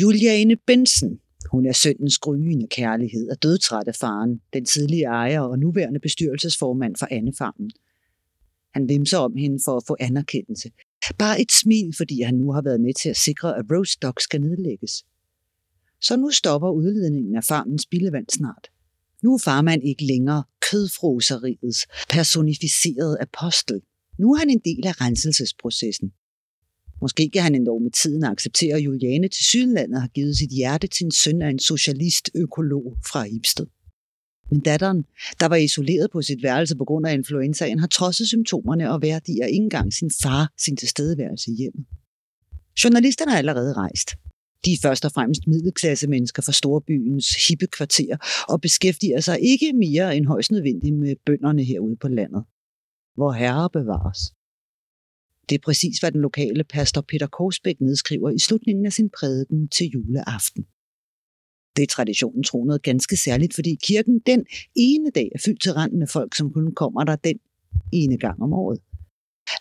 Juliane 0.00 0.56
Bensen, 0.56 1.20
hun 1.50 1.66
er 1.66 1.72
søndens 1.72 2.18
gryende 2.18 2.66
kærlighed 2.66 3.30
og 3.30 3.42
dødtræt 3.42 3.88
af 3.88 3.94
faren, 3.94 4.40
den 4.52 4.64
tidlige 4.64 5.04
ejer 5.04 5.40
og 5.40 5.58
nuværende 5.58 6.00
bestyrelsesformand 6.00 6.96
for 6.96 7.08
Annefarmen. 7.10 7.70
Han 8.74 8.88
vimser 8.88 9.18
om 9.18 9.36
hende 9.36 9.58
for 9.64 9.76
at 9.76 9.82
få 9.86 9.96
anerkendelse. 10.00 10.70
Bare 11.18 11.40
et 11.40 11.52
smil, 11.52 11.94
fordi 11.96 12.20
han 12.22 12.34
nu 12.34 12.52
har 12.52 12.62
været 12.62 12.80
med 12.80 12.94
til 12.94 13.08
at 13.08 13.16
sikre, 13.16 13.58
at 13.58 13.64
Rose 13.72 13.98
Dog 14.02 14.14
skal 14.20 14.40
nedlægges. 14.40 15.04
Så 16.00 16.16
nu 16.16 16.30
stopper 16.30 16.70
udledningen 16.70 17.36
af 17.36 17.44
farmens 17.44 17.82
spildevand 17.82 18.26
snart. 18.28 18.70
Nu 19.22 19.34
er 19.34 19.38
farmand 19.38 19.82
ikke 19.84 20.04
længere 20.04 20.42
kødfroseriets 20.70 21.86
personificerede 22.08 23.16
apostel. 23.20 23.80
Nu 24.18 24.32
er 24.32 24.38
han 24.38 24.50
en 24.50 24.62
del 24.64 24.86
af 24.86 25.00
renselsesprocessen. 25.00 26.08
Måske 27.02 27.30
kan 27.32 27.42
han 27.42 27.54
endda 27.54 27.72
med 27.86 27.90
tiden 28.02 28.24
acceptere, 28.24 28.76
at 28.76 28.84
Juliane 28.84 29.28
til 29.28 29.44
Sydlandet 29.44 30.00
har 30.00 30.08
givet 30.08 30.38
sit 30.38 30.50
hjerte 30.50 30.86
til 30.86 31.04
en 31.04 31.12
søn 31.12 31.42
af 31.42 31.50
en 31.50 31.58
socialist-økolog 31.58 32.96
fra 33.10 33.24
Ibsted. 33.24 33.66
Men 34.50 34.60
datteren, 34.60 35.04
der 35.40 35.46
var 35.46 35.56
isoleret 35.56 36.10
på 36.12 36.22
sit 36.22 36.42
værelse 36.42 36.76
på 36.76 36.84
grund 36.84 37.06
af 37.06 37.14
influenzaen, 37.14 37.78
har 37.78 37.86
trodset 37.86 38.28
symptomerne 38.28 38.92
og 38.92 39.02
værdier 39.02 39.46
ikke 39.46 39.62
engang 39.62 39.92
sin 39.92 40.10
far 40.22 40.52
sin 40.58 40.76
tilstedeværelse 40.76 41.50
hjemme. 41.58 41.84
Journalisterne 42.84 43.32
er 43.32 43.36
allerede 43.36 43.72
rejst. 43.72 44.10
De 44.64 44.72
er 44.72 44.78
først 44.82 45.04
og 45.04 45.12
fremmest 45.12 45.46
middelklasse 45.46 46.08
mennesker 46.08 46.42
fra 46.42 46.52
storbyens 46.52 47.48
hippe 47.48 47.66
kvarter 47.66 48.16
og 48.48 48.60
beskæftiger 48.60 49.20
sig 49.20 49.40
ikke 49.40 49.72
mere 49.72 50.16
end 50.16 50.26
højst 50.26 50.50
nødvendigt 50.50 50.96
med 50.96 51.16
bønderne 51.26 51.64
herude 51.64 51.96
på 51.96 52.08
landet. 52.08 52.44
Hvor 53.14 53.32
herre 53.32 53.70
bevares. 53.70 54.20
Det 55.48 55.54
er 55.54 55.62
præcis, 55.64 55.98
hvad 55.98 56.12
den 56.12 56.20
lokale 56.20 56.64
pastor 56.64 57.00
Peter 57.00 57.26
Korsbæk 57.26 57.80
nedskriver 57.80 58.30
i 58.30 58.38
slutningen 58.38 58.86
af 58.86 58.92
sin 58.92 59.10
prædiken 59.18 59.68
til 59.68 59.86
juleaften. 59.86 60.66
Det 61.76 61.82
er 61.82 61.86
traditionen 61.86 62.42
tro 62.42 62.64
noget 62.64 62.82
ganske 62.82 63.16
særligt, 63.16 63.54
fordi 63.54 63.76
kirken 63.82 64.20
den 64.26 64.46
ene 64.76 65.10
dag 65.10 65.28
er 65.34 65.38
fyldt 65.44 65.62
til 65.62 65.72
randen 65.72 66.02
af 66.02 66.08
folk, 66.08 66.34
som 66.34 66.52
kun 66.52 66.74
kommer 66.74 67.04
der 67.04 67.16
den 67.16 67.38
ene 67.92 68.18
gang 68.18 68.42
om 68.42 68.52
året. 68.52 68.78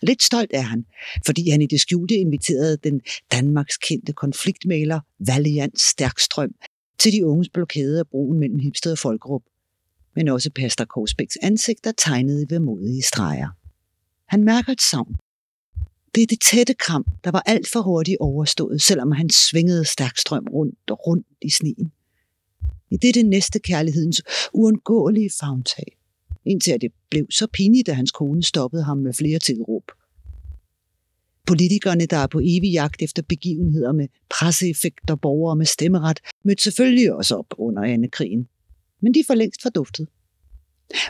Lidt 0.01 0.23
stolt 0.23 0.51
er 0.53 0.61
han, 0.61 0.85
fordi 1.25 1.49
han 1.49 1.61
i 1.61 1.65
det 1.65 1.79
skjulte 1.79 2.15
inviterede 2.15 2.77
den 2.77 3.01
Danmarks 3.31 3.77
kendte 3.77 4.13
konfliktmaler 4.13 4.99
Valiant 5.19 5.81
Stærkstrøm 5.81 6.51
til 6.99 7.11
de 7.11 7.25
unges 7.25 7.49
blokade 7.49 7.99
af 7.99 8.07
broen 8.07 8.39
mellem 8.39 8.59
Hipsted 8.59 8.91
og 8.91 8.97
Folkerup, 8.97 9.41
men 10.15 10.27
også 10.27 10.51
pastor 10.55 10.85
Korsbæks 10.85 11.37
ansigt 11.41 11.87
er 11.87 11.91
tegnet 11.97 12.41
i 12.43 12.53
vemodige 12.53 13.03
streger. 13.03 13.47
Han 14.25 14.43
mærker 14.43 14.71
et 14.71 14.81
savn. 14.81 15.15
Det 16.15 16.23
er 16.23 16.27
det 16.27 16.41
tætte 16.41 16.73
kram, 16.73 17.05
der 17.23 17.31
var 17.31 17.43
alt 17.45 17.67
for 17.69 17.81
hurtigt 17.81 18.17
overstået, 18.19 18.81
selvom 18.81 19.11
han 19.11 19.29
svingede 19.29 19.85
Stærkstrøm 19.85 20.47
rundt 20.53 20.91
og 20.91 21.07
rundt 21.07 21.27
i 21.41 21.49
sneen. 21.49 21.91
Det 22.91 23.09
er 23.09 23.13
det 23.13 23.25
næste 23.25 23.59
kærlighedens 23.59 24.21
uundgåelige 24.53 25.29
fagntag 25.39 25.98
indtil 26.45 26.71
at 26.71 26.81
det 26.81 26.91
blev 27.09 27.25
så 27.31 27.47
pinligt, 27.53 27.89
at 27.89 27.95
hans 27.95 28.11
kone 28.11 28.43
stoppede 28.43 28.83
ham 28.83 28.97
med 28.97 29.13
flere 29.13 29.39
tilråb. 29.39 29.83
Politikerne, 31.47 32.05
der 32.05 32.17
er 32.17 32.27
på 32.27 32.39
evig 32.39 32.71
jagt 32.71 33.01
efter 33.01 33.21
begivenheder 33.29 33.91
med 33.91 34.07
presseeffekter, 34.29 35.15
borgere 35.15 35.55
med 35.55 35.65
stemmeret, 35.65 36.19
mødte 36.45 36.63
selvfølgelig 36.63 37.13
også 37.13 37.35
op 37.35 37.53
under 37.57 37.83
Anne-krigen. 37.83 38.47
Men 39.01 39.13
de 39.13 39.19
er 39.19 39.23
for 39.27 39.35
længst 39.35 39.61
forduftet. 39.61 40.07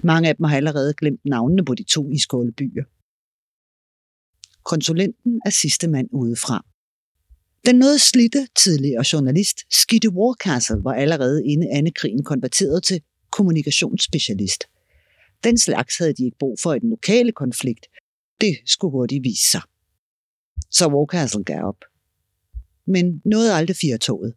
Mange 0.04 0.30
af 0.30 0.36
dem 0.36 0.44
har 0.44 0.58
allerede 0.58 0.94
glemt 0.94 1.26
navnene 1.26 1.66
på 1.66 1.76
de 1.76 1.84
to 1.84 2.10
iskolde 2.10 2.52
byer. 2.52 2.84
Konsulenten 4.64 5.42
er 5.46 5.50
sidste 5.50 5.88
mand 5.88 6.10
udefra. 6.12 6.66
Den 7.66 7.76
noget 7.76 8.02
slitte 8.02 8.48
tidligere 8.58 9.04
journalist 9.14 9.58
Skitte 9.72 10.10
Warcastle 10.10 10.84
var 10.84 10.94
allerede 10.94 11.48
inden 11.48 11.70
Anne-krigen 11.72 12.24
konverteret 12.24 12.84
til 12.84 13.02
kommunikationsspecialist– 13.32 14.64
den 15.44 15.58
slags 15.58 15.98
havde 15.98 16.14
de 16.14 16.26
ikke 16.26 16.38
brug 16.38 16.58
for 16.64 16.74
i 16.74 16.80
den 16.80 16.90
lokale 16.90 17.32
konflikt. 17.32 17.86
Det 18.42 18.58
skulle 18.66 18.92
hurtigt 18.92 19.24
vise 19.24 19.52
sig. 19.52 19.62
Så 20.72 20.88
Warcastle 20.88 21.44
gav 21.44 21.64
op. 21.64 21.86
Men 22.88 23.22
nåede 23.26 23.54
aldrig 23.54 23.76
firetoget. 23.76 24.34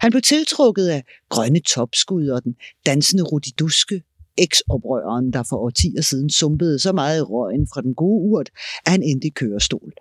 Han 0.00 0.10
blev 0.10 0.22
tiltrukket 0.22 0.88
af 0.88 1.04
grønne 1.28 1.60
topskud 1.60 2.28
og 2.28 2.44
den 2.44 2.54
dansende 2.86 3.22
rudiduske, 3.22 4.02
eksoprøreren, 4.38 5.32
der 5.32 5.42
for 5.42 5.56
årtier 5.56 6.02
siden 6.02 6.30
sumpede 6.30 6.78
så 6.78 6.92
meget 6.92 7.18
i 7.18 7.22
røgen 7.22 7.68
fra 7.74 7.80
den 7.82 7.94
gode 7.94 8.22
urt, 8.30 8.50
at 8.86 8.92
han 8.92 9.02
endte 9.02 9.26
i 9.26 9.30
kørestol. 9.30 9.92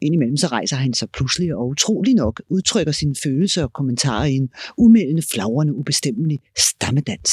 Indimellem 0.00 0.36
så 0.36 0.46
rejser 0.46 0.76
han 0.76 0.94
sig 0.94 1.10
pludselig 1.10 1.54
og 1.54 1.68
utrolig 1.68 2.14
nok 2.14 2.42
udtrykker 2.48 2.92
sine 2.92 3.14
følelser 3.24 3.62
og 3.62 3.72
kommentarer 3.72 4.24
i 4.24 4.34
en 4.34 4.48
umældende, 4.78 5.22
flagrende, 5.32 5.74
ubestemmelig 5.74 6.38
stammedans. 6.58 7.30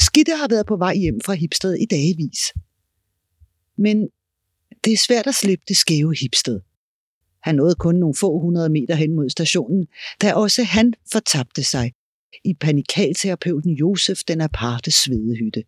Skitte 0.00 0.36
har 0.36 0.48
været 0.48 0.66
på 0.66 0.76
vej 0.76 0.96
hjem 0.96 1.20
fra 1.24 1.32
Hipsted 1.32 1.74
i 1.74 1.86
dagevis. 1.90 2.52
Men 3.76 4.08
det 4.84 4.92
er 4.92 4.96
svært 4.96 5.26
at 5.26 5.34
slippe 5.34 5.64
det 5.68 5.76
skæve 5.76 6.14
Hipsted. 6.20 6.60
Han 7.42 7.54
nåede 7.54 7.74
kun 7.74 7.94
nogle 7.94 8.14
få 8.20 8.38
hundrede 8.38 8.68
meter 8.68 8.94
hen 8.94 9.14
mod 9.14 9.30
stationen, 9.30 9.86
da 10.22 10.34
også 10.34 10.62
han 10.62 10.94
fortabte 11.12 11.62
sig 11.64 11.92
i 12.44 12.54
panikalterapeuten 12.54 13.70
Josef 13.70 14.18
den 14.28 14.40
aparte 14.40 14.90
svedehytte. 14.90 15.64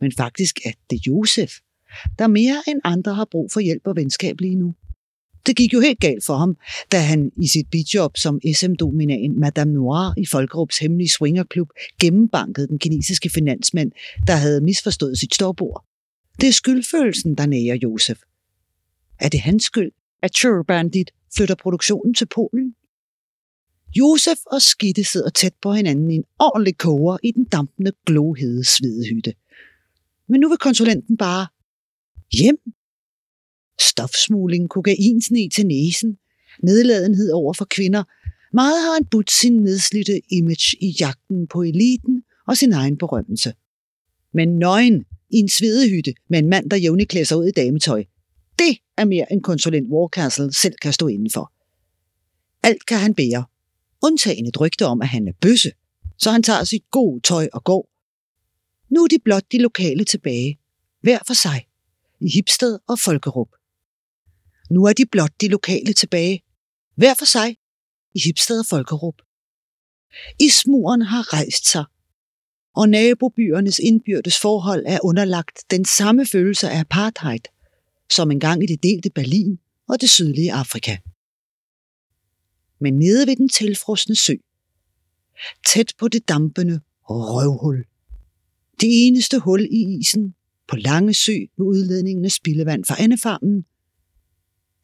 Men 0.00 0.12
faktisk 0.12 0.58
er 0.64 0.72
det 0.90 1.06
Josef, 1.06 1.52
der 2.18 2.26
mere 2.26 2.62
end 2.68 2.80
andre 2.84 3.14
har 3.14 3.28
brug 3.30 3.52
for 3.52 3.60
hjælp 3.60 3.86
og 3.86 3.96
venskab 3.96 4.40
lige 4.40 4.56
nu. 4.56 4.74
Det 5.46 5.56
gik 5.56 5.72
jo 5.72 5.80
helt 5.80 6.00
galt 6.00 6.24
for 6.24 6.36
ham, 6.36 6.56
da 6.92 6.98
han 6.98 7.32
i 7.42 7.48
sit 7.48 7.66
bidjob 7.70 8.16
som 8.16 8.40
SM-dominaen 8.54 9.40
Madame 9.40 9.72
Noir 9.72 10.14
i 10.18 10.26
Folkerups 10.26 10.78
hemmelige 10.78 11.10
swingerklub 11.10 11.68
gennembankede 12.00 12.68
den 12.68 12.78
kinesiske 12.78 13.30
finansmand, 13.30 13.92
der 14.26 14.36
havde 14.36 14.60
misforstået 14.60 15.18
sit 15.18 15.34
storbord. 15.34 15.84
Det 16.40 16.48
er 16.48 16.52
skyldfølelsen, 16.52 17.34
der 17.34 17.46
nærer 17.46 17.78
Josef. 17.82 18.18
Er 19.20 19.28
det 19.28 19.40
hans 19.40 19.64
skyld, 19.64 19.92
at 20.22 20.36
Sure 20.36 20.64
Bandit 20.64 21.10
flytter 21.36 21.54
produktionen 21.54 22.14
til 22.14 22.26
Polen? 22.26 22.74
Josef 23.98 24.38
og 24.46 24.62
Skitte 24.62 25.04
sidder 25.04 25.30
tæt 25.30 25.54
på 25.62 25.72
hinanden 25.72 26.10
i 26.10 26.14
en 26.14 26.24
ordentlig 26.38 26.78
koger 26.78 27.16
i 27.22 27.30
den 27.30 27.44
dampende, 27.44 27.92
glohede 28.06 28.64
svedehytte. 28.64 29.34
Men 30.28 30.40
nu 30.40 30.48
vil 30.48 30.58
konsulenten 30.58 31.16
bare 31.16 31.46
hjem. 32.32 32.56
Stofsmugling, 33.80 34.68
kokainsne 34.70 35.48
til 35.48 35.66
næsen, 35.66 36.18
nedladenhed 36.62 37.32
over 37.32 37.52
for 37.52 37.64
kvinder. 37.70 38.04
Meget 38.52 38.82
har 38.82 38.94
han 38.94 39.04
budt 39.04 39.30
sin 39.30 39.52
nedslidte 39.52 40.20
image 40.30 40.76
i 40.80 40.96
jagten 41.00 41.46
på 41.46 41.62
eliten 41.62 42.22
og 42.46 42.56
sin 42.56 42.72
egen 42.72 42.98
berømmelse. 42.98 43.52
Men 44.34 44.58
nøgen 44.58 45.04
i 45.30 45.36
en 45.36 45.48
svedehytte 45.48 46.14
med 46.30 46.38
en 46.38 46.48
mand, 46.48 46.70
der 46.70 46.76
jævnligt 46.76 47.10
klæder 47.10 47.26
sig 47.26 47.36
ud 47.36 47.46
i 47.46 47.50
dametøj, 47.50 48.04
det 48.58 48.78
er 48.96 49.04
mere 49.04 49.32
end 49.32 49.42
konsulent 49.42 49.90
Warcastle 49.90 50.52
selv 50.52 50.74
kan 50.82 50.92
stå 50.92 51.06
indenfor. 51.06 51.52
Alt 52.62 52.86
kan 52.86 52.98
han 52.98 53.14
bære, 53.14 53.44
undtagen 54.02 54.46
et 54.46 54.60
rygte 54.60 54.86
om, 54.86 55.02
at 55.02 55.08
han 55.08 55.28
er 55.28 55.32
bøsse, 55.40 55.72
så 56.18 56.30
han 56.30 56.42
tager 56.42 56.64
sit 56.64 56.82
gode 56.90 57.20
tøj 57.20 57.48
og 57.52 57.64
går. 57.64 57.90
Nu 58.88 59.04
er 59.04 59.08
de 59.08 59.18
blot 59.24 59.42
de 59.52 59.58
lokale 59.58 60.04
tilbage, 60.04 60.58
hver 61.00 61.18
for 61.26 61.34
sig, 61.34 61.66
i 62.20 62.28
Hipsted 62.28 62.78
og 62.88 62.98
Folkerup. 62.98 63.48
Nu 64.70 64.84
er 64.84 64.92
de 64.92 65.06
blot 65.06 65.40
de 65.40 65.48
lokale 65.48 65.92
tilbage, 65.92 66.42
hver 66.96 67.14
for 67.18 67.24
sig, 67.24 67.56
i 68.14 68.20
Hipsted 68.24 68.58
og 68.58 68.66
Folkerup. 68.66 69.14
Ismuren 70.40 71.02
har 71.02 71.32
rejst 71.32 71.70
sig, 71.70 71.84
og 72.76 72.88
nabobyernes 72.88 73.78
indbyrdes 73.78 74.40
forhold 74.40 74.84
er 74.86 74.98
underlagt 75.04 75.64
den 75.70 75.84
samme 75.84 76.26
følelse 76.26 76.70
af 76.70 76.80
apartheid, 76.80 77.40
som 78.10 78.30
engang 78.30 78.62
i 78.62 78.66
det 78.66 78.82
delte 78.82 79.10
Berlin 79.10 79.58
og 79.88 80.00
det 80.00 80.10
sydlige 80.10 80.52
Afrika. 80.52 80.96
Men 82.80 82.98
nede 82.98 83.26
ved 83.26 83.36
den 83.36 83.48
tilfrosne 83.48 84.14
sø, 84.14 84.34
tæt 85.66 85.92
på 85.98 86.08
det 86.08 86.28
dampende 86.28 86.80
røvhul, 87.02 87.84
det 88.80 89.06
eneste 89.06 89.38
hul 89.38 89.64
i 89.70 89.98
isen 89.98 90.34
på 90.68 90.76
Lange 90.76 91.14
Sø 91.14 91.32
ved 91.32 91.66
udledningen 91.66 92.24
af 92.24 92.32
spildevand 92.32 92.84
fra 92.84 93.02
Annefarmen, 93.02 93.64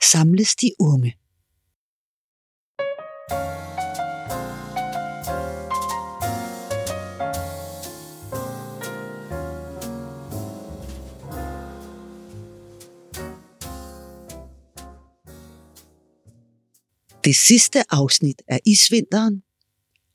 samles 0.02 0.56
de 0.56 0.70
unge. 0.78 1.16
Det 17.24 17.36
sidste 17.36 17.92
afsnit 17.92 18.42
af 18.48 18.60
Isvinteren, 18.66 19.42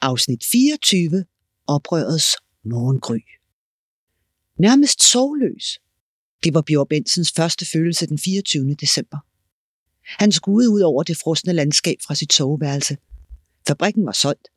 afsnit 0.01 0.43
24, 0.51 1.25
oprørets 1.67 2.35
morgengry. 2.63 3.19
Nærmest 4.59 5.03
sovløs. 5.11 5.79
Det 6.43 6.53
var 6.53 6.61
Bjørn 6.61 6.87
Bensens 6.89 7.31
første 7.31 7.65
følelse 7.65 8.07
den 8.07 8.19
24. 8.19 8.73
december. 8.73 9.17
Han 10.07 10.31
skuede 10.31 10.69
ud 10.69 10.81
over 10.81 11.03
det 11.03 11.17
frosne 11.17 11.53
landskab 11.53 11.97
fra 12.07 12.15
sit 12.15 12.33
soveværelse. 12.33 12.97
Fabrikken 13.67 14.05
var 14.05 14.11
solgt. 14.11 14.47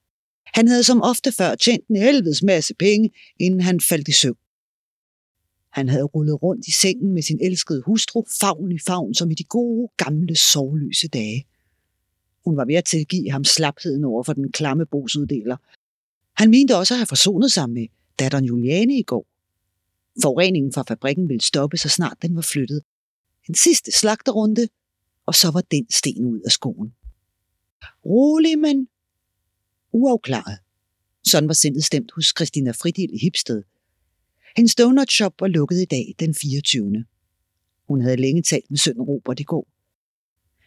Han 0.54 0.68
havde 0.68 0.84
som 0.84 1.02
ofte 1.02 1.32
før 1.32 1.54
tjent 1.54 1.88
en 1.88 1.96
helvedes 1.96 2.42
masse 2.42 2.74
penge, 2.74 3.10
inden 3.40 3.60
han 3.60 3.80
faldt 3.80 4.08
i 4.08 4.12
søvn. 4.12 4.36
Han 5.72 5.88
havde 5.88 6.04
rullet 6.04 6.42
rundt 6.42 6.66
i 6.66 6.72
sengen 6.72 7.14
med 7.14 7.22
sin 7.22 7.38
elskede 7.42 7.82
hustru, 7.86 8.24
favn 8.40 8.72
i 8.72 8.78
favn, 8.86 9.14
som 9.14 9.30
i 9.30 9.34
de 9.34 9.44
gode, 9.44 9.88
gamle, 9.96 10.36
sovløse 10.36 11.08
dage. 11.08 11.46
Hun 12.44 12.56
var 12.56 12.64
ved 12.64 12.74
at 12.74 12.84
tilgive 12.84 13.30
ham 13.30 13.44
slapheden 13.44 14.04
over 14.04 14.22
for 14.22 14.32
den 14.32 14.52
klamme 14.52 14.86
bogsuddeler. 14.86 15.56
Han 16.34 16.50
mente 16.50 16.76
også 16.76 16.94
at 16.94 16.98
have 16.98 17.06
forsonet 17.06 17.52
sig 17.52 17.70
med 17.70 17.86
datteren 18.18 18.44
Juliane 18.44 18.98
i 18.98 19.02
går. 19.02 19.26
Forureningen 20.22 20.72
fra 20.72 20.82
fabrikken 20.88 21.28
ville 21.28 21.42
stoppe, 21.42 21.76
så 21.76 21.88
snart 21.88 22.16
den 22.22 22.36
var 22.36 22.42
flyttet. 22.42 22.82
En 23.48 23.54
sidste 23.54 23.92
slagterunde, 23.92 24.68
og 25.28 25.34
så 25.34 25.50
var 25.50 25.60
den 25.60 25.86
sten 25.90 26.24
ud 26.24 26.40
af 26.40 26.52
skoen. 26.52 26.94
Rolig, 28.04 28.58
men 28.58 28.88
uafklaret. 29.92 30.58
Sådan 31.30 31.48
var 31.48 31.54
sindet 31.54 31.84
stemt 31.84 32.10
hos 32.14 32.32
Christina 32.36 32.70
Fridil 32.70 33.14
i 33.14 33.18
Hipsted. 33.18 33.62
Hendes 34.56 34.74
donut 34.74 35.12
shop 35.12 35.34
var 35.40 35.46
lukket 35.46 35.82
i 35.82 35.84
dag, 35.84 36.14
den 36.18 36.34
24. 36.34 37.04
Hun 37.88 38.00
havde 38.00 38.16
længe 38.16 38.42
talt 38.42 38.70
med 38.70 38.78
sønnen 38.78 39.02
Robert 39.02 39.40
i 39.40 39.42
går. 39.42 39.68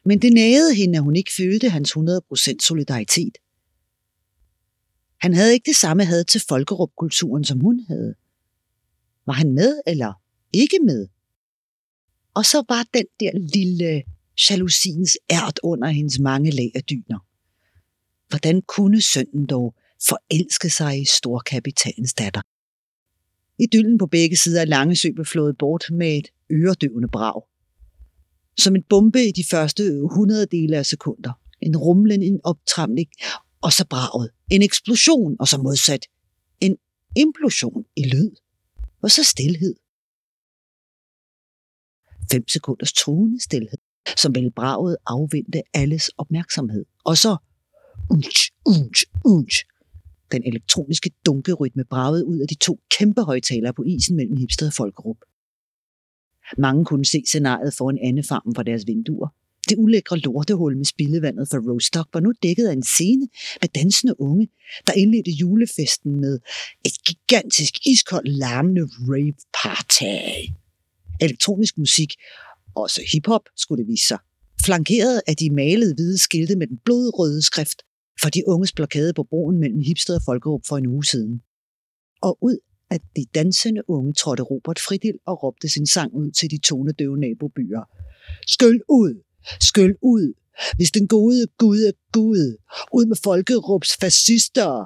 Men 0.05 0.21
det 0.21 0.33
nagede 0.33 0.75
hende, 0.75 0.97
at 0.97 1.03
hun 1.03 1.15
ikke 1.15 1.31
følte 1.37 1.69
hans 1.69 1.91
100% 1.91 2.55
solidaritet. 2.67 3.37
Han 5.17 5.33
havde 5.33 5.53
ikke 5.53 5.69
det 5.69 5.75
samme 5.75 6.05
had 6.05 6.23
til 6.23 6.41
folkerup-kulturen, 6.49 7.43
som 7.43 7.59
hun 7.59 7.79
havde. 7.87 8.15
Var 9.25 9.33
han 9.33 9.51
med 9.53 9.81
eller 9.87 10.13
ikke 10.53 10.79
med? 10.85 11.07
Og 12.33 12.45
så 12.45 12.63
var 12.69 12.85
den 12.93 13.05
der 13.19 13.31
lille 13.55 14.03
jalousiens 14.49 15.17
ært 15.29 15.59
under 15.63 15.87
hendes 15.87 16.19
mange 16.19 16.51
lag 16.51 16.71
af 16.75 16.83
dyner. 16.83 17.19
Hvordan 18.29 18.61
kunne 18.61 19.01
sønnen 19.01 19.45
dog 19.45 19.75
forelske 20.07 20.69
sig 20.69 21.01
i 21.01 21.05
storkapitalens 21.05 22.13
datter? 22.13 22.41
Idyllen 23.59 23.97
på 23.97 24.07
begge 24.07 24.37
sider 24.37 24.61
af 24.61 24.69
Langesø 24.69 25.11
blev 25.15 25.25
flået 25.25 25.57
bort 25.57 25.83
med 25.91 26.17
et 26.17 26.27
øredøvende 26.51 27.07
brag. 27.07 27.41
Som 28.57 28.75
en 28.75 28.83
bombe 28.83 29.23
i 29.25 29.31
de 29.31 29.43
første 29.51 29.83
100 29.83 30.45
dele 30.45 30.77
af 30.77 30.85
sekunder. 30.85 31.31
En 31.61 31.77
rumlen, 31.77 32.23
en 32.23 32.39
optramning, 32.43 33.09
og 33.61 33.71
så 33.71 33.87
braget. 33.87 34.29
En 34.51 34.61
eksplosion, 34.61 35.35
og 35.39 35.47
så 35.47 35.57
modsat. 35.57 36.05
En 36.59 36.77
implosion 37.15 37.85
i 37.95 38.03
lyd. 38.03 38.31
Og 39.01 39.11
så 39.11 39.23
stillhed. 39.23 39.75
Fem 42.31 42.47
sekunders 42.47 42.93
truende 42.93 43.43
stillhed, 43.43 43.77
som 44.17 44.35
vel 44.35 44.51
braget 44.51 44.97
afvendte 45.05 45.61
alles 45.73 46.09
opmærksomhed. 46.17 46.85
Og 47.03 47.17
så 47.17 47.37
unch, 48.09 48.51
unch, 48.65 49.03
unch. 49.25 49.63
Den 50.31 50.43
elektroniske 50.45 51.11
dunkerytme 51.25 51.83
bragede 51.83 52.25
ud 52.25 52.39
af 52.39 52.47
de 52.47 52.55
to 52.55 52.79
kæmpe 52.97 53.21
højtalere 53.21 53.73
på 53.73 53.83
isen 53.83 54.15
mellem 54.15 54.37
Hipsted 54.37 54.67
og 54.67 54.73
Folkerup. 54.73 55.17
Mange 56.57 56.85
kunne 56.85 57.05
se 57.05 57.23
scenariet 57.27 57.73
foran 57.77 57.99
andefarmen 58.03 58.55
fra 58.55 58.63
deres 58.63 58.87
vinduer. 58.87 59.27
Det 59.69 59.77
ulækre 59.77 60.17
lortehul 60.17 60.77
med 60.77 60.85
spildevandet 60.85 61.47
fra 61.51 61.57
Rostock 61.57 62.09
var 62.13 62.19
nu 62.19 62.33
dækket 62.43 62.67
af 62.67 62.73
en 62.73 62.83
scene 62.83 63.27
med 63.61 63.69
dansende 63.69 64.21
unge, 64.21 64.49
der 64.87 64.93
indledte 64.93 65.31
julefesten 65.31 66.21
med 66.21 66.39
et 66.85 66.93
gigantisk 67.05 67.73
iskoldt 67.85 68.27
larmende 68.27 68.81
rave 68.81 69.33
party. 69.63 70.03
Elektronisk 71.21 71.77
musik, 71.77 72.13
også 72.75 73.01
hiphop 73.13 73.41
skulle 73.57 73.83
det 73.83 73.87
vise 73.87 74.07
sig, 74.07 74.17
flankeret 74.65 75.21
af 75.27 75.35
de 75.35 75.49
malede 75.49 75.93
hvide 75.93 76.17
skilte 76.17 76.55
med 76.55 76.67
den 76.67 76.77
blodrøde 76.85 77.41
skrift 77.41 77.81
for 78.21 78.29
de 78.29 78.43
unges 78.47 78.73
blokade 78.73 79.13
på 79.13 79.23
broen 79.23 79.59
mellem 79.59 79.79
Hipsted 79.79 80.15
og 80.15 80.21
Folkerup 80.25 80.61
for 80.67 80.77
en 80.77 80.87
uge 80.87 81.05
siden. 81.05 81.41
Og 82.21 82.37
ud 82.41 82.57
at 82.89 83.01
de 83.15 83.25
dansende 83.35 83.89
unge 83.89 84.13
trådte 84.13 84.43
Robert 84.43 84.79
Fridil 84.79 85.17
og 85.25 85.43
råbte 85.43 85.69
sin 85.69 85.87
sang 85.87 86.13
ud 86.13 86.31
til 86.31 86.51
de 86.51 86.57
tonedøve 86.57 87.17
nabobyer. 87.17 87.83
Skøl 88.47 88.81
ud! 88.89 89.23
Skøl 89.61 89.95
ud! 90.01 90.33
Hvis 90.75 90.91
den 90.91 91.07
gode 91.07 91.47
Gud 91.57 91.79
er 91.79 91.91
Gud, 92.13 92.57
ud 92.93 93.05
med 93.05 93.15
folkerups 93.23 93.97
fascister, 94.01 94.85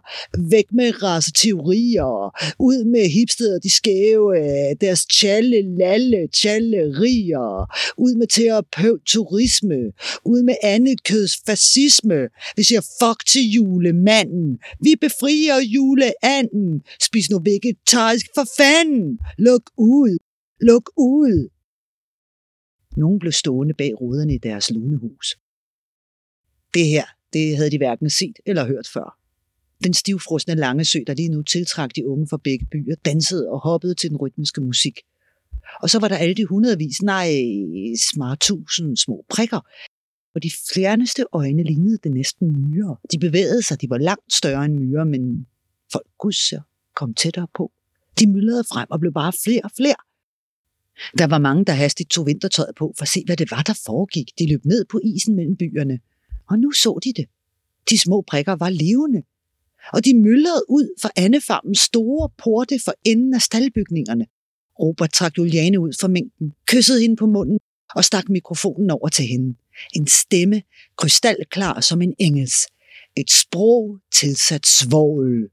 væk 0.50 0.66
med 0.72 1.04
raceteorier, 1.04 2.14
ud 2.60 2.86
med 2.86 3.10
hipster 3.10 3.60
de 3.60 3.70
skæve, 3.70 4.28
øh, 4.40 4.76
deres 4.82 5.06
tjalle, 5.06 5.78
lalle, 5.78 6.28
tjallerier, 6.42 7.50
ud 7.98 8.16
med 8.16 8.28
terapeut-turisme, 8.28 9.82
ud 10.26 10.44
med 10.44 10.56
andekøds 10.64 11.34
fascisme. 11.46 12.20
Vi 12.58 12.64
siger 12.64 12.82
fuck 13.02 13.26
til 13.32 13.42
julemanden. 13.56 14.60
Vi 14.82 14.96
befrier 15.02 15.58
juleanden. 15.76 16.82
Spis 17.02 17.30
nu 17.30 17.40
vegetarisk 17.40 18.26
for 18.36 18.48
fanden. 18.58 19.20
Luk 19.38 19.66
ud. 19.78 20.18
Luk 20.62 20.90
ud. 20.98 21.50
Nogen 22.98 23.20
blev 23.20 23.32
stående 23.32 23.74
bag 23.74 24.02
ruderne 24.02 24.34
i 24.34 24.38
deres 24.38 24.72
lunehus. 24.72 25.36
Det 26.76 26.88
her, 26.88 27.06
det 27.34 27.58
havde 27.58 27.72
de 27.72 27.78
hverken 27.78 28.10
set 28.10 28.36
eller 28.46 28.68
hørt 28.68 28.88
før. 28.94 29.18
Den 29.84 29.94
stivfrosne 29.94 30.56
lange 30.56 30.86
sø, 30.86 31.00
der 31.08 31.14
lige 31.14 31.30
nu 31.30 31.42
tiltrak 31.42 31.96
de 31.96 32.08
unge 32.08 32.28
fra 32.28 32.38
begge 32.44 32.66
byer, 32.72 32.96
dansede 33.06 33.50
og 33.50 33.60
hoppede 33.60 33.96
til 33.96 34.10
den 34.10 34.18
rytmiske 34.18 34.62
musik. 34.62 35.00
Og 35.82 35.90
så 35.90 36.00
var 36.00 36.08
der 36.08 36.16
alle 36.16 36.34
de 36.34 36.46
hundredvis, 36.46 37.02
nej, 37.02 37.30
smart 38.12 38.40
tusind 38.40 38.98
små 38.98 39.26
prikker, 39.30 39.60
og 40.36 40.44
de 40.44 40.52
fjerneste 40.74 41.26
øjne 41.32 41.64
lignede 41.64 41.98
det 42.04 42.12
næsten 42.12 42.70
myrer. 42.70 42.96
De 43.12 43.20
bevægede 43.20 43.62
sig, 43.62 43.82
de 43.82 43.90
var 43.90 43.98
langt 43.98 44.34
større 44.34 44.66
end 44.66 44.80
myrer, 44.80 45.04
men 45.04 45.48
folk 45.92 46.08
gudser 46.20 46.62
kom 46.96 47.14
tættere 47.14 47.48
på. 47.56 47.72
De 48.20 48.28
myldrede 48.28 48.64
frem 48.64 48.88
og 48.92 49.00
blev 49.00 49.14
bare 49.14 49.34
flere 49.44 49.62
og 49.64 49.72
flere. 49.78 49.96
Der 51.18 51.28
var 51.28 51.38
mange, 51.38 51.66
der 51.66 51.74
hastigt 51.74 52.10
tog 52.10 52.26
vintertøjet 52.26 52.76
på 52.76 52.94
for 52.98 53.04
at 53.04 53.10
se, 53.10 53.24
hvad 53.26 53.38
det 53.38 53.52
var, 53.52 53.62
der 53.62 53.80
foregik. 53.86 54.30
De 54.40 54.48
løb 54.48 54.66
ned 54.66 54.86
på 54.86 55.00
isen 55.04 55.36
mellem 55.36 55.56
byerne. 55.56 56.00
Og 56.50 56.60
nu 56.60 56.72
så 56.72 57.00
de 57.04 57.14
det. 57.14 57.26
De 57.90 57.98
små 57.98 58.22
prikker 58.22 58.56
var 58.56 58.70
levende. 58.70 59.22
Og 59.94 60.06
de 60.06 60.18
myldrede 60.18 60.64
ud 60.70 61.00
fra 61.02 61.10
Annefarmens 61.16 61.80
store 61.80 62.30
porte 62.38 62.80
for 62.86 62.94
enden 63.04 63.34
af 63.34 63.42
staldbygningerne. 63.42 64.26
Robert 64.80 65.12
trak 65.14 65.38
Juliane 65.38 65.80
ud 65.80 65.94
fra 66.02 66.08
mængden, 66.08 66.54
kyssede 66.68 67.02
hende 67.02 67.16
på 67.16 67.26
munden 67.26 67.60
og 67.96 68.04
stak 68.04 68.30
mikrofonen 68.30 68.90
over 68.92 69.10
til 69.10 69.26
hende. 69.26 69.56
En 69.96 70.08
stemme, 70.08 70.62
krystalklar 70.98 71.80
som 71.80 72.02
en 72.02 72.14
engels. 72.20 72.56
Et 73.16 73.32
sprog 73.32 74.00
tilsat 74.14 74.68
svovl. 74.68 75.50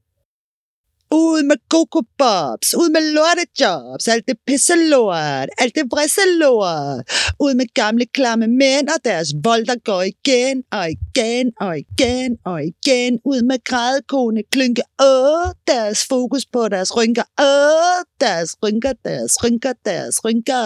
Ud 1.21 1.43
med 1.43 1.55
kokobobs, 1.69 2.69
ud 2.81 2.89
med 2.95 3.03
lortejobs, 3.15 4.07
alt 4.07 4.27
det 4.27 4.37
pisselort, 4.47 5.49
alt 5.61 5.75
det 5.75 5.85
brisselort. 5.89 7.03
Ud 7.39 7.53
med 7.53 7.65
gamle 7.73 8.05
klamme 8.05 8.47
mænd 8.47 8.87
og 8.95 8.99
deres 9.05 9.29
vold, 9.43 9.65
der 9.65 9.75
går 9.89 10.01
igen 10.01 10.63
og 10.71 10.85
igen 10.95 11.51
og 11.61 11.79
igen 11.79 12.37
og 12.45 12.59
igen. 12.71 13.19
Ud 13.25 13.41
med 13.49 13.63
grædekone 13.63 14.41
klynke, 14.51 14.83
åh, 15.01 15.47
deres 15.67 15.99
fokus 16.09 16.45
på 16.53 16.69
deres 16.69 16.97
rynker, 16.97 17.27
åh, 17.41 17.99
deres 18.19 18.55
rynker, 18.63 18.93
deres 19.05 19.43
rynker, 19.43 19.73
deres 19.85 20.25
rynker. 20.25 20.65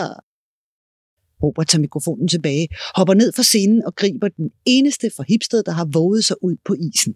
Robert 1.43 1.67
tager 1.67 1.81
mikrofonen 1.81 2.27
tilbage, 2.27 2.67
hopper 2.95 3.13
ned 3.13 3.31
fra 3.35 3.43
scenen 3.43 3.85
og 3.85 3.95
griber 3.95 4.27
den 4.27 4.49
eneste 4.65 5.11
fra 5.15 5.23
hipsted, 5.27 5.63
der 5.63 5.71
har 5.71 5.87
våget 5.93 6.25
sig 6.25 6.35
ud 6.43 6.55
på 6.65 6.73
isen. 6.73 7.13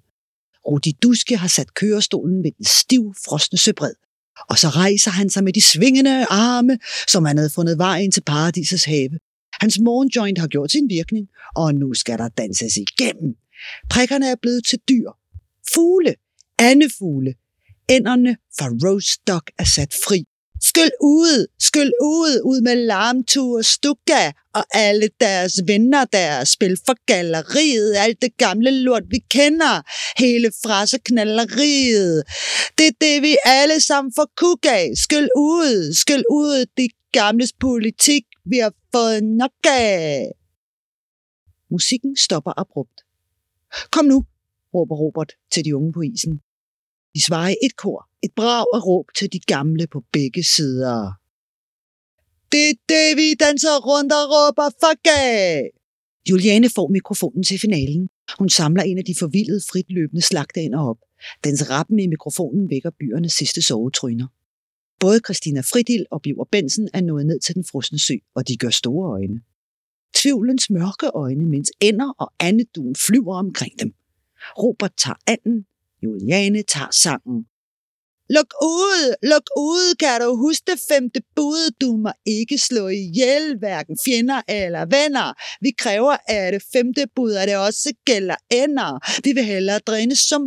Rudi 0.68 0.92
Duske 1.04 1.38
har 1.38 1.48
sat 1.48 1.74
kørestolen 1.74 2.44
ved 2.44 2.52
den 2.58 2.66
stiv, 2.66 3.14
frosne 3.26 3.58
søbred. 3.58 3.94
Og 4.50 4.58
så 4.58 4.70
rejser 4.70 5.12
han 5.12 5.30
sig 5.30 5.44
med 5.44 5.54
de 5.54 5.62
svingende 5.62 6.26
arme, 6.30 6.80
som 7.08 7.26
han 7.26 7.38
havde 7.38 7.50
fundet 7.50 7.78
vejen 7.78 8.12
til 8.12 8.22
paradisets 8.22 8.84
have. 8.84 9.10
Hans 9.62 9.80
morgenjoint 9.80 10.40
har 10.40 10.48
gjort 10.48 10.72
sin 10.72 10.90
virkning, 10.90 11.28
og 11.56 11.76
nu 11.76 11.94
skal 11.94 12.18
der 12.18 12.28
danses 12.30 12.78
igennem. 12.78 13.36
Prikkerne 13.90 14.28
er 14.28 14.36
blevet 14.42 14.66
til 14.66 14.80
dyr. 14.90 15.10
Fugle, 15.74 16.16
andefugle. 16.60 17.34
Ænderne 17.90 18.38
fra 18.58 18.66
Rostock 18.66 19.52
er 19.60 19.64
sat 19.64 19.94
fri. 20.08 20.24
Skyld 20.72 20.92
ud, 21.02 21.48
skyld 21.60 21.94
ud, 22.02 22.42
ud 22.44 22.62
med 22.62 22.76
larmtur, 22.76 23.62
stukka 23.62 24.32
og 24.54 24.64
alle 24.74 25.10
deres 25.20 25.60
venner 25.68 26.06
der. 26.06 26.44
Spil 26.44 26.78
for 26.86 26.96
galleriet, 27.06 27.96
alt 27.98 28.22
det 28.22 28.38
gamle 28.38 28.72
lort, 28.72 29.04
vi 29.10 29.20
kender. 29.30 29.82
Hele 30.18 30.52
fraseknalleriet. 30.64 32.24
Det 32.78 32.88
er 32.88 32.96
det, 33.02 33.22
vi 33.22 33.38
alle 33.46 33.80
sammen 33.80 34.14
får 34.16 34.28
kuk 34.38 34.66
af. 34.66 34.92
Skyld 34.96 35.30
ud, 35.38 35.94
skyld 35.94 36.26
ud, 36.32 36.66
de 36.78 36.90
gamles 37.12 37.54
politik, 37.60 38.24
vi 38.46 38.58
har 38.58 38.74
fået 38.96 39.24
nok 39.24 39.66
af. 39.68 40.32
Musikken 41.72 42.18
stopper 42.18 42.60
abrupt. 42.60 42.98
Kom 43.92 44.06
nu, 44.06 44.26
råber 44.74 44.96
Robert 44.96 45.32
til 45.52 45.66
de 45.66 45.76
unge 45.76 45.94
på 45.94 46.02
isen. 46.02 46.42
De 47.16 47.22
svarer 47.22 47.50
i 47.50 47.56
et 47.64 47.76
kor, 47.76 48.08
et 48.24 48.34
brag 48.36 48.66
og 48.74 48.88
råb 48.88 49.06
til 49.18 49.34
de 49.34 49.40
gamle 49.40 49.88
på 49.88 50.04
begge 50.12 50.44
sider. 50.44 51.12
Det 52.52 52.70
er 52.70 52.74
det, 52.90 53.18
vi 53.18 53.34
danser 53.34 53.76
rundt 53.90 54.12
og 54.14 54.26
råber 54.34 54.70
fuck 54.84 55.08
af! 55.18 55.70
Juliane 56.30 56.70
får 56.76 56.88
mikrofonen 56.88 57.44
til 57.44 57.60
finalen. 57.60 58.10
Hun 58.40 58.50
samler 58.50 58.84
en 58.84 58.98
af 58.98 59.06
de 59.06 59.16
forvildede, 59.20 59.62
fritløbende 59.72 60.22
løbende 60.32 60.78
op. 60.78 60.98
Dens 61.44 61.70
rappen 61.70 62.00
i 62.00 62.08
mikrofonen 62.08 62.70
vækker 62.70 62.90
byernes 63.00 63.34
sidste 63.34 63.62
sovetryner. 63.62 64.28
Både 65.00 65.20
Christina 65.26 65.62
Fridil 65.62 66.06
og 66.12 66.22
Biver 66.22 66.46
Bensen 66.52 66.90
er 66.94 67.02
nået 67.02 67.26
ned 67.26 67.40
til 67.40 67.56
den 67.56 67.66
frosne 67.72 68.00
sø, 68.00 68.14
og 68.36 68.48
de 68.48 68.58
gør 68.58 68.70
store 68.70 69.12
øjne. 69.12 69.42
Tvivlens 70.16 70.70
mørke 70.70 71.08
øjne, 71.08 71.46
mens 71.46 71.72
ender 71.82 72.10
og 72.20 72.34
andeduen 72.40 72.96
flyver 72.96 73.36
omkring 73.36 73.80
dem. 73.80 73.94
Robert 74.58 74.94
tager 74.98 75.16
anden, 75.28 75.66
Juliane 76.04 76.64
tager 76.64 76.92
sangen. 76.92 77.46
Luk 78.36 78.54
ud, 78.62 79.16
luk 79.32 79.48
ud, 79.58 79.96
kan 79.96 80.22
du 80.22 80.36
huske 80.36 80.72
det 80.72 80.80
femte 80.90 81.22
bud? 81.36 81.72
Du 81.82 81.98
må 82.04 82.12
ikke 82.26 82.58
slå 82.58 82.88
ihjel, 82.88 83.58
hverken 83.60 83.98
fjender 84.06 84.42
eller 84.48 84.86
venner. 84.86 85.34
Vi 85.62 85.72
kræver, 85.78 86.18
at 86.28 86.54
det 86.54 86.64
femte 86.74 87.06
bud, 87.16 87.34
at 87.34 87.48
det 87.48 87.58
også 87.58 87.94
gælder 88.06 88.36
ender. 88.52 89.22
Vi 89.24 89.32
vil 89.34 89.44
hellere 89.44 89.80
dræne 89.80 90.16
som 90.16 90.42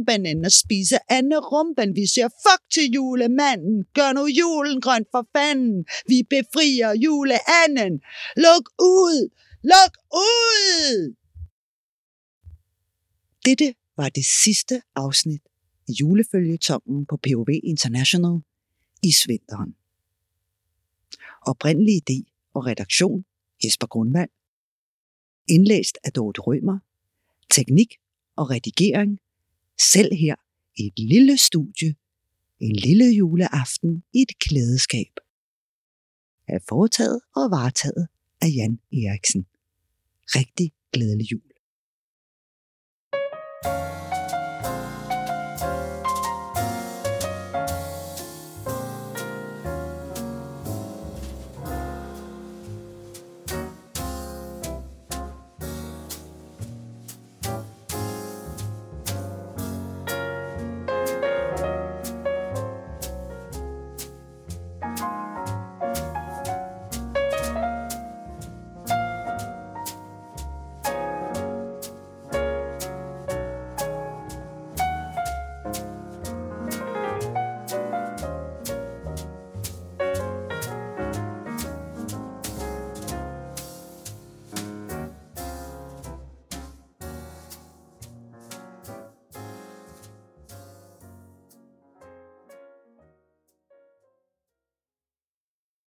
og 0.44 0.52
spise 0.52 0.98
andre 1.08 1.38
rumpen. 1.38 1.96
Vi 1.96 2.06
siger 2.06 2.28
fuck 2.44 2.62
til 2.74 2.90
julemanden. 2.94 3.84
Gør 3.94 4.12
nu 4.12 4.26
julen 4.26 4.80
grøn 4.80 5.04
for 5.10 5.26
fanden. 5.36 5.84
Vi 6.08 6.22
befrier 6.30 6.92
juleanden. 7.04 7.92
Luk 8.36 8.64
ud, 8.80 9.18
luk 9.72 9.94
ud! 10.12 11.14
Dette 13.44 13.74
var 13.96 14.08
det 14.08 14.24
sidste 14.24 14.82
afsnit 14.94 15.42
af 15.88 15.92
julefølgetongen 16.00 17.06
på 17.06 17.16
POV 17.16 17.48
International 17.64 18.40
i 19.02 19.12
Svinteren. 19.12 19.76
Oprindelig 21.42 22.02
idé 22.02 22.48
og 22.54 22.66
redaktion 22.66 23.24
Jesper 23.64 23.86
Grundvald. 23.86 24.30
Indlæst 25.48 25.98
af 26.04 26.12
Dorte 26.12 26.40
Rømer. 26.40 26.78
Teknik 27.50 27.94
og 28.36 28.50
redigering 28.50 29.18
selv 29.92 30.14
her 30.14 30.34
i 30.76 30.86
et 30.86 30.98
lille 30.98 31.36
studie 31.36 31.94
en 32.60 32.76
lille 32.76 33.04
juleaften 33.04 34.02
i 34.12 34.22
et 34.22 34.38
klædeskab. 34.38 35.12
Er 36.48 36.58
foretaget 36.68 37.20
og 37.36 37.50
varetaget 37.50 38.08
af 38.40 38.46
Jan 38.56 38.80
Eriksen. 38.92 39.46
Rigtig 40.26 40.72
glædelig 40.92 41.32
jul. 41.32 41.53